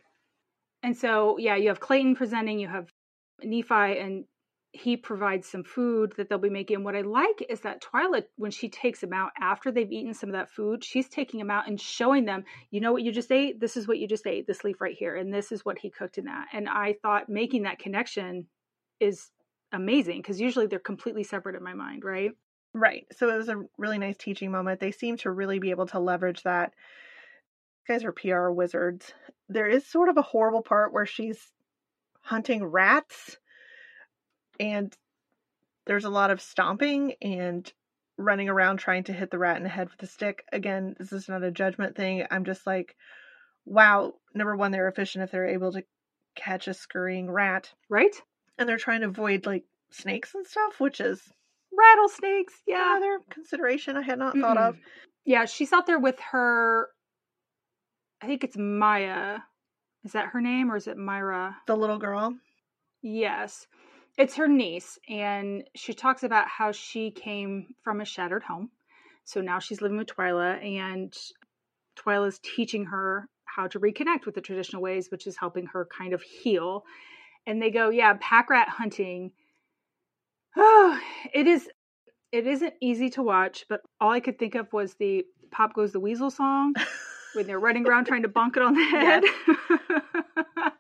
And 0.83 0.97
so, 0.97 1.37
yeah, 1.39 1.57
you 1.57 1.69
have 1.69 1.81
Clayton 1.81 2.17
presenting, 2.17 2.59
you 2.59 2.69
have 2.69 2.89
Nephi, 3.43 3.99
and 3.99 4.25
he 4.73 4.97
provides 4.97 5.49
some 5.49 5.65
food 5.65 6.15
that 6.17 6.29
they'll 6.29 6.39
be 6.39 6.49
making. 6.49 6.85
what 6.85 6.95
I 6.95 7.01
like 7.01 7.45
is 7.49 7.61
that 7.63 7.83
Twyla, 7.83 8.23
when 8.37 8.53
she 8.53 8.69
takes 8.69 9.01
them 9.01 9.13
out 9.13 9.31
after 9.41 9.73
they've 9.73 9.91
eaten 9.91 10.15
some 10.15 10.31
of 10.31 10.35
that 10.35 10.51
food, 10.51 10.85
she's 10.85 11.09
taking 11.09 11.39
them 11.39 11.51
out 11.51 11.67
and 11.67 11.81
showing 11.81 12.25
them, 12.25 12.45
you 12.71 12.81
know 12.81 12.93
what 12.93 13.03
you 13.03 13.11
just 13.11 13.33
ate? 13.33 13.61
This 13.61 13.77
is 13.77 13.89
what 13.89 13.99
you 13.99 14.07
just 14.07 14.27
ate, 14.27 14.47
this 14.47 14.63
leaf 14.63 14.81
right 14.81 14.97
here. 14.97 15.17
And 15.17 15.35
this 15.35 15.51
is 15.51 15.65
what 15.65 15.79
he 15.79 15.91
cooked 15.91 16.19
in 16.19 16.27
that. 16.27 16.47
And 16.53 16.69
I 16.69 16.95
thought 17.03 17.29
making 17.29 17.65
that 17.65 17.81
connection 17.81 18.47
is 19.01 19.31
amazing 19.73 20.19
because 20.19 20.41
usually 20.41 20.67
they're 20.67 20.79
completely 20.79 21.25
separate 21.25 21.57
in 21.57 21.65
my 21.65 21.75
mind, 21.75 22.05
right? 22.05 22.31
Right. 22.73 23.07
So 23.17 23.29
it 23.29 23.37
was 23.37 23.49
a 23.49 23.65
really 23.79 23.99
nice 23.99 24.17
teaching 24.17 24.53
moment. 24.53 24.81
They 24.81 24.93
seem 24.93 25.17
to 25.19 25.31
really 25.31 25.59
be 25.59 25.71
able 25.71 25.87
to 25.89 25.99
leverage 25.99 26.43
that. 26.45 26.73
These 27.89 27.97
guys 27.97 28.05
are 28.05 28.13
PR 28.13 28.51
wizards. 28.51 29.13
There 29.49 29.67
is 29.67 29.87
sort 29.87 30.09
of 30.09 30.17
a 30.17 30.23
horrible 30.23 30.63
part 30.63 30.93
where 30.93 31.07
she's 31.07 31.51
hunting 32.21 32.65
rats 32.65 33.39
and 34.61 34.97
there's 35.87 36.05
a 36.05 36.11
lot 36.11 36.31
of 36.31 36.41
stomping 36.41 37.15
and 37.21 37.73
running 38.17 38.49
around 38.49 38.77
trying 38.77 39.05
to 39.05 39.13
hit 39.13 39.31
the 39.31 39.39
rat 39.39 39.57
in 39.57 39.63
the 39.63 39.69
head 39.69 39.89
with 39.91 40.03
a 40.03 40.13
stick. 40.13 40.45
Again, 40.53 40.95
this 40.99 41.13
is 41.13 41.29
not 41.29 41.43
a 41.43 41.51
judgment 41.51 41.97
thing. 41.97 42.25
I'm 42.31 42.45
just 42.45 42.67
like, 42.67 42.95
wow, 43.65 44.13
number 44.35 44.55
one, 44.55 44.71
they're 44.71 44.89
efficient 44.89 45.25
if 45.25 45.31
they're 45.31 45.49
able 45.49 45.73
to 45.73 45.83
catch 46.37 46.69
a 46.69 46.75
scurrying 46.75 47.31
rat. 47.31 47.73
Right? 47.89 48.15
And 48.59 48.69
they're 48.69 48.77
trying 48.77 49.01
to 49.01 49.09
avoid 49.09 49.47
like 49.47 49.65
snakes 49.91 50.35
and 50.35 50.47
stuff, 50.47 50.79
which 50.79 51.01
is 51.01 51.21
rattlesnakes. 51.81 52.55
Yeah. 52.67 52.97
Another 52.97 53.21
consideration 53.31 53.97
I 53.97 54.03
had 54.03 54.19
not 54.19 54.35
mm 54.35 54.41
thought 54.41 54.59
of. 54.59 54.77
Yeah, 55.25 55.45
she's 55.45 55.73
out 55.73 55.87
there 55.87 55.99
with 55.99 56.19
her 56.33 56.89
I 58.23 58.27
think 58.27 58.45
it's 58.45 58.57
Maya. 58.57 59.39
Is 60.05 60.13
that 60.13 60.29
her 60.29 60.41
name 60.41 60.71
or 60.71 60.77
is 60.77 60.87
it 60.87 60.97
Myra? 60.97 61.57
The 61.67 61.77
little 61.77 61.99
girl? 61.99 62.35
Yes. 63.03 63.67
It's 64.19 64.37
her 64.37 64.49
niece 64.49 64.99
and 65.09 65.65
she 65.75 65.95
talks 65.95 66.23
about 66.23 66.49
how 66.49 66.73
she 66.73 67.11
came 67.11 67.75
from 67.83 68.01
a 68.01 68.05
shattered 68.05 68.43
home. 68.43 68.71
So 69.25 69.41
now 69.41 69.59
she's 69.59 69.81
living 69.81 69.99
with 69.99 70.09
Twyla 70.09 70.63
and 70.63 71.15
Twyla's 71.97 72.41
teaching 72.43 72.87
her 72.87 73.29
how 73.45 73.67
to 73.69 73.81
reconnect 73.81 74.27
with 74.27 74.35
the 74.35 74.41
traditional 74.41 74.83
ways, 74.83 75.11
which 75.11 75.27
is 75.27 75.37
helping 75.37 75.67
her 75.67 75.87
kind 75.87 76.13
of 76.13 76.23
heal. 76.23 76.85
And 77.47 77.61
they 77.61 77.71
go, 77.71 77.91
yeah, 77.91 78.15
pack 78.21 78.51
rat 78.51 78.69
hunting 78.69 79.33
Oh, 80.57 80.99
it 81.33 81.47
is 81.47 81.69
it 82.33 82.47
isn't 82.47 82.75
easy 82.81 83.11
to 83.11 83.23
watch, 83.23 83.67
but 83.69 83.81
all 84.01 84.11
I 84.11 84.21
could 84.21 84.39
think 84.39 84.55
of 84.55 84.73
was 84.73 84.95
the 84.95 85.25
Pop 85.51 85.75
Goes 85.75 85.93
the 85.93 86.01
Weasel 86.01 86.31
song 86.31 86.75
when 87.35 87.47
they're 87.47 87.59
running 87.61 87.87
around 87.87 88.07
trying 88.07 88.23
to 88.23 88.29
bonk 88.29 88.57
it 88.57 88.63
on 88.63 88.75
the 88.75 88.85
head. 88.85 89.25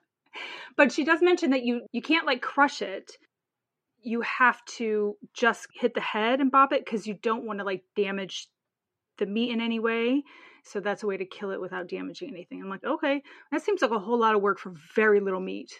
but 0.76 0.92
she 0.92 1.04
does 1.04 1.20
mention 1.22 1.50
that 1.50 1.64
you 1.64 1.82
you 1.92 2.02
can't 2.02 2.26
like 2.26 2.42
crush 2.42 2.82
it. 2.82 3.12
You 4.02 4.22
have 4.22 4.64
to 4.76 5.16
just 5.34 5.66
hit 5.74 5.94
the 5.94 6.00
head 6.00 6.40
and 6.40 6.50
bop 6.50 6.72
it 6.72 6.84
because 6.84 7.06
you 7.06 7.14
don't 7.14 7.44
want 7.44 7.58
to 7.58 7.64
like 7.64 7.82
damage 7.96 8.48
the 9.18 9.26
meat 9.26 9.50
in 9.50 9.60
any 9.60 9.78
way. 9.78 10.22
So 10.64 10.80
that's 10.80 11.02
a 11.02 11.06
way 11.06 11.16
to 11.16 11.24
kill 11.24 11.50
it 11.50 11.60
without 11.60 11.88
damaging 11.88 12.30
anything. 12.30 12.62
I'm 12.62 12.70
like, 12.70 12.84
okay, 12.84 13.22
that 13.50 13.62
seems 13.62 13.82
like 13.82 13.90
a 13.90 13.98
whole 13.98 14.18
lot 14.18 14.34
of 14.34 14.42
work 14.42 14.58
for 14.58 14.74
very 14.94 15.20
little 15.20 15.40
meat. 15.40 15.72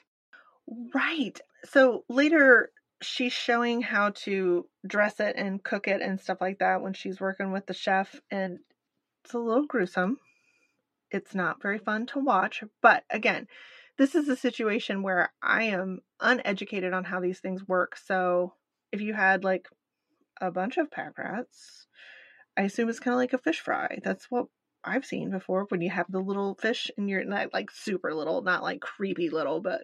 Right. 0.95 1.39
So 1.65 2.05
later 2.09 2.71
she's 3.03 3.33
showing 3.33 3.83
how 3.83 4.11
to 4.11 4.67
dress 4.87 5.21
it 5.21 5.35
and 5.37 5.63
cook 5.63 5.89
it 5.89 6.03
and 6.03 6.21
stuff 6.21 6.39
like 6.41 6.59
that 6.59 6.83
when 6.83 6.93
she's 6.93 7.21
working 7.21 7.53
with 7.53 7.67
the 7.67 7.75
chef 7.75 8.21
and 8.31 8.59
it's 9.25 9.35
a 9.35 9.39
little 9.39 9.67
gruesome. 9.67 10.19
It's 11.11 11.35
not 11.35 11.63
very 11.63 11.79
fun 11.79 12.07
to 12.07 12.21
watch 12.21 12.63
but 12.81 13.05
again 13.11 13.49
this 13.99 14.15
is 14.15 14.29
a 14.29 14.37
situation 14.37 15.03
where 15.03 15.33
i 15.43 15.65
am 15.65 16.01
uneducated 16.21 16.93
on 16.93 17.05
how 17.05 17.21
these 17.21 17.41
things 17.41 17.67
work 17.67 17.97
so 17.97 18.55
if 18.93 19.01
you 19.01 19.13
had 19.13 19.43
like 19.45 19.69
a 20.41 20.51
bunch 20.51 20.79
of 20.79 20.91
pack 20.91 21.19
rats 21.19 21.87
i 22.57 22.63
assume 22.63 22.89
it's 22.89 23.01
kind 23.01 23.13
of 23.13 23.19
like 23.19 23.33
a 23.33 23.39
fish 23.39 23.61
fry. 23.61 23.99
That's 24.05 24.31
what 24.31 24.47
i've 24.85 25.05
seen 25.05 25.31
before 25.31 25.67
when 25.69 25.81
you 25.81 25.91
have 25.91 26.07
the 26.09 26.21
little 26.21 26.55
fish 26.55 26.91
and 26.97 27.11
you're 27.11 27.25
not 27.25 27.53
like 27.53 27.71
super 27.71 28.15
little 28.15 28.41
not 28.43 28.63
like 28.63 28.81
creepy 28.81 29.29
little 29.29 29.61
but 29.61 29.83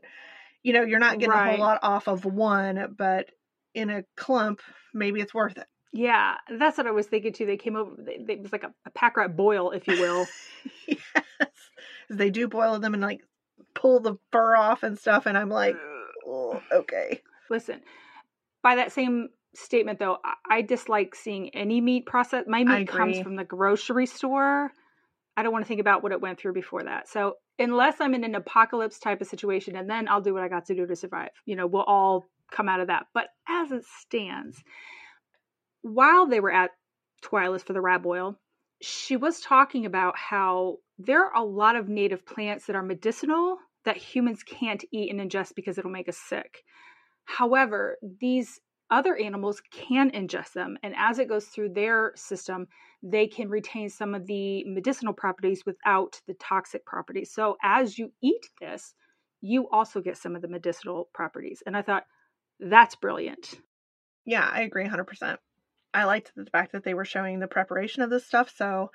you 0.62 0.72
know, 0.72 0.82
you're 0.82 0.98
not 0.98 1.18
getting 1.18 1.30
right. 1.30 1.48
a 1.48 1.50
whole 1.52 1.60
lot 1.60 1.78
off 1.82 2.08
of 2.08 2.24
one, 2.24 2.94
but 2.96 3.30
in 3.74 3.90
a 3.90 4.04
clump, 4.16 4.60
maybe 4.94 5.20
it's 5.20 5.34
worth 5.34 5.56
it. 5.58 5.66
Yeah, 5.92 6.34
that's 6.58 6.76
what 6.76 6.86
I 6.86 6.90
was 6.90 7.06
thinking 7.06 7.32
too. 7.32 7.46
They 7.46 7.56
came 7.56 7.76
over, 7.76 7.92
it 8.06 8.42
was 8.42 8.52
like 8.52 8.64
a, 8.64 8.72
a 8.84 8.90
pack 8.90 9.16
rat 9.16 9.36
boil, 9.36 9.70
if 9.70 9.86
you 9.86 9.98
will. 9.98 10.26
yes. 10.86 10.98
They 12.10 12.30
do 12.30 12.48
boil 12.48 12.78
them 12.78 12.94
and 12.94 13.02
like 13.02 13.22
pull 13.74 14.00
the 14.00 14.16
fur 14.30 14.56
off 14.56 14.82
and 14.82 14.98
stuff. 14.98 15.26
And 15.26 15.38
I'm 15.38 15.48
like, 15.48 15.76
oh, 16.26 16.60
okay. 16.72 17.22
Listen, 17.48 17.80
by 18.62 18.76
that 18.76 18.92
same 18.92 19.28
statement 19.54 19.98
though, 19.98 20.18
I, 20.24 20.58
I 20.58 20.62
dislike 20.62 21.14
seeing 21.14 21.50
any 21.50 21.80
meat 21.80 22.06
process. 22.06 22.44
My 22.46 22.64
meat 22.64 22.88
comes 22.88 23.18
from 23.20 23.36
the 23.36 23.44
grocery 23.44 24.06
store. 24.06 24.72
I 25.36 25.42
don't 25.42 25.52
want 25.52 25.64
to 25.64 25.68
think 25.68 25.80
about 25.80 26.02
what 26.02 26.12
it 26.12 26.20
went 26.20 26.38
through 26.38 26.54
before 26.54 26.84
that. 26.84 27.08
So 27.08 27.34
unless 27.58 28.00
I'm 28.00 28.14
in 28.14 28.24
an 28.24 28.34
apocalypse 28.34 28.98
type 28.98 29.20
of 29.20 29.26
situation, 29.26 29.76
and 29.76 29.88
then 29.88 30.08
I'll 30.08 30.20
do 30.20 30.32
what 30.32 30.42
I 30.42 30.48
got 30.48 30.66
to 30.66 30.74
do 30.74 30.86
to 30.86 30.96
survive. 30.96 31.30
You 31.44 31.56
know, 31.56 31.66
we'll 31.66 31.82
all 31.82 32.26
come 32.50 32.68
out 32.68 32.80
of 32.80 32.86
that. 32.86 33.06
But 33.12 33.28
as 33.48 33.72
it 33.72 33.84
stands, 34.00 34.62
while 35.82 36.26
they 36.26 36.40
were 36.40 36.52
at 36.52 36.70
Twyla's 37.22 37.62
for 37.62 37.72
the 37.72 37.80
rat 37.80 38.02
boil, 38.02 38.38
she 38.80 39.16
was 39.16 39.40
talking 39.40 39.86
about 39.86 40.16
how 40.16 40.76
there 40.98 41.24
are 41.24 41.36
a 41.36 41.44
lot 41.44 41.76
of 41.76 41.88
native 41.88 42.26
plants 42.26 42.66
that 42.66 42.76
are 42.76 42.82
medicinal 42.82 43.58
that 43.84 43.96
humans 43.96 44.42
can't 44.42 44.84
eat 44.92 45.10
and 45.10 45.20
ingest 45.20 45.54
because 45.54 45.78
it'll 45.78 45.90
make 45.90 46.08
us 46.08 46.18
sick. 46.18 46.62
However, 47.24 47.96
these 48.20 48.60
other 48.90 49.16
animals 49.16 49.60
can 49.70 50.10
ingest 50.10 50.52
them. 50.52 50.78
And 50.82 50.94
as 50.96 51.18
it 51.18 51.28
goes 51.28 51.46
through 51.46 51.70
their 51.70 52.12
system, 52.14 52.68
they 53.02 53.26
can 53.26 53.48
retain 53.48 53.88
some 53.88 54.14
of 54.14 54.26
the 54.26 54.64
medicinal 54.64 55.12
properties 55.12 55.64
without 55.66 56.20
the 56.26 56.34
toxic 56.34 56.84
properties. 56.86 57.32
So 57.32 57.56
as 57.62 57.98
you 57.98 58.12
eat 58.22 58.48
this, 58.60 58.94
you 59.40 59.68
also 59.70 60.00
get 60.00 60.16
some 60.16 60.36
of 60.36 60.42
the 60.42 60.48
medicinal 60.48 61.08
properties. 61.12 61.62
And 61.66 61.76
I 61.76 61.82
thought, 61.82 62.04
that's 62.60 62.96
brilliant. 62.96 63.54
Yeah, 64.24 64.48
I 64.50 64.62
agree 64.62 64.86
100%. 64.86 65.36
I 65.92 66.04
liked 66.04 66.32
the 66.36 66.46
fact 66.46 66.72
that 66.72 66.84
they 66.84 66.94
were 66.94 67.04
showing 67.04 67.38
the 67.38 67.46
preparation 67.46 68.02
of 68.02 68.10
this 68.10 68.26
stuff. 68.26 68.52
So, 68.56 68.90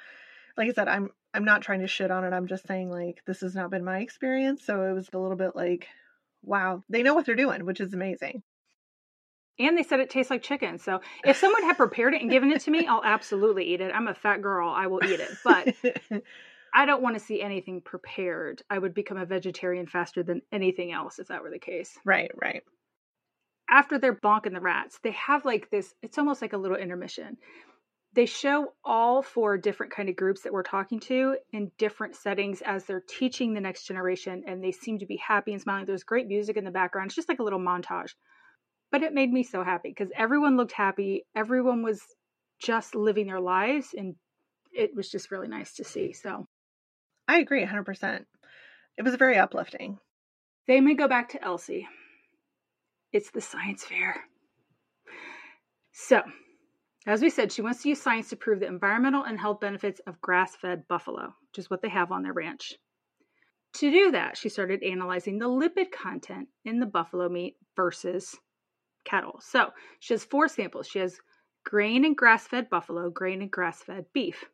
like 0.58 0.70
I 0.70 0.74
said, 0.74 0.88
I'm 0.88 1.10
I'm 1.34 1.46
not 1.46 1.62
trying 1.62 1.80
to 1.80 1.88
shit 1.88 2.12
on 2.12 2.26
it. 2.26 2.34
I'm 2.34 2.48
just 2.48 2.68
saying 2.68 2.92
like 2.92 3.22
this 3.26 3.40
has 3.40 3.56
not 3.56 3.72
been 3.72 3.86
my 3.86 4.00
experience. 4.00 4.66
So 4.66 4.84
it 4.84 4.94
was 4.94 5.10
a 5.14 5.18
little 5.18 5.38
bit 5.38 5.56
like, 5.56 5.88
wow, 6.44 6.84
they 6.90 7.02
know 7.02 7.14
what 7.14 7.26
they're 7.26 7.36
doing, 7.36 7.66
which 7.66 7.80
is 7.80 7.94
amazing 7.94 8.44
and 9.60 9.78
they 9.78 9.84
said 9.84 10.00
it 10.00 10.10
tastes 10.10 10.30
like 10.30 10.42
chicken. 10.42 10.78
So 10.78 11.02
if 11.24 11.38
someone 11.38 11.64
had 11.64 11.78
prepared 11.78 12.14
it 12.14 12.22
and 12.22 12.32
given 12.32 12.52
it 12.52 12.62
to 12.62 12.72
me, 12.72 12.86
I'll 12.90 13.04
absolutely 13.04 13.66
eat 13.74 13.82
it. 13.82 13.92
I'm 13.94 14.08
a 14.08 14.14
fat 14.14 14.42
girl, 14.42 14.70
I 14.70 14.88
will 14.88 15.04
eat 15.04 15.20
it. 15.20 15.32
But 15.44 15.76
I 16.74 16.86
don't 16.86 17.02
want 17.02 17.16
to 17.16 17.24
see 17.24 17.42
anything 17.42 17.82
prepared. 17.82 18.62
I 18.70 18.80
would 18.80 18.94
become 18.94 19.18
a 19.18 19.26
vegetarian 19.26 19.88
faster 19.88 20.24
than 20.24 20.42
anything 20.52 20.92
else 20.92 21.20
if 21.20 21.28
that 21.28 21.44
were 21.44 21.50
the 21.50 21.60
case. 21.60 21.98
Right, 22.06 22.32
right. 22.42 22.64
After 23.70 23.98
they're 23.98 24.16
bonking 24.16 24.54
the 24.54 24.60
rats, 24.60 25.00
they 25.04 25.12
have 25.12 25.46
like 25.46 25.70
this, 25.70 25.94
it's 26.02 26.18
almost 26.18 26.42
like 26.42 26.54
a 26.54 26.58
little 26.58 26.78
intermission. 26.78 27.38
They 28.14 28.26
show 28.26 28.74
all 28.84 29.22
four 29.22 29.58
different 29.58 29.94
kind 29.94 30.10
of 30.10 30.18
groups 30.18 30.42
that 30.42 30.52
we're 30.52 30.64
talking 30.64 31.00
to 31.02 31.38
in 31.54 31.72
different 31.78 32.18
settings 32.18 32.62
as 32.62 32.84
they're 32.84 33.04
teaching 33.08 33.54
the 33.54 33.62
next 33.62 33.86
generation 33.86 34.44
and 34.46 34.62
they 34.62 34.74
seem 34.74 35.00
to 35.00 35.06
be 35.06 35.16
happy 35.16 35.54
and 35.54 35.62
smiling. 35.62 35.86
There's 35.86 36.04
great 36.04 36.28
music 36.28 36.58
in 36.58 36.66
the 36.66 36.72
background. 36.72 37.08
It's 37.08 37.16
just 37.16 37.30
like 37.30 37.40
a 37.40 37.44
little 37.44 37.60
montage 37.60 38.16
but 38.92 39.04
it 39.04 39.14
made 39.14 39.32
me 39.32 39.44
so 39.44 39.64
happy 39.64 39.90
because 39.90 40.12
everyone 40.16 40.58
looked 40.58 40.74
happy. 40.74 41.26
Everyone 41.36 41.84
was 41.84 42.02
just 42.62 42.94
living 42.94 43.28
their 43.28 43.40
lives, 43.40 43.90
and 43.98 44.16
it 44.72 44.96
was 44.96 45.10
just 45.10 45.32
really 45.32 45.48
nice 45.48 45.74
to 45.76 45.84
see. 45.84 46.14
So 46.14 46.46
I 47.28 47.40
agree 47.40 47.66
100%. 47.66 48.26
It 48.98 49.04
was 49.04 49.16
very 49.16 49.38
uplifting. 49.38 49.98
They 50.68 50.82
may 50.82 50.96
go 50.96 51.08
back 51.08 51.30
to 51.30 51.44
Elsie. 51.44 51.88
It's 53.14 53.32
the 53.32 53.42
science 53.42 53.84
fair. 53.84 54.22
So, 55.92 56.22
as 57.08 57.22
we 57.22 57.30
said, 57.30 57.52
she 57.52 57.62
wants 57.62 57.84
to 57.84 57.90
use 57.90 58.02
science 58.02 58.30
to 58.30 58.36
prove 58.36 58.60
the 58.60 58.68
environmental 58.68 59.24
and 59.24 59.40
health 59.40 59.60
benefits 59.60 60.00
of 60.08 60.22
grass 60.22 60.56
fed 60.56 60.88
buffalo, 60.88 61.34
which 61.50 61.58
is 61.58 61.70
what 61.70 61.82
they 61.82 61.90
have 61.90 62.12
on 62.12 62.24
their 62.24 62.34
ranch. 62.34 62.76
To 63.76 63.92
do 63.92 64.12
that, 64.12 64.38
she 64.38 64.50
started 64.50 64.84
analyzing 64.84 65.40
the 65.40 65.48
lipid 65.48 65.92
content 65.92 66.50
in 66.66 66.80
the 66.80 66.86
buffalo 66.86 67.30
meat 67.30 67.56
versus 67.76 68.38
cattle. 69.06 69.40
So 69.42 69.72
she 70.00 70.14
has 70.14 70.24
four 70.24 70.48
samples. 70.48 70.88
She 70.88 71.00
has 71.00 71.20
grain 71.64 72.06
and 72.06 72.16
grass 72.16 72.48
fed 72.48 72.70
buffalo, 72.70 73.10
grain 73.10 73.42
and 73.42 73.52
grass 73.52 73.82
fed 73.82 74.06
beef. 74.14 74.46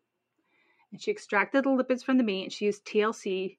And 0.91 1.01
she 1.01 1.11
extracted 1.11 1.63
the 1.63 1.69
lipids 1.69 2.03
from 2.03 2.17
the 2.17 2.23
meat 2.23 2.43
and 2.43 2.53
she 2.53 2.65
used 2.65 2.85
TLC, 2.85 3.57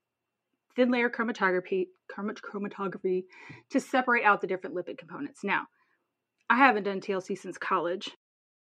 thin 0.75 0.91
layer 0.91 1.11
chromatography, 1.11 1.89
chromatography 2.11 3.25
to 3.71 3.81
separate 3.81 4.25
out 4.25 4.41
the 4.41 4.47
different 4.47 4.77
lipid 4.77 4.99
components. 4.99 5.45
Now, 5.45 5.67
I 6.49 6.57
haven't 6.57 6.85
done 6.85 7.01
TLC 7.01 7.37
since 7.37 7.59
college, 7.59 8.11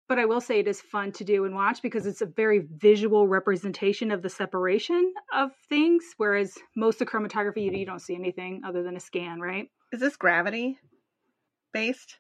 but 0.08 0.18
I 0.18 0.26
will 0.26 0.42
say 0.42 0.60
it 0.60 0.68
is 0.68 0.82
fun 0.82 1.12
to 1.14 1.24
do 1.24 1.46
and 1.46 1.54
watch 1.54 1.82
because 1.82 2.08
it's 2.08 2.22
a 2.22 2.26
very 2.26 2.66
visual 2.78 3.28
representation 3.28 4.10
of 4.10 4.22
the 4.22 4.30
separation 4.30 5.14
of 5.34 5.52
things. 5.70 6.04
Whereas 6.18 6.58
most 6.76 7.02
of 7.02 7.08
chromatography, 7.08 7.64
you, 7.64 7.72
you 7.72 7.86
don't 7.86 8.02
see 8.02 8.16
anything 8.16 8.62
other 8.66 8.82
than 8.82 8.96
a 8.96 9.00
scan, 9.00 9.40
right? 9.40 9.70
Is 9.92 10.00
this 10.00 10.16
gravity 10.16 10.80
based? 11.78 12.18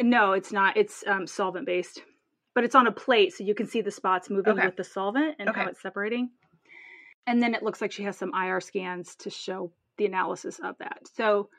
No, 0.00 0.32
it's 0.32 0.52
not. 0.52 0.76
It's 0.76 1.04
um, 1.06 1.26
solvent 1.26 1.66
based, 1.66 2.00
but 2.54 2.64
it's 2.64 2.74
on 2.74 2.86
a 2.86 2.92
plate, 2.92 3.32
so 3.34 3.44
you 3.44 3.54
can 3.54 3.66
see 3.66 3.80
the 3.82 3.90
spots 3.90 4.30
moving 4.30 4.54
Okay. 4.54 4.66
with 4.66 4.76
the 4.76 4.84
solvent 4.84 5.36
and 5.38 5.48
how 5.50 5.66
it's 5.66 5.82
separating. 5.82 6.30
And 7.26 7.42
then 7.42 7.54
it 7.54 7.62
looks 7.62 7.80
like 7.80 7.92
she 7.92 8.02
has 8.04 8.16
some 8.16 8.32
IR 8.34 8.60
scans 8.60 9.14
to 9.16 9.30
show 9.30 9.72
the 9.98 10.06
analysis 10.06 10.58
of 10.64 10.76
that. 10.78 11.00
So 11.14 11.50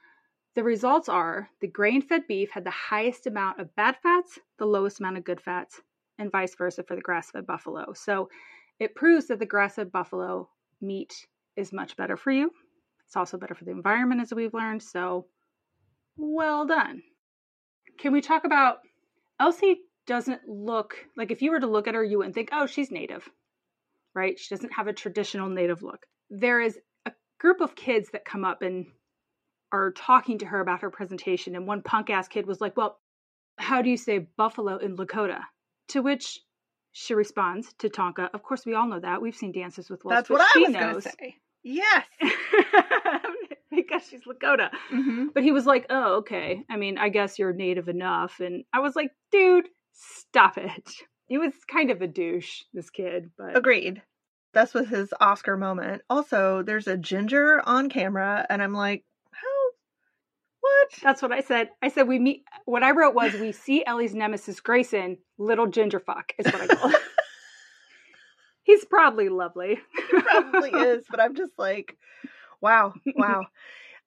the 0.56 0.64
results 0.64 1.08
are 1.10 1.50
the 1.62 1.68
grain 1.68 2.02
fed 2.02 2.24
beef 2.28 2.50
had 2.52 2.64
the 2.64 2.72
highest 2.72 3.28
amount 3.28 3.60
of 3.60 3.74
bad 3.76 3.96
fats, 4.04 4.40
the 4.60 4.66
lowest 4.66 5.00
amount 5.00 5.18
of 5.18 5.24
good 5.24 5.40
fats, 5.42 5.82
and 6.20 6.32
vice 6.32 6.56
versa 6.56 6.84
for 6.84 6.96
the 6.96 7.02
grass 7.02 7.32
fed 7.32 7.46
buffalo. 7.48 7.94
So 7.94 8.30
it 8.80 8.96
proves 8.96 9.28
that 9.28 9.40
the 9.40 9.46
grass 9.46 9.76
fed 9.76 9.92
buffalo 9.92 10.50
meat 10.82 11.28
is 11.56 11.72
much 11.72 11.96
better 11.96 12.18
for 12.18 12.32
you. 12.32 12.52
It's 13.06 13.16
also 13.16 13.38
better 13.38 13.56
for 13.56 13.66
the 13.66 13.72
environment, 13.72 14.22
as 14.22 14.34
we've 14.34 14.54
learned. 14.54 14.82
So 14.84 15.28
well 16.18 16.66
done. 16.66 17.02
Can 18.00 18.12
we 18.12 18.22
talk 18.22 18.44
about 18.44 18.80
Elsie 19.40 19.82
doesn't 20.06 20.48
look 20.48 20.96
like 21.16 21.32
if 21.32 21.42
you 21.42 21.52
were 21.52 21.60
to 21.60 21.68
look 21.68 21.88
at 21.88 21.96
her, 21.96 22.04
you 22.04 22.18
wouldn't 22.18 22.36
think, 22.36 22.50
oh, 22.52 22.66
she's 22.66 22.92
native, 22.92 23.28
right? 24.14 24.38
She 24.38 24.54
doesn't 24.54 24.74
have 24.74 24.88
a 24.88 24.94
traditional 24.94 25.50
native 25.50 25.82
look. 25.82 26.06
There 26.30 26.62
is 26.62 26.78
a 27.06 27.12
group 27.40 27.62
of 27.62 27.76
kids 27.76 28.10
that 28.12 28.26
come 28.26 28.44
up 28.44 28.62
and 28.62 28.88
are 29.72 29.92
talking 29.92 30.38
to 30.40 30.46
her 30.46 30.60
about 30.60 30.82
her 30.82 30.90
presentation. 30.90 31.56
And 31.56 31.66
one 31.66 31.82
punk 31.82 32.10
ass 32.10 32.28
kid 32.28 32.46
was 32.46 32.62
like, 32.62 32.78
well, 32.78 33.00
how 33.58 33.82
do 33.82 33.90
you 33.90 33.98
say 33.98 34.28
buffalo 34.38 34.78
in 34.78 34.98
Lakota? 34.98 35.40
To 35.90 36.02
which 36.02 36.40
she 36.92 37.16
responds 37.16 37.74
Tatanka, 37.74 38.30
of 38.34 38.44
course, 38.44 38.66
we 38.66 38.76
all 38.76 38.88
know 38.88 39.00
that. 39.00 39.22
We've 39.22 39.36
seen 39.36 39.52
Dances 39.52 39.90
with 39.90 40.04
Wolves. 40.06 40.16
That's 40.16 40.30
what 40.30 40.42
I 40.42 40.60
was 40.60 40.74
going 40.74 40.96
to 40.96 41.02
say. 41.02 41.36
Yes. 41.64 42.06
because 43.76 44.08
she's 44.08 44.22
Lakota. 44.24 44.70
hmm 44.90 45.28
But 45.34 45.44
he 45.44 45.52
was 45.52 45.66
like, 45.66 45.86
"Oh, 45.90 46.16
okay. 46.18 46.64
I 46.70 46.78
mean, 46.78 46.98
I 46.98 47.10
guess 47.10 47.40
you're 47.40 47.54
native 47.54 47.90
enough." 47.90 48.40
And 48.40 48.64
I 48.74 48.80
was 48.80 48.96
like, 48.96 49.12
"Dude, 49.32 49.68
stop 49.94 50.58
it." 50.58 50.90
He 51.28 51.38
was 51.38 51.54
kind 51.72 51.90
of 51.90 52.02
a 52.02 52.08
douche, 52.08 52.64
this 52.74 52.90
kid, 52.90 53.32
but 53.38 53.58
Agreed. 53.58 54.02
This 54.54 54.74
was 54.74 54.90
his 54.90 55.14
Oscar 55.22 55.56
moment. 55.58 56.02
Also, 56.10 56.62
there's 56.62 56.86
a 56.86 56.98
ginger 56.98 57.62
on 57.66 57.90
camera, 57.90 58.46
and 58.50 58.62
I'm 58.62 58.74
like, 58.74 59.06
how? 59.32 59.70
What? 60.60 60.90
that's 61.02 61.22
what 61.22 61.32
I 61.32 61.40
said. 61.40 61.70
I 61.82 61.88
said 61.88 62.08
we 62.10 62.20
meet. 62.20 62.44
What 62.66 62.84
I 62.84 62.92
wrote 62.92 63.16
was, 63.16 63.34
"We 63.34 63.54
see 63.54 63.84
Ellie's 63.86 64.14
nemesis 64.14 64.60
Grayson, 64.60 65.18
little 65.38 65.66
ginger 65.68 66.00
fuck," 66.02 66.34
is 66.38 66.46
what 66.46 66.62
I 66.70 66.76
called. 66.76 66.94
He's 68.64 68.86
probably 68.86 69.30
lovely. 69.30 69.80
probably 70.10 70.70
is, 70.72 71.06
but 71.10 71.20
I'm 71.20 71.36
just 71.36 71.54
like, 71.58 71.98
wow, 72.64 72.94
wow. 73.16 73.46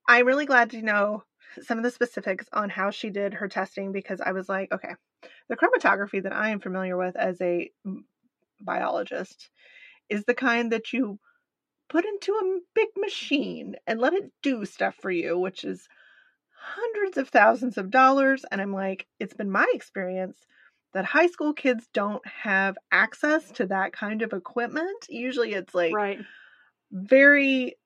I'm 0.08 0.26
really 0.26 0.46
glad 0.46 0.70
to 0.70 0.82
know 0.82 1.22
some 1.62 1.78
of 1.78 1.84
the 1.84 1.90
specifics 1.90 2.46
on 2.52 2.70
how 2.70 2.90
she 2.90 3.10
did 3.10 3.34
her 3.34 3.48
testing 3.48 3.92
because 3.92 4.20
I 4.20 4.32
was 4.32 4.48
like, 4.48 4.72
okay, 4.72 4.94
the 5.48 5.56
chromatography 5.56 6.22
that 6.22 6.34
I 6.34 6.50
am 6.50 6.60
familiar 6.60 6.96
with 6.96 7.16
as 7.16 7.40
a 7.40 7.70
biologist 8.60 9.50
is 10.08 10.24
the 10.24 10.34
kind 10.34 10.72
that 10.72 10.92
you 10.92 11.18
put 11.88 12.04
into 12.04 12.32
a 12.32 12.58
big 12.74 12.88
machine 12.96 13.76
and 13.86 14.00
let 14.00 14.12
it 14.12 14.30
do 14.42 14.64
stuff 14.64 14.96
for 15.00 15.10
you, 15.10 15.38
which 15.38 15.64
is 15.64 15.88
hundreds 16.58 17.16
of 17.16 17.28
thousands 17.28 17.78
of 17.78 17.90
dollars. 17.90 18.44
And 18.50 18.60
I'm 18.60 18.72
like, 18.72 19.06
it's 19.20 19.34
been 19.34 19.50
my 19.50 19.66
experience 19.72 20.38
that 20.94 21.04
high 21.04 21.26
school 21.26 21.52
kids 21.52 21.88
don't 21.92 22.26
have 22.26 22.76
access 22.90 23.50
to 23.52 23.66
that 23.66 23.92
kind 23.92 24.22
of 24.22 24.32
equipment. 24.32 25.06
Usually 25.08 25.52
it's 25.52 25.74
like 25.74 25.94
right. 25.94 26.18
very 26.90 27.76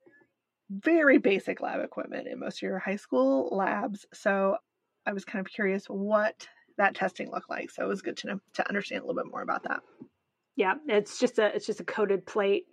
very 0.71 1.19
basic 1.19 1.61
lab 1.61 1.81
equipment 1.83 2.29
in 2.29 2.39
most 2.39 2.59
of 2.59 2.63
your 2.63 2.79
high 2.79 2.97
school 2.97 3.49
labs 3.57 4.07
so 4.15 4.57
i 5.07 5.13
was 5.13 5.25
kind 5.25 5.45
of 5.45 5.53
curious 5.53 5.87
what 5.87 6.47
that 6.79 6.95
testing 6.95 7.31
looked 7.31 7.51
like 7.51 7.71
so 7.71 7.85
it 7.85 7.89
was 7.89 8.03
good 8.03 8.17
to 8.17 8.29
know 8.29 8.41
to 8.55 8.67
understand 8.69 9.03
a 9.03 9.07
little 9.07 9.21
bit 9.23 9.31
more 9.31 9.43
about 9.43 9.65
that 9.65 9.81
Yeah, 10.57 10.75
it's 10.89 11.19
just 11.19 11.39
a 11.39 11.47
it's 11.55 11.67
just 11.67 11.81
a 11.81 11.85
coated 11.85 12.27
plate. 12.27 12.67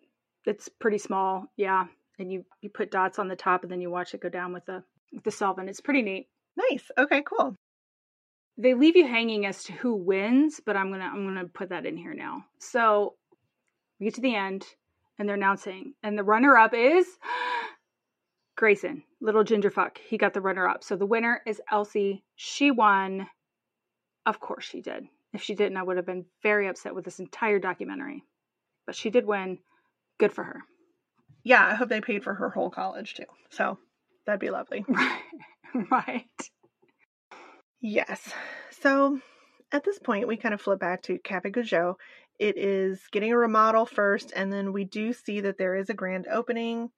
It's 0.45 0.69
pretty 0.69 0.97
small. 0.97 1.45
Yeah, 1.57 1.85
and 2.19 2.31
you 2.31 2.45
you 2.61 2.69
put 2.69 2.91
dots 2.91 3.19
on 3.19 3.27
the 3.27 3.35
top, 3.35 3.63
and 3.63 3.71
then 3.71 3.81
you 3.81 3.89
watch 3.89 4.13
it 4.13 4.21
go 4.21 4.29
down 4.29 4.53
with 4.53 4.65
the 4.65 4.83
with 5.13 5.23
the 5.23 5.31
solvent. 5.31 5.69
It's 5.69 5.81
pretty 5.81 6.01
neat. 6.01 6.27
nice 6.55 6.89
okay 6.97 7.21
cool 7.23 7.55
they 8.57 8.73
leave 8.73 8.95
you 8.97 9.05
hanging 9.07 9.45
as 9.45 9.63
to 9.65 9.73
who 9.73 9.93
wins, 9.95 10.59
but 10.65 10.75
I'm 10.75 10.89
gonna 10.91 11.05
I'm 11.05 11.25
gonna 11.25 11.47
put 11.47 11.69
that 11.69 11.85
in 11.85 11.95
here 11.97 12.13
now. 12.13 12.43
So 12.59 13.13
we 13.99 14.05
get 14.05 14.15
to 14.15 14.21
the 14.21 14.35
end 14.35 14.65
and 15.19 15.27
they're 15.27 15.35
announcing, 15.35 15.93
and 16.03 16.17
the 16.17 16.23
runner 16.23 16.57
up 16.57 16.73
is 16.73 17.05
Grayson, 18.57 19.03
little 19.21 19.43
ginger 19.45 19.69
fuck. 19.71 19.99
He 19.99 20.17
got 20.17 20.33
the 20.33 20.41
runner 20.41 20.67
up. 20.67 20.83
So 20.83 20.97
the 20.97 21.05
winner 21.05 21.41
is 21.47 21.61
Elsie. 21.71 22.23
She 22.35 22.71
won. 22.71 23.27
Of 24.25 24.39
course 24.41 24.65
she 24.65 24.81
did. 24.81 25.05
If 25.33 25.43
she 25.43 25.55
didn't, 25.55 25.77
I 25.77 25.83
would 25.83 25.97
have 25.97 26.05
been 26.05 26.25
very 26.43 26.67
upset 26.67 26.93
with 26.95 27.05
this 27.05 27.19
entire 27.19 27.59
documentary. 27.59 28.23
But 28.85 28.95
she 28.95 29.09
did 29.11 29.25
win. 29.25 29.59
Good 30.19 30.33
for 30.33 30.43
her. 30.43 30.61
yeah 31.43 31.63
i 31.65 31.75
hope 31.75 31.89
they 31.89 32.01
paid 32.01 32.23
for 32.23 32.33
her 32.33 32.49
whole 32.49 32.71
college 32.71 33.13
too 33.13 33.23
so 33.51 33.77
that'd 34.25 34.39
be 34.39 34.49
lovely 34.49 34.83
Right. 34.89 35.21
right. 35.91 36.49
yes 37.81 38.33
so 38.81 39.19
at 39.71 39.83
this 39.83 39.99
point 39.99 40.27
we 40.27 40.37
kind 40.37 40.53
of 40.55 40.61
flip 40.61 40.79
back 40.79 41.03
to 41.03 41.19
cafe 41.19 41.51
Gozhóó. 41.51 41.95
it 42.39 42.57
is 42.57 42.99
getting 43.11 43.31
a 43.31 43.37
remodel 43.37 43.85
first 43.85 44.33
and 44.35 44.51
then 44.51 44.73
we 44.73 44.83
do 44.85 45.13
see 45.13 45.41
that 45.41 45.57
there 45.59 45.75
is 45.75 45.89
a 45.89 45.93
grand 45.93 46.25
opening 46.31 46.89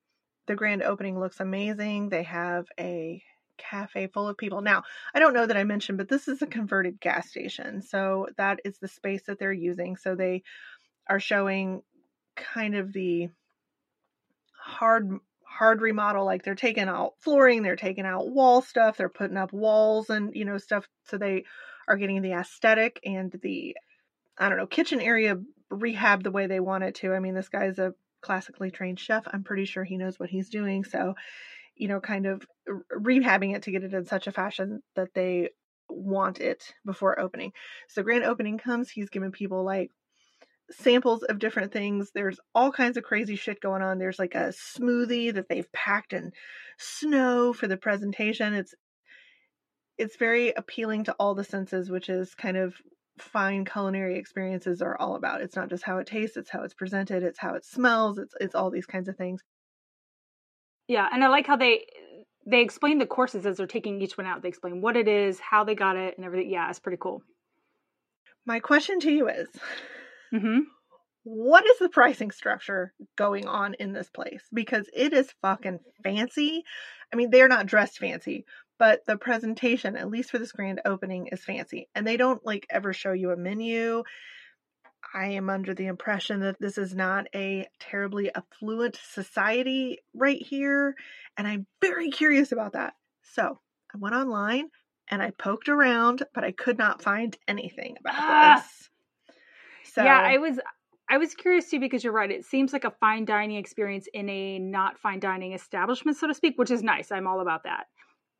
the 0.50 0.56
grand 0.56 0.82
opening 0.82 1.20
looks 1.20 1.38
amazing. 1.38 2.08
They 2.08 2.24
have 2.24 2.66
a 2.78 3.22
cafe 3.56 4.08
full 4.08 4.26
of 4.26 4.36
people. 4.36 4.62
Now 4.62 4.82
i 5.14 5.20
don't 5.20 5.34
know 5.34 5.46
that 5.46 5.56
i 5.56 5.64
mentioned 5.64 5.98
but 5.98 6.08
this 6.08 6.26
is 6.28 6.42
a 6.42 6.46
converted 6.46 6.98
gas 6.98 7.28
station 7.28 7.82
so 7.82 8.26
that 8.38 8.58
is 8.64 8.78
the 8.78 8.88
space 8.88 9.22
that 9.26 9.38
they're 9.38 9.52
using. 9.52 9.96
So 9.96 10.16
they 10.16 10.42
are 11.08 11.20
showing 11.20 11.82
kind 12.34 12.74
of 12.74 12.92
the 12.92 13.28
hard 14.58 15.18
hard 15.44 15.82
remodel 15.82 16.24
like 16.24 16.42
they're 16.42 16.54
taking 16.54 16.88
out 16.88 17.14
flooring 17.20 17.62
they're 17.62 17.76
taking 17.76 18.06
out 18.06 18.28
wall 18.28 18.62
stuff 18.62 18.96
they're 18.96 19.08
putting 19.08 19.36
up 19.36 19.52
walls 19.52 20.10
and 20.10 20.34
you 20.34 20.44
know 20.44 20.58
stuff. 20.58 20.88
So 21.04 21.16
they 21.16 21.44
are 21.86 21.96
getting 21.96 22.22
the 22.22 22.32
aesthetic 22.32 22.98
and 23.04 23.30
the 23.42 23.76
i 24.36 24.48
don't 24.48 24.58
know 24.58 24.66
kitchen 24.66 25.00
area 25.00 25.36
rehab 25.70 26.24
the 26.24 26.32
way 26.32 26.48
they 26.48 26.60
want 26.60 26.82
it 26.82 26.96
to. 26.96 27.14
I 27.14 27.20
mean 27.20 27.34
this 27.34 27.48
guy's 27.48 27.78
a 27.78 27.94
classically 28.20 28.70
trained 28.70 28.98
chef 28.98 29.26
i'm 29.32 29.44
pretty 29.44 29.64
sure 29.64 29.84
he 29.84 29.96
knows 29.96 30.18
what 30.18 30.30
he's 30.30 30.48
doing 30.48 30.84
so 30.84 31.14
you 31.76 31.88
know 31.88 32.00
kind 32.00 32.26
of 32.26 32.46
rehabbing 32.92 33.54
it 33.54 33.62
to 33.62 33.70
get 33.70 33.84
it 33.84 33.94
in 33.94 34.04
such 34.04 34.26
a 34.26 34.32
fashion 34.32 34.82
that 34.96 35.12
they 35.14 35.48
want 35.88 36.40
it 36.40 36.74
before 36.84 37.18
opening 37.18 37.52
so 37.88 38.02
grand 38.02 38.24
opening 38.24 38.58
comes 38.58 38.90
he's 38.90 39.10
giving 39.10 39.32
people 39.32 39.64
like 39.64 39.90
samples 40.70 41.22
of 41.24 41.38
different 41.38 41.72
things. 41.72 42.10
There's 42.14 42.38
all 42.54 42.72
kinds 42.72 42.96
of 42.96 43.04
crazy 43.04 43.36
shit 43.36 43.60
going 43.60 43.82
on. 43.82 43.98
There's 43.98 44.18
like 44.18 44.34
a 44.34 44.52
smoothie 44.52 45.34
that 45.34 45.48
they've 45.48 45.70
packed 45.72 46.12
in 46.12 46.32
snow 46.78 47.52
for 47.52 47.66
the 47.66 47.76
presentation. 47.76 48.54
It's 48.54 48.74
it's 49.98 50.16
very 50.16 50.52
appealing 50.52 51.04
to 51.04 51.12
all 51.18 51.34
the 51.34 51.44
senses, 51.44 51.90
which 51.90 52.08
is 52.08 52.34
kind 52.34 52.56
of 52.56 52.74
fine 53.20 53.64
culinary 53.64 54.18
experiences 54.18 54.82
are 54.82 54.96
all 54.98 55.16
about. 55.16 55.42
It's 55.42 55.56
not 55.56 55.68
just 55.70 55.84
how 55.84 55.98
it 55.98 56.06
tastes, 56.06 56.36
it's 56.36 56.50
how 56.50 56.62
it's 56.62 56.74
presented, 56.74 57.22
it's 57.22 57.38
how 57.38 57.54
it 57.54 57.64
smells, 57.64 58.18
it's 58.18 58.34
it's 58.40 58.54
all 58.54 58.70
these 58.70 58.86
kinds 58.86 59.08
of 59.08 59.16
things. 59.16 59.42
Yeah, 60.88 61.08
and 61.12 61.22
I 61.24 61.28
like 61.28 61.46
how 61.46 61.56
they 61.56 61.86
they 62.46 62.60
explain 62.62 62.98
the 62.98 63.06
courses 63.06 63.46
as 63.46 63.56
they're 63.58 63.66
taking 63.66 64.00
each 64.02 64.18
one 64.18 64.26
out. 64.26 64.42
They 64.42 64.48
explain 64.48 64.80
what 64.80 64.96
it 64.96 65.08
is, 65.08 65.38
how 65.40 65.64
they 65.64 65.74
got 65.74 65.96
it, 65.96 66.16
and 66.16 66.24
everything. 66.26 66.50
Yeah, 66.50 66.68
it's 66.68 66.80
pretty 66.80 66.98
cool. 67.00 67.22
My 68.44 68.60
question 68.60 69.00
to 69.00 69.10
you 69.10 69.28
is 69.28 69.48
Mm-hmm. 70.32 70.60
what 71.22 71.66
is 71.66 71.78
the 71.78 71.88
pricing 71.88 72.30
structure 72.30 72.92
going 73.16 73.46
on 73.46 73.74
in 73.74 73.92
this 73.92 74.10
place? 74.10 74.42
Because 74.52 74.88
it 74.94 75.12
is 75.12 75.32
fucking 75.42 75.80
fancy. 76.02 76.64
I 77.12 77.16
mean, 77.16 77.30
they're 77.30 77.48
not 77.48 77.66
dressed 77.66 77.98
fancy, 77.98 78.46
but 78.80 79.04
the 79.04 79.18
presentation, 79.18 79.94
at 79.94 80.08
least 80.08 80.30
for 80.30 80.38
this 80.38 80.52
grand 80.52 80.80
opening, 80.86 81.26
is 81.26 81.44
fancy. 81.44 81.86
And 81.94 82.06
they 82.06 82.16
don't 82.16 82.44
like 82.46 82.66
ever 82.70 82.94
show 82.94 83.12
you 83.12 83.30
a 83.30 83.36
menu. 83.36 84.02
I 85.14 85.32
am 85.32 85.50
under 85.50 85.74
the 85.74 85.84
impression 85.84 86.40
that 86.40 86.56
this 86.58 86.78
is 86.78 86.94
not 86.94 87.26
a 87.34 87.68
terribly 87.78 88.34
affluent 88.34 88.98
society 89.12 89.98
right 90.14 90.40
here. 90.40 90.94
And 91.36 91.46
I'm 91.46 91.66
very 91.82 92.08
curious 92.08 92.52
about 92.52 92.72
that. 92.72 92.94
So 93.34 93.60
I 93.94 93.98
went 93.98 94.14
online 94.14 94.70
and 95.08 95.20
I 95.20 95.32
poked 95.32 95.68
around, 95.68 96.22
but 96.34 96.42
I 96.42 96.52
could 96.52 96.78
not 96.78 97.02
find 97.02 97.36
anything 97.46 97.96
about 98.00 98.14
ah. 98.16 98.64
this. 98.64 98.88
So 99.92 100.04
Yeah, 100.04 100.18
I 100.18 100.38
was 100.38 100.58
I 101.06 101.18
was 101.18 101.34
curious 101.34 101.68
too 101.68 101.80
because 101.80 102.02
you're 102.02 102.14
right. 102.14 102.30
It 102.30 102.46
seems 102.46 102.72
like 102.72 102.84
a 102.84 102.92
fine 102.92 103.26
dining 103.26 103.58
experience 103.58 104.08
in 104.14 104.30
a 104.30 104.58
not 104.58 104.98
fine 104.98 105.20
dining 105.20 105.52
establishment, 105.52 106.16
so 106.16 106.28
to 106.28 106.34
speak, 106.34 106.56
which 106.56 106.70
is 106.70 106.82
nice. 106.82 107.12
I'm 107.12 107.26
all 107.26 107.40
about 107.40 107.64
that. 107.64 107.88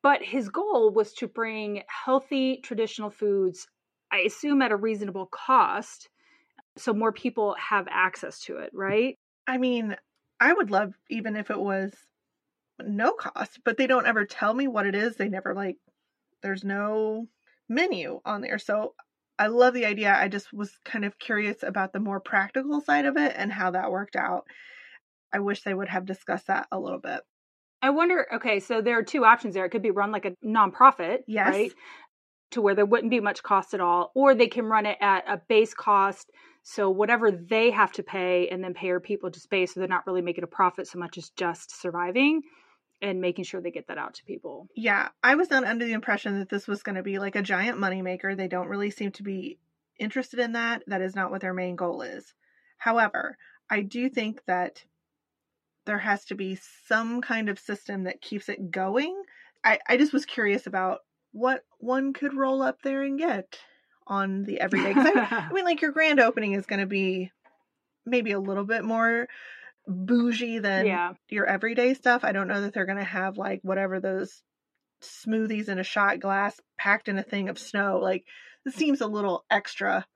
But 0.03 0.23
his 0.23 0.49
goal 0.49 0.93
was 0.93 1.13
to 1.15 1.29
bring 1.29 1.83
healthy 1.89 2.61
traditional 2.63 3.11
foods, 3.11 3.67
I 4.11 4.21
assume 4.21 4.63
at 4.63 4.73
a 4.73 4.77
reasonable 4.77 5.27
cost, 5.27 6.09
so 6.77 6.95
more 6.95 7.13
people 7.13 7.55
have 7.59 7.87
access 7.91 8.41
to 8.43 8.59
it, 8.59 8.71
right? 8.73 9.19
I 9.47 9.59
mean, 9.59 9.97
I 10.41 10.53
would 10.53 10.71
love 10.71 10.95
even 11.11 11.37
if 11.37 11.51
it 11.51 11.59
was 11.59 11.93
no 12.81 13.13
cost, 13.13 13.61
but 13.65 13.77
they 13.77 13.87
don't 13.87 14.07
ever 14.07 14.25
tell 14.25 14.55
me 14.55 14.69
what 14.69 14.87
it 14.87 14.95
is. 14.95 15.17
They 15.17 15.29
never 15.29 15.55
like 15.55 15.77
there's 16.43 16.65
no 16.65 17.29
menu 17.69 18.21
on 18.25 18.41
there. 18.41 18.59
So 18.59 18.95
I 19.39 19.49
love 19.49 19.75
the 19.75 19.87
idea. 19.87 20.15
I 20.15 20.29
just 20.29 20.53
was 20.53 20.79
kind 20.85 21.05
of 21.05 21.19
curious 21.19 21.63
about 21.63 21.93
the 21.93 22.01
more 22.01 22.21
practical 22.21 22.81
side 22.81 23.07
of 23.07 23.17
it 23.17 23.35
and 23.37 23.53
how 23.53 23.73
that 23.73 23.91
worked 23.91 24.17
out. 24.17 24.45
I 25.33 25.41
wish 25.41 25.63
they 25.63 25.75
would 25.75 25.89
have 25.89 26.07
discussed 26.07 26.49
that 26.49 26.67
a 26.73 26.79
little 26.79 26.99
bit. 26.99 27.21
I 27.83 27.91
wonder, 27.91 28.26
okay, 28.35 28.61
so 28.61 28.83
there 28.83 28.99
are 28.99 29.03
two 29.03 29.24
options 29.24 29.55
there. 29.55 29.64
It 29.64 29.70
could 29.70 29.83
be 29.83 29.91
run 29.91 30.12
like 30.12 30.26
a 30.26 30.33
nonprofit, 30.45 31.20
yes. 31.26 31.49
right? 31.49 31.72
To 32.53 32.61
where 32.61 32.74
there 32.74 32.87
wouldn't 32.87 33.11
be 33.11 33.20
much 33.20 33.43
cost 33.43 33.74
at 33.74 33.81
all, 33.81 34.12
or 34.14 34.35
they 34.35 34.49
can 34.49 34.66
run 34.66 34.87
it 34.87 34.99
at 35.01 35.24
a 35.28 35.41
base 35.49 35.72
cost. 35.72 36.31
So 36.62 36.91
whatever 36.91 37.31
they 37.31 37.70
have 37.70 37.93
to 37.93 38.03
pay 38.03 38.49
and 38.49 38.62
then 38.62 38.74
pay 38.74 38.91
our 38.91 39.01
people 39.01 39.31
to 39.31 39.49
pay, 39.49 39.66
so 39.66 39.81
they're 39.81 39.89
not 39.89 40.07
really 40.07 40.20
making 40.20 40.45
a 40.45 40.49
profit 40.49 40.87
so 40.87 40.99
much 40.99 41.16
as 41.16 41.31
just 41.31 41.81
surviving 41.81 42.43
and 43.01 43.20
making 43.20 43.45
sure 43.45 43.62
they 43.62 43.70
get 43.70 43.89
that 43.89 43.97
out 43.97 44.14
to 44.14 44.24
people. 44.24 44.68
Yeah, 44.76 45.09
I 45.22 45.37
was 45.37 45.49
not 45.49 45.64
under 45.64 45.87
the 45.87 45.95
impression 45.95 46.39
that 46.39 46.51
this 46.51 46.68
was 46.68 46.83
going 46.83 46.97
to 46.97 47.03
be 47.03 47.18
like 47.18 47.35
a 47.35 47.43
giant 47.43 47.78
moneymaker. 47.78 48.37
They 48.37 48.49
don't 48.49 48.68
really 48.68 48.91
seem 48.91 49.12
to 49.12 49.22
be 49.22 49.59
interested 49.99 50.39
in 50.39 50.53
that. 50.53 50.83
That 50.87 51.01
is 51.01 51.14
not 51.14 51.31
what 51.31 51.41
their 51.41 51.55
main 51.55 51.76
goal 51.76 52.03
is. 52.03 52.35
However, 52.76 53.39
I 53.70 53.83
do 53.83 54.11
think 54.11 54.43
that 54.47 54.85
there 55.87 55.99
has 55.99 56.24
to 56.26 56.35
be 56.35 56.59
some 56.87 57.20
kind 57.20 57.49
of 57.49 57.59
system 57.59 58.05
that 58.05 58.20
keeps 58.20 58.49
it 58.49 58.70
going. 58.70 59.22
I, 59.64 59.78
I 59.89 59.97
just 59.97 60.12
was 60.12 60.26
curious 60.26 60.66
about 60.66 61.01
what 61.33 61.62
one 61.78 62.12
could 62.12 62.35
roll 62.35 62.62
up 62.62 62.83
there 62.83 63.03
and 63.03 63.18
get 63.18 63.59
on 64.07 64.45
the 64.45 64.61
everyday. 64.61 64.93
I, 64.95 65.47
I 65.49 65.53
mean, 65.53 65.64
like 65.64 65.83
your 65.83 65.93
grand 65.93 66.20
opening 66.20 66.53
is 66.53 66.66
going 66.66 66.81
to 66.81 66.87
be 66.87 67.31
maybe 68.05 68.33
a 68.33 68.41
little 68.41 68.64
bit 68.64 68.85
more 68.85 69.28
bougie 69.87 70.59
than 70.59 70.87
yeah. 70.87 71.12
your 71.28 71.47
everyday 71.47 71.95
stuff. 71.95 72.24
I 72.24 72.33
don't 72.33 72.49
know 72.49 72.61
that 72.62 72.74
they're 72.74 72.87
going 72.87 72.99
to 72.99 73.05
have 73.05 73.37
like 73.37 73.61
whatever 73.62 74.01
those 74.01 74.43
smoothies 75.03 75.68
in 75.68 75.78
a 75.78 75.85
shot 75.85 76.20
glass 76.20 76.61
packed 76.78 77.09
in 77.09 77.18
a 77.18 77.22
thing 77.22 77.49
of 77.49 77.59
snow. 77.59 77.99
Like 78.03 78.24
it 78.66 78.74
seems 78.74 79.01
a 79.01 79.07
little 79.07 79.45
extra 79.51 80.07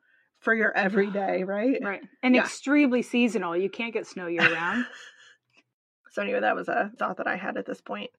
for 0.41 0.55
your 0.55 0.73
everyday, 0.77 1.45
right? 1.45 1.79
Right. 1.83 2.03
And 2.23 2.35
yeah. 2.35 2.43
extremely 2.43 3.03
seasonal. 3.03 3.57
You 3.57 3.71
can't 3.71 3.95
get 3.95 4.07
snow 4.07 4.27
year 4.27 4.53
round. 4.53 4.87
so 6.15 6.23
anyway, 6.23 6.41
that 6.41 6.57
was 6.57 6.69
a 6.69 6.91
thought 6.99 7.19
that 7.19 7.27
I 7.27 7.37
had 7.37 7.57
at 7.57 7.67
this 7.67 7.81
point. 7.81 8.11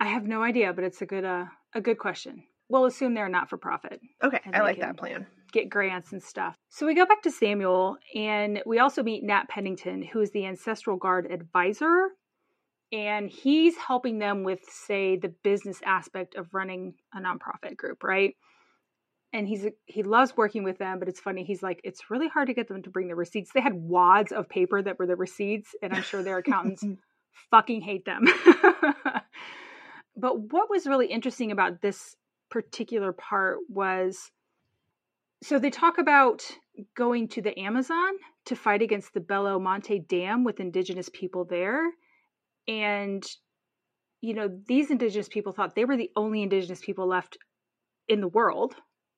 I 0.00 0.06
have 0.06 0.24
no 0.24 0.42
idea, 0.42 0.72
but 0.72 0.84
it's 0.84 1.02
a 1.02 1.06
good 1.06 1.24
uh, 1.24 1.46
a 1.74 1.80
good 1.80 1.98
question. 1.98 2.44
We'll 2.70 2.86
assume 2.86 3.14
they're 3.14 3.28
not 3.28 3.50
for 3.50 3.56
profit. 3.56 4.00
Okay, 4.22 4.40
I 4.52 4.60
like 4.60 4.80
that 4.80 4.96
plan 4.96 5.26
get 5.52 5.70
grants 5.70 6.12
and 6.12 6.22
stuff. 6.22 6.56
So 6.68 6.86
we 6.86 6.94
go 6.94 7.06
back 7.06 7.22
to 7.22 7.30
Samuel 7.30 7.96
and 8.14 8.62
we 8.66 8.78
also 8.78 9.02
meet 9.02 9.24
Nat 9.24 9.48
Pennington, 9.48 10.02
who 10.02 10.20
is 10.20 10.30
the 10.30 10.46
Ancestral 10.46 10.96
Guard 10.96 11.30
advisor. 11.30 12.08
And 12.90 13.28
he's 13.28 13.76
helping 13.76 14.18
them 14.18 14.44
with, 14.44 14.60
say, 14.66 15.16
the 15.16 15.34
business 15.44 15.80
aspect 15.84 16.36
of 16.36 16.54
running 16.54 16.94
a 17.14 17.18
nonprofit 17.18 17.76
group, 17.76 18.02
right? 18.02 18.34
And 19.34 19.46
he's 19.46 19.66
he 19.84 20.02
loves 20.02 20.34
working 20.38 20.64
with 20.64 20.78
them, 20.78 20.98
but 20.98 21.06
it's 21.06 21.20
funny. 21.20 21.44
He's 21.44 21.62
like, 21.62 21.82
it's 21.84 22.10
really 22.10 22.28
hard 22.28 22.48
to 22.48 22.54
get 22.54 22.66
them 22.66 22.82
to 22.84 22.90
bring 22.90 23.08
the 23.08 23.14
receipts. 23.14 23.50
They 23.52 23.60
had 23.60 23.74
wads 23.74 24.32
of 24.32 24.48
paper 24.48 24.80
that 24.80 24.98
were 24.98 25.06
the 25.06 25.16
receipts, 25.16 25.74
and 25.82 25.92
I'm 25.92 26.02
sure 26.02 26.22
their 26.22 26.38
accountants 26.38 26.82
fucking 27.50 27.80
hate 27.80 28.04
them. 28.04 28.24
but 30.16 30.40
what 30.52 30.70
was 30.70 30.86
really 30.86 31.06
interesting 31.06 31.52
about 31.52 31.80
this 31.82 32.16
particular 32.50 33.12
part 33.12 33.58
was 33.68 34.30
so 35.42 35.58
they 35.58 35.70
talk 35.70 35.98
about 35.98 36.42
going 36.96 37.28
to 37.28 37.42
the 37.42 37.58
Amazon 37.58 38.12
to 38.46 38.56
fight 38.56 38.82
against 38.82 39.14
the 39.14 39.20
Belo 39.20 39.60
Monte 39.60 40.00
Dam 40.00 40.44
with 40.44 40.60
indigenous 40.60 41.08
people 41.12 41.44
there. 41.44 41.84
And, 42.66 43.22
you 44.20 44.34
know, 44.34 44.48
these 44.66 44.90
indigenous 44.90 45.28
people 45.28 45.52
thought 45.52 45.74
they 45.74 45.84
were 45.84 45.96
the 45.96 46.10
only 46.16 46.42
indigenous 46.42 46.80
people 46.80 47.06
left 47.06 47.38
in 48.08 48.20
the 48.20 48.28
world. 48.28 48.74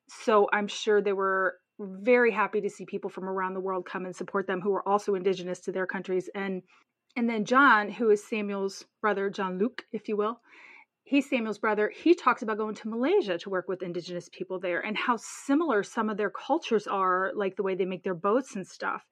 So 0.08 0.48
I'm 0.52 0.66
sure 0.66 1.00
they 1.00 1.12
were 1.12 1.54
very 1.78 2.32
happy 2.32 2.60
to 2.60 2.70
see 2.70 2.84
people 2.84 3.08
from 3.08 3.24
around 3.24 3.54
the 3.54 3.60
world 3.60 3.86
come 3.86 4.04
and 4.04 4.14
support 4.14 4.46
them 4.46 4.60
who 4.60 4.70
were 4.70 4.86
also 4.86 5.14
indigenous 5.14 5.60
to 5.60 5.72
their 5.72 5.86
countries. 5.86 6.28
And 6.34 6.62
and 7.16 7.28
then 7.28 7.44
John, 7.44 7.90
who 7.90 8.10
is 8.10 8.26
Samuel's 8.26 8.84
brother, 9.00 9.30
John 9.30 9.58
Luke, 9.58 9.84
if 9.92 10.08
you 10.08 10.16
will, 10.16 10.40
he's 11.02 11.28
Samuel's 11.28 11.58
brother. 11.58 11.92
He 11.94 12.14
talks 12.14 12.42
about 12.42 12.58
going 12.58 12.74
to 12.76 12.88
Malaysia 12.88 13.38
to 13.38 13.50
work 13.50 13.68
with 13.68 13.82
indigenous 13.82 14.28
people 14.32 14.60
there 14.60 14.80
and 14.80 14.96
how 14.96 15.16
similar 15.16 15.82
some 15.82 16.08
of 16.08 16.16
their 16.16 16.30
cultures 16.30 16.86
are, 16.86 17.32
like 17.34 17.56
the 17.56 17.62
way 17.62 17.74
they 17.74 17.84
make 17.84 18.04
their 18.04 18.14
boats 18.14 18.54
and 18.54 18.66
stuff. 18.66 19.02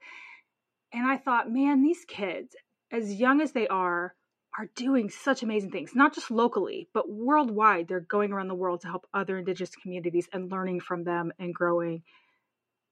And 0.92 1.06
I 1.06 1.16
thought, 1.16 1.50
man, 1.50 1.82
these 1.82 2.04
kids, 2.06 2.54
as 2.90 3.14
young 3.14 3.40
as 3.40 3.52
they 3.52 3.68
are, 3.68 4.14
are 4.58 4.70
doing 4.74 5.10
such 5.10 5.42
amazing 5.42 5.70
things, 5.70 5.92
not 5.94 6.14
just 6.14 6.30
locally, 6.30 6.88
but 6.94 7.10
worldwide. 7.10 7.86
They're 7.86 8.00
going 8.00 8.32
around 8.32 8.48
the 8.48 8.54
world 8.54 8.80
to 8.80 8.88
help 8.88 9.06
other 9.12 9.38
indigenous 9.38 9.76
communities 9.76 10.28
and 10.32 10.50
learning 10.50 10.80
from 10.80 11.04
them 11.04 11.32
and 11.38 11.54
growing. 11.54 12.02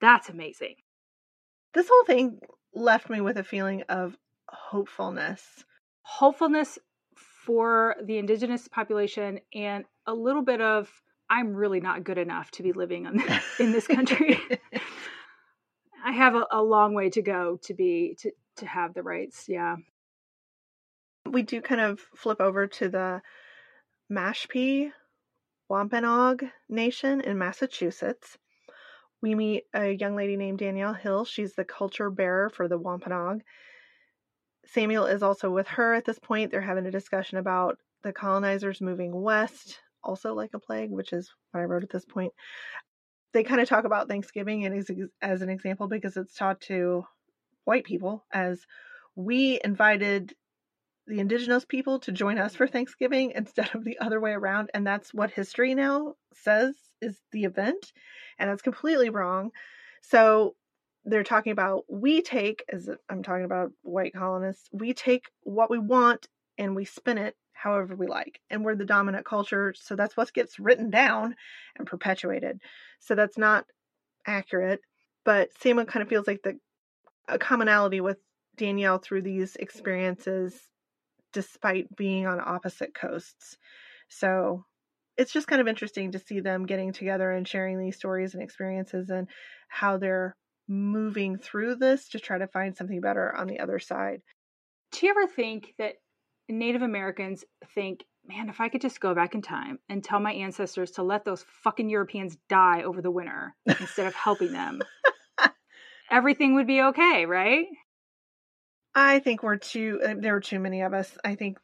That's 0.01 0.29
amazing. 0.29 0.77
This 1.75 1.89
whole 1.89 2.05
thing 2.05 2.41
left 2.75 3.09
me 3.09 3.21
with 3.21 3.39
a 3.39 3.45
feeling 3.45 3.83
of 3.89 4.17
hopefulness. 4.49 5.65
Hopefulness 6.03 6.79
for 7.17 7.97
the 8.05 8.19
indigenous 8.19 8.69
population 8.69 9.41
and 9.55 9.85
a 10.07 10.15
little 10.15 10.43
bit 10.43 10.61
of 10.61 10.91
I'm 11.29 11.55
really 11.55 11.81
not 11.81 12.05
good 12.05 12.19
enough 12.19 12.51
to 12.53 12.63
be 12.63 12.73
living 12.73 13.07
in, 13.07 13.23
in 13.59 13.73
this 13.73 13.87
country. 13.87 14.41
I 16.05 16.13
have 16.13 16.35
a, 16.37 16.47
a, 16.53 16.63
long 16.63 16.95
way 16.95 17.11
to 17.11 17.23
go 17.23 17.59
to 17.63 17.75
be 17.75 18.17
to 18.21 18.31
to 18.59 18.67
have 18.67 18.95
the 18.95 19.03
rights. 19.03 19.47
Yeah. 19.49 19.77
We 21.29 21.43
do 21.43 21.61
kind 21.61 21.81
of 21.81 22.01
flip 22.15 22.41
over 22.41 22.69
to 22.69 22.89
the 22.89 23.23
Mashpee 24.11 24.93
Wampanoag 25.69 26.45
Nation 26.69 27.21
in 27.21 27.39
Massachusetts. 27.39 28.39
We 29.21 29.35
meet 29.35 29.65
a 29.75 29.91
young 29.91 30.15
lady 30.15 30.37
named 30.37 30.59
Danielle 30.59 30.95
Hill. 30.95 31.25
She's 31.25 31.55
the 31.55 31.65
culture 31.65 32.11
bearer 32.11 32.51
for 32.51 32.69
the 32.69 32.79
Wampanoag. 32.79 33.43
Samuel 34.67 35.07
is 35.07 35.23
also 35.23 35.51
with 35.51 35.69
her 35.69 35.95
at 35.95 36.05
this 36.05 36.19
point. 36.19 36.51
They're 36.51 36.61
having 36.61 36.87
a 36.87 36.91
discussion 36.91 37.39
about 37.39 37.79
the 38.03 38.13
colonizers 38.13 38.81
moving 38.81 39.13
west, 39.13 39.81
also 40.03 40.35
like 40.35 40.51
a 40.55 40.59
plague, 40.59 40.91
which 40.91 41.13
is 41.13 41.33
what 41.51 41.61
I 41.61 41.65
wrote 41.65 41.83
at 41.83 41.91
this 41.91 42.05
point. 42.05 42.33
They 43.33 43.43
kind 43.43 43.61
of 43.61 43.69
talk 43.69 43.85
about 43.85 44.09
Thanksgiving 44.09 44.67
as, 44.67 44.91
as 45.21 45.43
an 45.43 45.51
example 45.51 45.89
because 45.89 46.17
it's 46.17 46.35
taught 46.35 46.61
to 46.63 47.05
white 47.65 47.85
people 47.85 48.25
as 48.33 48.67
we 49.15 49.61
invited 49.65 50.35
the 51.07 51.21
indigenous 51.21 51.65
people 51.65 52.01
to 52.01 52.13
join 52.13 52.39
us 52.39 52.55
for 52.55 52.67
Thanksgiving 52.67 53.31
instead 53.35 53.75
of 53.75 53.85
the 53.85 53.99
other 53.99 54.21
way 54.21 54.33
around. 54.33 54.71
And 54.75 54.87
that's 54.87 55.15
what 55.15 55.31
history 55.31 55.75
now 55.75 56.15
says 56.35 56.75
is 57.01 57.21
the 57.33 57.45
event. 57.45 57.93
And 58.39 58.51
that's 58.51 58.63
completely 58.63 59.11
wrong. 59.11 59.51
So 60.03 60.55
they're 61.07 61.25
talking 61.25 61.53
about 61.53 61.85
we 61.89 62.21
take 62.21 62.65
as 62.71 62.91
I'm 63.09 63.23
talking 63.23 63.45
about 63.45 63.71
white 63.83 64.13
colonists, 64.13 64.69
we 64.73 64.93
take 64.93 65.31
what 65.43 65.71
we 65.71 65.79
want 65.79 66.27
and 66.59 66.75
we 66.75 66.85
spin 66.85 67.17
it 67.17 67.37
however 67.53 67.95
we 67.95 68.09
like. 68.09 68.41
And 68.51 68.65
we're 68.65 68.77
the 68.77 68.85
dominant 68.85 69.25
culture, 69.25 69.73
so 69.77 69.97
that's 69.97 70.17
what 70.17 70.33
gets 70.35 70.59
written 70.59 70.91
down 70.91 71.37
and 71.77 71.87
perpetuated. 71.87 72.61
So 72.99 73.15
that's 73.15 73.39
not 73.39 73.65
accurate. 74.27 74.81
But 75.25 75.51
Samuel 75.61 75.87
kind 75.87 76.03
of 76.03 76.09
feels 76.09 76.27
like 76.27 76.43
the 76.43 76.59
a 77.29 77.39
commonality 77.39 78.01
with 78.01 78.19
Danielle 78.57 78.99
through 78.99 79.23
these 79.23 79.57
experiences 79.57 80.61
despite 81.33 81.95
being 81.97 82.27
on 82.27 82.41
opposite 82.41 82.95
coasts. 82.95 83.57
So 84.09 84.65
it's 85.17 85.33
just 85.33 85.49
kind 85.49 85.61
of 85.61 85.69
interesting 85.69 86.13
to 86.13 86.19
see 86.19 86.41
them 86.41 86.67
getting 86.67 86.93
together 86.93 87.31
and 87.31 87.47
sharing 87.47 87.79
these 87.79 87.97
stories 87.97 88.35
and 88.35 88.43
experiences 88.43 89.11
and 89.11 89.29
how 89.69 89.99
they're 89.99 90.37
moving 90.69 91.39
through 91.39 91.77
this 91.77 92.09
to 92.11 92.21
try 92.21 92.39
to 92.39 92.47
find 92.47 92.77
something 92.77 93.01
better 93.01 93.35
on 93.35 93.47
the 93.47 93.61
other 93.61 93.79
side. 93.79 94.23
Do 94.93 95.07
you 95.07 95.11
ever 95.11 95.27
think 95.27 95.75
that 95.79 95.95
Native 96.49 96.83
Americans 96.83 97.45
think, 97.75 98.05
man, 98.27 98.49
if 98.49 98.61
I 98.61 98.69
could 98.69 98.81
just 98.81 99.01
go 99.01 99.15
back 99.15 99.35
in 99.35 99.43
time 99.43 99.79
and 99.89 100.03
tell 100.03 100.21
my 100.21 100.33
ancestors 100.33 100.93
to 100.93 101.03
let 101.03 101.25
those 101.25 101.45
fucking 101.63 101.89
Europeans 101.89 102.37
die 102.49 102.83
over 102.83 103.03
the 103.03 103.11
winter 103.11 103.55
instead 103.67 104.07
of 104.07 104.15
helping 104.15 104.53
them, 104.53 104.83
everything 106.11 106.55
would 106.55 106.67
be 106.67 106.83
okay, 106.83 107.27
right? 107.27 107.67
I 108.95 109.19
think 109.19 109.43
we're 109.43 109.57
too, 109.57 110.01
uh, 110.05 110.15
there 110.19 110.33
were 110.33 110.41
too 110.41 110.59
many 110.59 110.83
of 110.83 110.95
us. 110.95 111.17
I 111.25 111.35
think, 111.35 111.59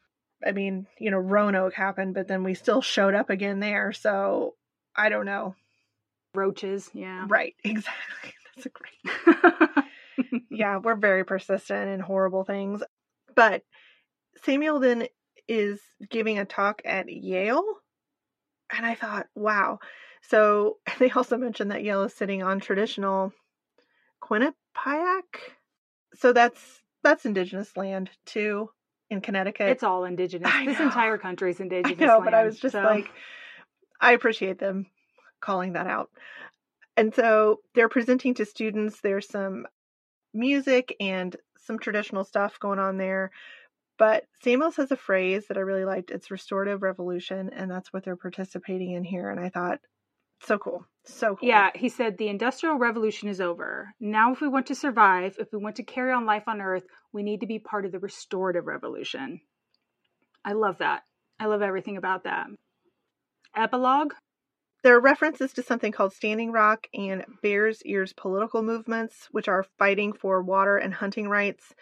I 0.45 0.51
mean, 0.51 0.85
you 0.99 1.09
know, 1.09 1.17
Roanoke 1.17 1.73
happened, 1.73 2.13
but 2.13 2.27
then 2.27 2.43
we 2.43 2.53
still 2.53 2.81
showed 2.81 3.15
up 3.15 3.29
again 3.29 3.59
there. 3.59 3.91
So 3.91 4.55
I 4.95 5.09
don't 5.09 5.25
know. 5.25 5.55
Roaches, 6.35 6.89
yeah. 6.93 7.25
Right, 7.27 7.55
exactly. 7.63 8.33
That's 8.55 8.67
a 8.67 8.69
great. 8.69 10.43
yeah, 10.49 10.77
we're 10.77 10.95
very 10.95 11.23
persistent 11.25 11.89
in 11.89 11.99
horrible 11.99 12.43
things. 12.43 12.83
But 13.35 13.63
Samuel 14.43 14.79
then 14.79 15.07
is 15.47 15.79
giving 16.09 16.39
a 16.39 16.45
talk 16.45 16.81
at 16.85 17.11
Yale. 17.11 17.65
And 18.75 18.85
I 18.85 18.95
thought, 18.95 19.27
wow. 19.35 19.79
So 20.21 20.77
they 20.99 21.11
also 21.11 21.37
mentioned 21.37 21.71
that 21.71 21.83
Yale 21.83 22.03
is 22.03 22.13
sitting 22.13 22.43
on 22.43 22.59
traditional 22.59 23.33
Quinnipiac. 24.21 25.23
So 26.15 26.33
that's 26.33 26.81
that's 27.03 27.25
indigenous 27.25 27.75
land 27.75 28.09
too 28.25 28.69
in 29.09 29.21
Connecticut. 29.21 29.69
It's 29.69 29.83
all 29.83 30.05
indigenous. 30.05 30.51
This 30.65 30.79
entire 30.79 31.17
country 31.17 31.51
is 31.51 31.59
indigenous. 31.59 32.01
I 32.01 32.05
know, 32.05 32.21
but 32.23 32.33
I 32.33 32.43
was 32.43 32.59
just 32.59 32.73
so- 32.73 32.83
like, 32.83 33.09
I 33.99 34.13
appreciate 34.13 34.59
them 34.59 34.85
calling 35.41 35.73
that 35.73 35.87
out. 35.87 36.09
And 36.95 37.13
so 37.13 37.61
they're 37.73 37.89
presenting 37.89 38.33
to 38.35 38.45
students. 38.45 39.01
There's 39.01 39.27
some 39.27 39.65
music 40.33 40.95
and 40.99 41.35
some 41.57 41.79
traditional 41.79 42.23
stuff 42.23 42.59
going 42.59 42.79
on 42.79 42.97
there. 42.97 43.31
But 43.97 44.25
Samuel 44.43 44.71
says 44.71 44.91
a 44.91 44.95
phrase 44.95 45.47
that 45.47 45.57
I 45.57 45.61
really 45.61 45.85
liked. 45.85 46.11
It's 46.11 46.31
restorative 46.31 46.81
revolution, 46.81 47.51
and 47.55 47.69
that's 47.69 47.93
what 47.93 48.03
they're 48.03 48.15
participating 48.15 48.91
in 48.91 49.03
here. 49.03 49.29
And 49.29 49.39
I 49.39 49.49
thought, 49.49 49.79
so 50.41 50.57
cool, 50.57 50.85
so 51.05 51.35
cool. 51.35 51.47
Yeah, 51.47 51.69
he 51.73 51.89
said 51.89 52.17
the 52.17 52.27
industrial 52.27 52.77
revolution 52.77 53.29
is 53.29 53.39
over. 53.39 53.93
Now, 53.99 54.33
if 54.33 54.41
we 54.41 54.47
want 54.47 54.65
to 54.67 54.75
survive, 54.75 55.35
if 55.39 55.47
we 55.53 55.59
want 55.59 55.77
to 55.77 55.83
carry 55.83 56.11
on 56.11 56.25
life 56.25 56.43
on 56.47 56.59
Earth, 56.59 56.83
we 57.13 57.23
need 57.23 57.41
to 57.41 57.47
be 57.47 57.59
part 57.59 57.85
of 57.85 57.91
the 57.91 57.99
restorative 57.99 58.65
revolution. 58.65 59.41
I 60.43 60.53
love 60.53 60.79
that. 60.79 61.03
I 61.39 61.45
love 61.45 61.61
everything 61.61 61.95
about 61.97 62.25
that. 62.25 62.47
Epilogue. 63.55 64.13
There 64.83 64.95
are 64.95 64.99
references 64.99 65.53
to 65.53 65.63
something 65.63 65.93
called 65.93 66.13
Standing 66.13 66.51
Rock 66.51 66.87
and 66.93 67.23
Bears 67.41 67.81
Ears 67.83 68.11
political 68.11 68.61
movements, 68.61 69.29
which 69.31 69.47
are 69.47 69.65
fighting 69.79 70.11
for 70.11 70.41
water 70.41 70.77
and 70.77 70.93
hunting 70.93 71.29
rights, 71.29 71.73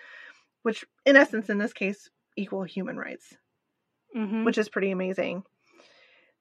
which, 0.62 0.86
in 1.04 1.16
essence, 1.16 1.50
in 1.50 1.58
this 1.58 1.74
case, 1.74 2.12
equal 2.38 2.64
human 2.64 2.98
rights, 2.98 3.36
hmm 4.14 4.46
which 4.46 4.60
is 4.60 4.70
pretty 4.70 4.92
amazing. 4.92 5.44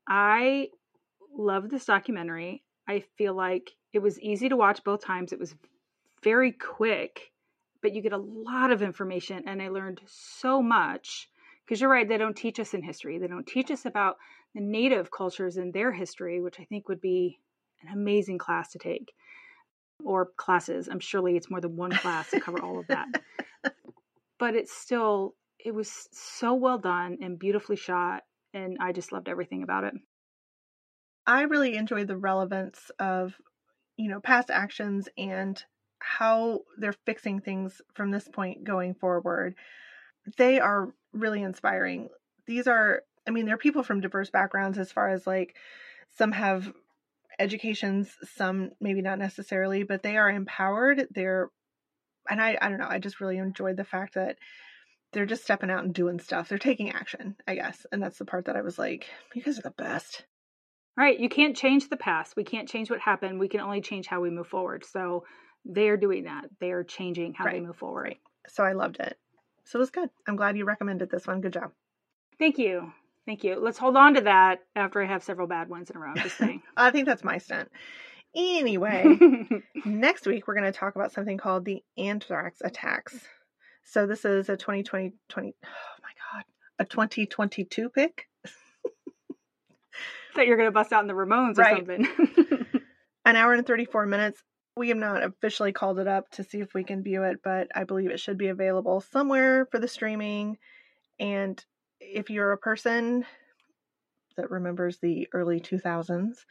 I 0.08 0.68
love 1.36 1.68
this 1.68 1.84
documentary. 1.84 2.64
I 2.88 3.04
feel 3.18 3.34
like 3.34 3.70
it 3.92 3.98
was 3.98 4.18
easy 4.20 4.48
to 4.48 4.56
watch 4.56 4.82
both 4.82 5.04
times. 5.04 5.32
It 5.32 5.38
was 5.38 5.54
very 6.26 6.52
quick, 6.52 7.32
but 7.82 7.94
you 7.94 8.02
get 8.02 8.12
a 8.12 8.18
lot 8.18 8.72
of 8.72 8.82
information, 8.82 9.44
and 9.46 9.62
I 9.62 9.68
learned 9.68 10.00
so 10.06 10.60
much. 10.60 11.28
Because 11.64 11.80
you're 11.80 11.90
right, 11.90 12.08
they 12.08 12.18
don't 12.18 12.36
teach 12.36 12.58
us 12.60 12.74
in 12.74 12.82
history. 12.82 13.18
They 13.18 13.26
don't 13.26 13.46
teach 13.46 13.70
us 13.70 13.86
about 13.86 14.16
the 14.54 14.60
native 14.60 15.10
cultures 15.10 15.56
and 15.56 15.72
their 15.72 15.92
history, 15.92 16.40
which 16.40 16.60
I 16.60 16.64
think 16.64 16.88
would 16.88 17.00
be 17.00 17.38
an 17.82 17.92
amazing 17.92 18.38
class 18.38 18.72
to 18.72 18.78
take, 18.78 19.12
or 20.04 20.30
classes. 20.36 20.88
I'm 20.88 21.00
surely 21.00 21.36
it's 21.36 21.50
more 21.50 21.60
than 21.60 21.76
one 21.76 21.92
class 21.92 22.30
to 22.30 22.40
cover 22.40 22.60
all 22.60 22.78
of 22.78 22.86
that 22.88 23.08
but 24.38 24.54
it's 24.54 24.72
still 24.72 25.34
it 25.58 25.74
was 25.74 26.08
so 26.12 26.54
well 26.54 26.78
done 26.78 27.18
and 27.22 27.38
beautifully 27.38 27.76
shot 27.76 28.22
and 28.52 28.76
i 28.80 28.92
just 28.92 29.12
loved 29.12 29.28
everything 29.28 29.62
about 29.62 29.84
it 29.84 29.94
I 31.26 31.42
really 31.42 31.74
enjoyed 31.74 32.06
the 32.06 32.16
relevance 32.16 32.90
of, 33.00 33.34
you 33.96 34.08
know, 34.08 34.20
past 34.20 34.48
actions 34.48 35.08
and 35.18 35.60
how 35.98 36.60
they're 36.78 36.92
fixing 36.92 37.40
things 37.40 37.80
from 37.94 38.10
this 38.10 38.28
point 38.28 38.64
going 38.64 38.94
forward. 38.94 39.54
They 40.36 40.60
are 40.60 40.92
really 41.12 41.42
inspiring. 41.42 42.08
These 42.46 42.66
are, 42.66 43.02
I 43.26 43.30
mean, 43.30 43.46
they're 43.46 43.56
people 43.56 43.82
from 43.82 44.00
diverse 44.00 44.30
backgrounds 44.30 44.78
as 44.78 44.92
far 44.92 45.10
as 45.10 45.26
like 45.26 45.56
some 46.16 46.32
have 46.32 46.72
educations, 47.38 48.14
some 48.34 48.70
maybe 48.80 49.02
not 49.02 49.18
necessarily, 49.18 49.82
but 49.82 50.02
they 50.02 50.16
are 50.16 50.30
empowered. 50.30 51.06
They're, 51.10 51.50
and 52.28 52.40
I, 52.40 52.56
I 52.60 52.68
don't 52.68 52.78
know, 52.78 52.88
I 52.88 52.98
just 52.98 53.20
really 53.20 53.38
enjoyed 53.38 53.76
the 53.76 53.84
fact 53.84 54.14
that 54.14 54.36
they're 55.12 55.26
just 55.26 55.44
stepping 55.44 55.70
out 55.70 55.84
and 55.84 55.94
doing 55.94 56.18
stuff. 56.18 56.48
They're 56.48 56.58
taking 56.58 56.90
action, 56.90 57.36
I 57.46 57.54
guess. 57.54 57.86
And 57.92 58.02
that's 58.02 58.18
the 58.18 58.24
part 58.24 58.46
that 58.46 58.56
I 58.56 58.62
was 58.62 58.78
like, 58.78 59.06
you 59.34 59.42
guys 59.42 59.58
are 59.58 59.62
the 59.62 59.70
best. 59.70 60.24
right 60.96 61.18
you 61.20 61.28
can't 61.28 61.56
change 61.56 61.88
the 61.88 61.96
past 61.96 62.36
we 62.36 62.44
can't 62.44 62.68
change 62.68 62.90
what 62.90 63.00
happened 63.00 63.38
we 63.38 63.48
can 63.48 63.60
only 63.60 63.80
change 63.80 64.06
how 64.06 64.20
we 64.20 64.30
move 64.30 64.46
forward 64.46 64.84
so 64.84 65.24
they're 65.68 65.96
doing 65.96 66.24
that 66.24 66.44
they 66.60 66.70
are 66.70 66.84
changing 66.84 67.34
how 67.34 67.44
they 67.50 67.60
move 67.60 67.76
forward 67.76 68.02
right. 68.04 68.20
So 68.48 68.62
I 68.64 68.72
loved 68.72 68.98
it. 69.00 69.18
So 69.64 69.78
it 69.78 69.80
was 69.80 69.90
good. 69.90 70.08
I'm 70.28 70.36
glad 70.36 70.56
you 70.56 70.64
recommended 70.64 71.10
this 71.10 71.26
one. 71.26 71.40
Good 71.40 71.52
job. 71.54 71.72
thank 72.38 72.56
you 72.58 72.92
thank 73.26 73.42
you 73.42 73.56
let's 73.56 73.78
hold 73.78 73.96
on 73.96 74.14
to 74.14 74.20
that 74.20 74.60
after 74.76 75.02
i 75.02 75.06
have 75.06 75.22
several 75.24 75.48
bad 75.48 75.68
ones 75.68 75.90
in 75.90 75.96
a 75.96 75.98
row 76.00 76.14
just 76.14 76.38
saying 76.38 76.62
I 76.76 76.90
think 76.90 77.06
that's 77.06 77.24
my 77.24 77.38
stunt. 77.38 77.68
Anyway, 78.34 79.18
next 79.86 80.26
week 80.26 80.46
we're 80.46 80.54
going 80.54 80.70
to 80.70 80.78
talk 80.78 80.94
about 80.94 81.10
something 81.10 81.38
called 81.38 81.64
the 81.64 81.82
anthrax 81.96 82.60
attacks. 82.62 83.18
So 83.82 84.06
this 84.06 84.24
is 84.26 84.48
a 84.50 84.56
2020 84.56 85.14
20 85.28 85.54
oh 85.64 85.68
my 86.02 86.08
god, 86.32 86.44
a 86.78 86.84
2022 86.84 87.88
pick. 87.88 88.26
That 90.34 90.46
you're 90.46 90.58
gonna 90.58 90.70
bust 90.70 90.92
out 90.92 91.00
in 91.02 91.06
the 91.08 91.14
ramones 91.14 91.56
or 91.58 91.62
Right. 91.62 91.76
something 91.76 92.06
An 93.24 93.36
hour 93.36 93.54
and 93.54 93.66
34 93.66 94.04
minutes. 94.06 94.42
We 94.76 94.88
have 94.90 94.98
not 94.98 95.22
officially 95.22 95.72
called 95.72 95.98
it 95.98 96.06
up 96.06 96.28
to 96.32 96.44
see 96.44 96.60
if 96.60 96.74
we 96.74 96.84
can 96.84 97.02
view 97.02 97.22
it, 97.24 97.40
but 97.42 97.68
I 97.74 97.84
believe 97.84 98.10
it 98.10 98.20
should 98.20 98.36
be 98.38 98.48
available 98.48 99.00
somewhere 99.00 99.66
for 99.70 99.78
the 99.78 99.88
streaming. 99.88 100.58
And 101.18 101.64
if 102.00 102.28
you're 102.30 102.52
a 102.52 102.58
person 102.58 103.24
that 104.36 104.50
remembers 104.50 104.98
the 104.98 105.28
early 105.32 105.60
2000s, 105.60 106.44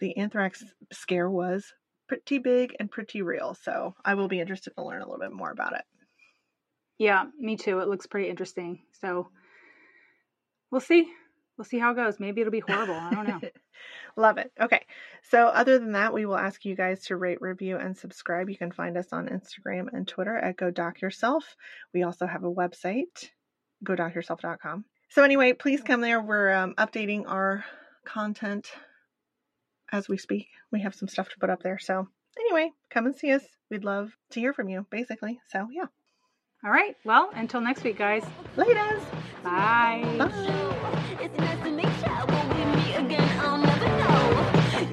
the 0.00 0.16
anthrax 0.18 0.64
scare 0.92 1.30
was 1.30 1.72
pretty 2.06 2.38
big 2.38 2.76
and 2.78 2.90
pretty 2.90 3.22
real. 3.22 3.54
So 3.54 3.94
I 4.04 4.14
will 4.14 4.28
be 4.28 4.40
interested 4.40 4.74
to 4.76 4.84
learn 4.84 5.00
a 5.02 5.06
little 5.06 5.20
bit 5.20 5.32
more 5.32 5.50
about 5.50 5.74
it. 5.74 5.84
yeah 6.98 7.26
me 7.38 7.56
too 7.56 7.78
it 7.80 7.88
looks 7.88 8.06
pretty 8.06 8.28
interesting 8.28 8.82
so 8.92 9.30
we'll 10.70 10.80
see 10.80 11.10
we'll 11.56 11.64
see 11.64 11.78
how 11.78 11.92
it 11.92 11.96
goes 11.96 12.20
maybe 12.20 12.40
it'll 12.40 12.50
be 12.50 12.60
horrible 12.60 12.94
i 12.94 13.14
don't 13.14 13.26
know 13.26 13.40
Love 14.18 14.38
it. 14.38 14.50
Okay. 14.60 14.84
So, 15.30 15.46
other 15.46 15.78
than 15.78 15.92
that, 15.92 16.12
we 16.12 16.26
will 16.26 16.36
ask 16.36 16.64
you 16.64 16.74
guys 16.74 17.04
to 17.04 17.16
rate, 17.16 17.40
review, 17.40 17.76
and 17.76 17.96
subscribe. 17.96 18.50
You 18.50 18.56
can 18.56 18.72
find 18.72 18.96
us 18.96 19.12
on 19.12 19.28
Instagram 19.28 19.92
and 19.92 20.08
Twitter 20.08 20.36
at 20.36 20.56
Go 20.56 20.72
Doc 20.72 21.00
Yourself. 21.00 21.54
We 21.94 22.02
also 22.02 22.26
have 22.26 22.42
a 22.42 22.50
website, 22.50 23.30
godocyourself.com. 23.84 24.84
So, 25.10 25.22
anyway, 25.22 25.52
please 25.52 25.82
come 25.82 26.00
there. 26.00 26.20
We're 26.20 26.52
um, 26.52 26.74
updating 26.74 27.28
our 27.28 27.64
content 28.04 28.66
as 29.92 30.08
we 30.08 30.18
speak. 30.18 30.48
We 30.72 30.80
have 30.80 30.96
some 30.96 31.06
stuff 31.06 31.28
to 31.28 31.38
put 31.38 31.48
up 31.48 31.62
there. 31.62 31.78
So, 31.78 32.08
anyway, 32.36 32.72
come 32.90 33.06
and 33.06 33.14
see 33.14 33.30
us. 33.30 33.44
We'd 33.70 33.84
love 33.84 34.10
to 34.30 34.40
hear 34.40 34.52
from 34.52 34.68
you, 34.68 34.84
basically. 34.90 35.38
So, 35.52 35.68
yeah. 35.70 35.86
all 36.64 36.72
right 36.72 36.96
well 37.04 37.30
until 37.34 37.60
next 37.60 37.84
week 37.84 37.96
guys 37.96 38.24
Laters. 38.56 39.00
bye 39.44 40.02
Bye. 40.18 40.88
It's 41.20 41.38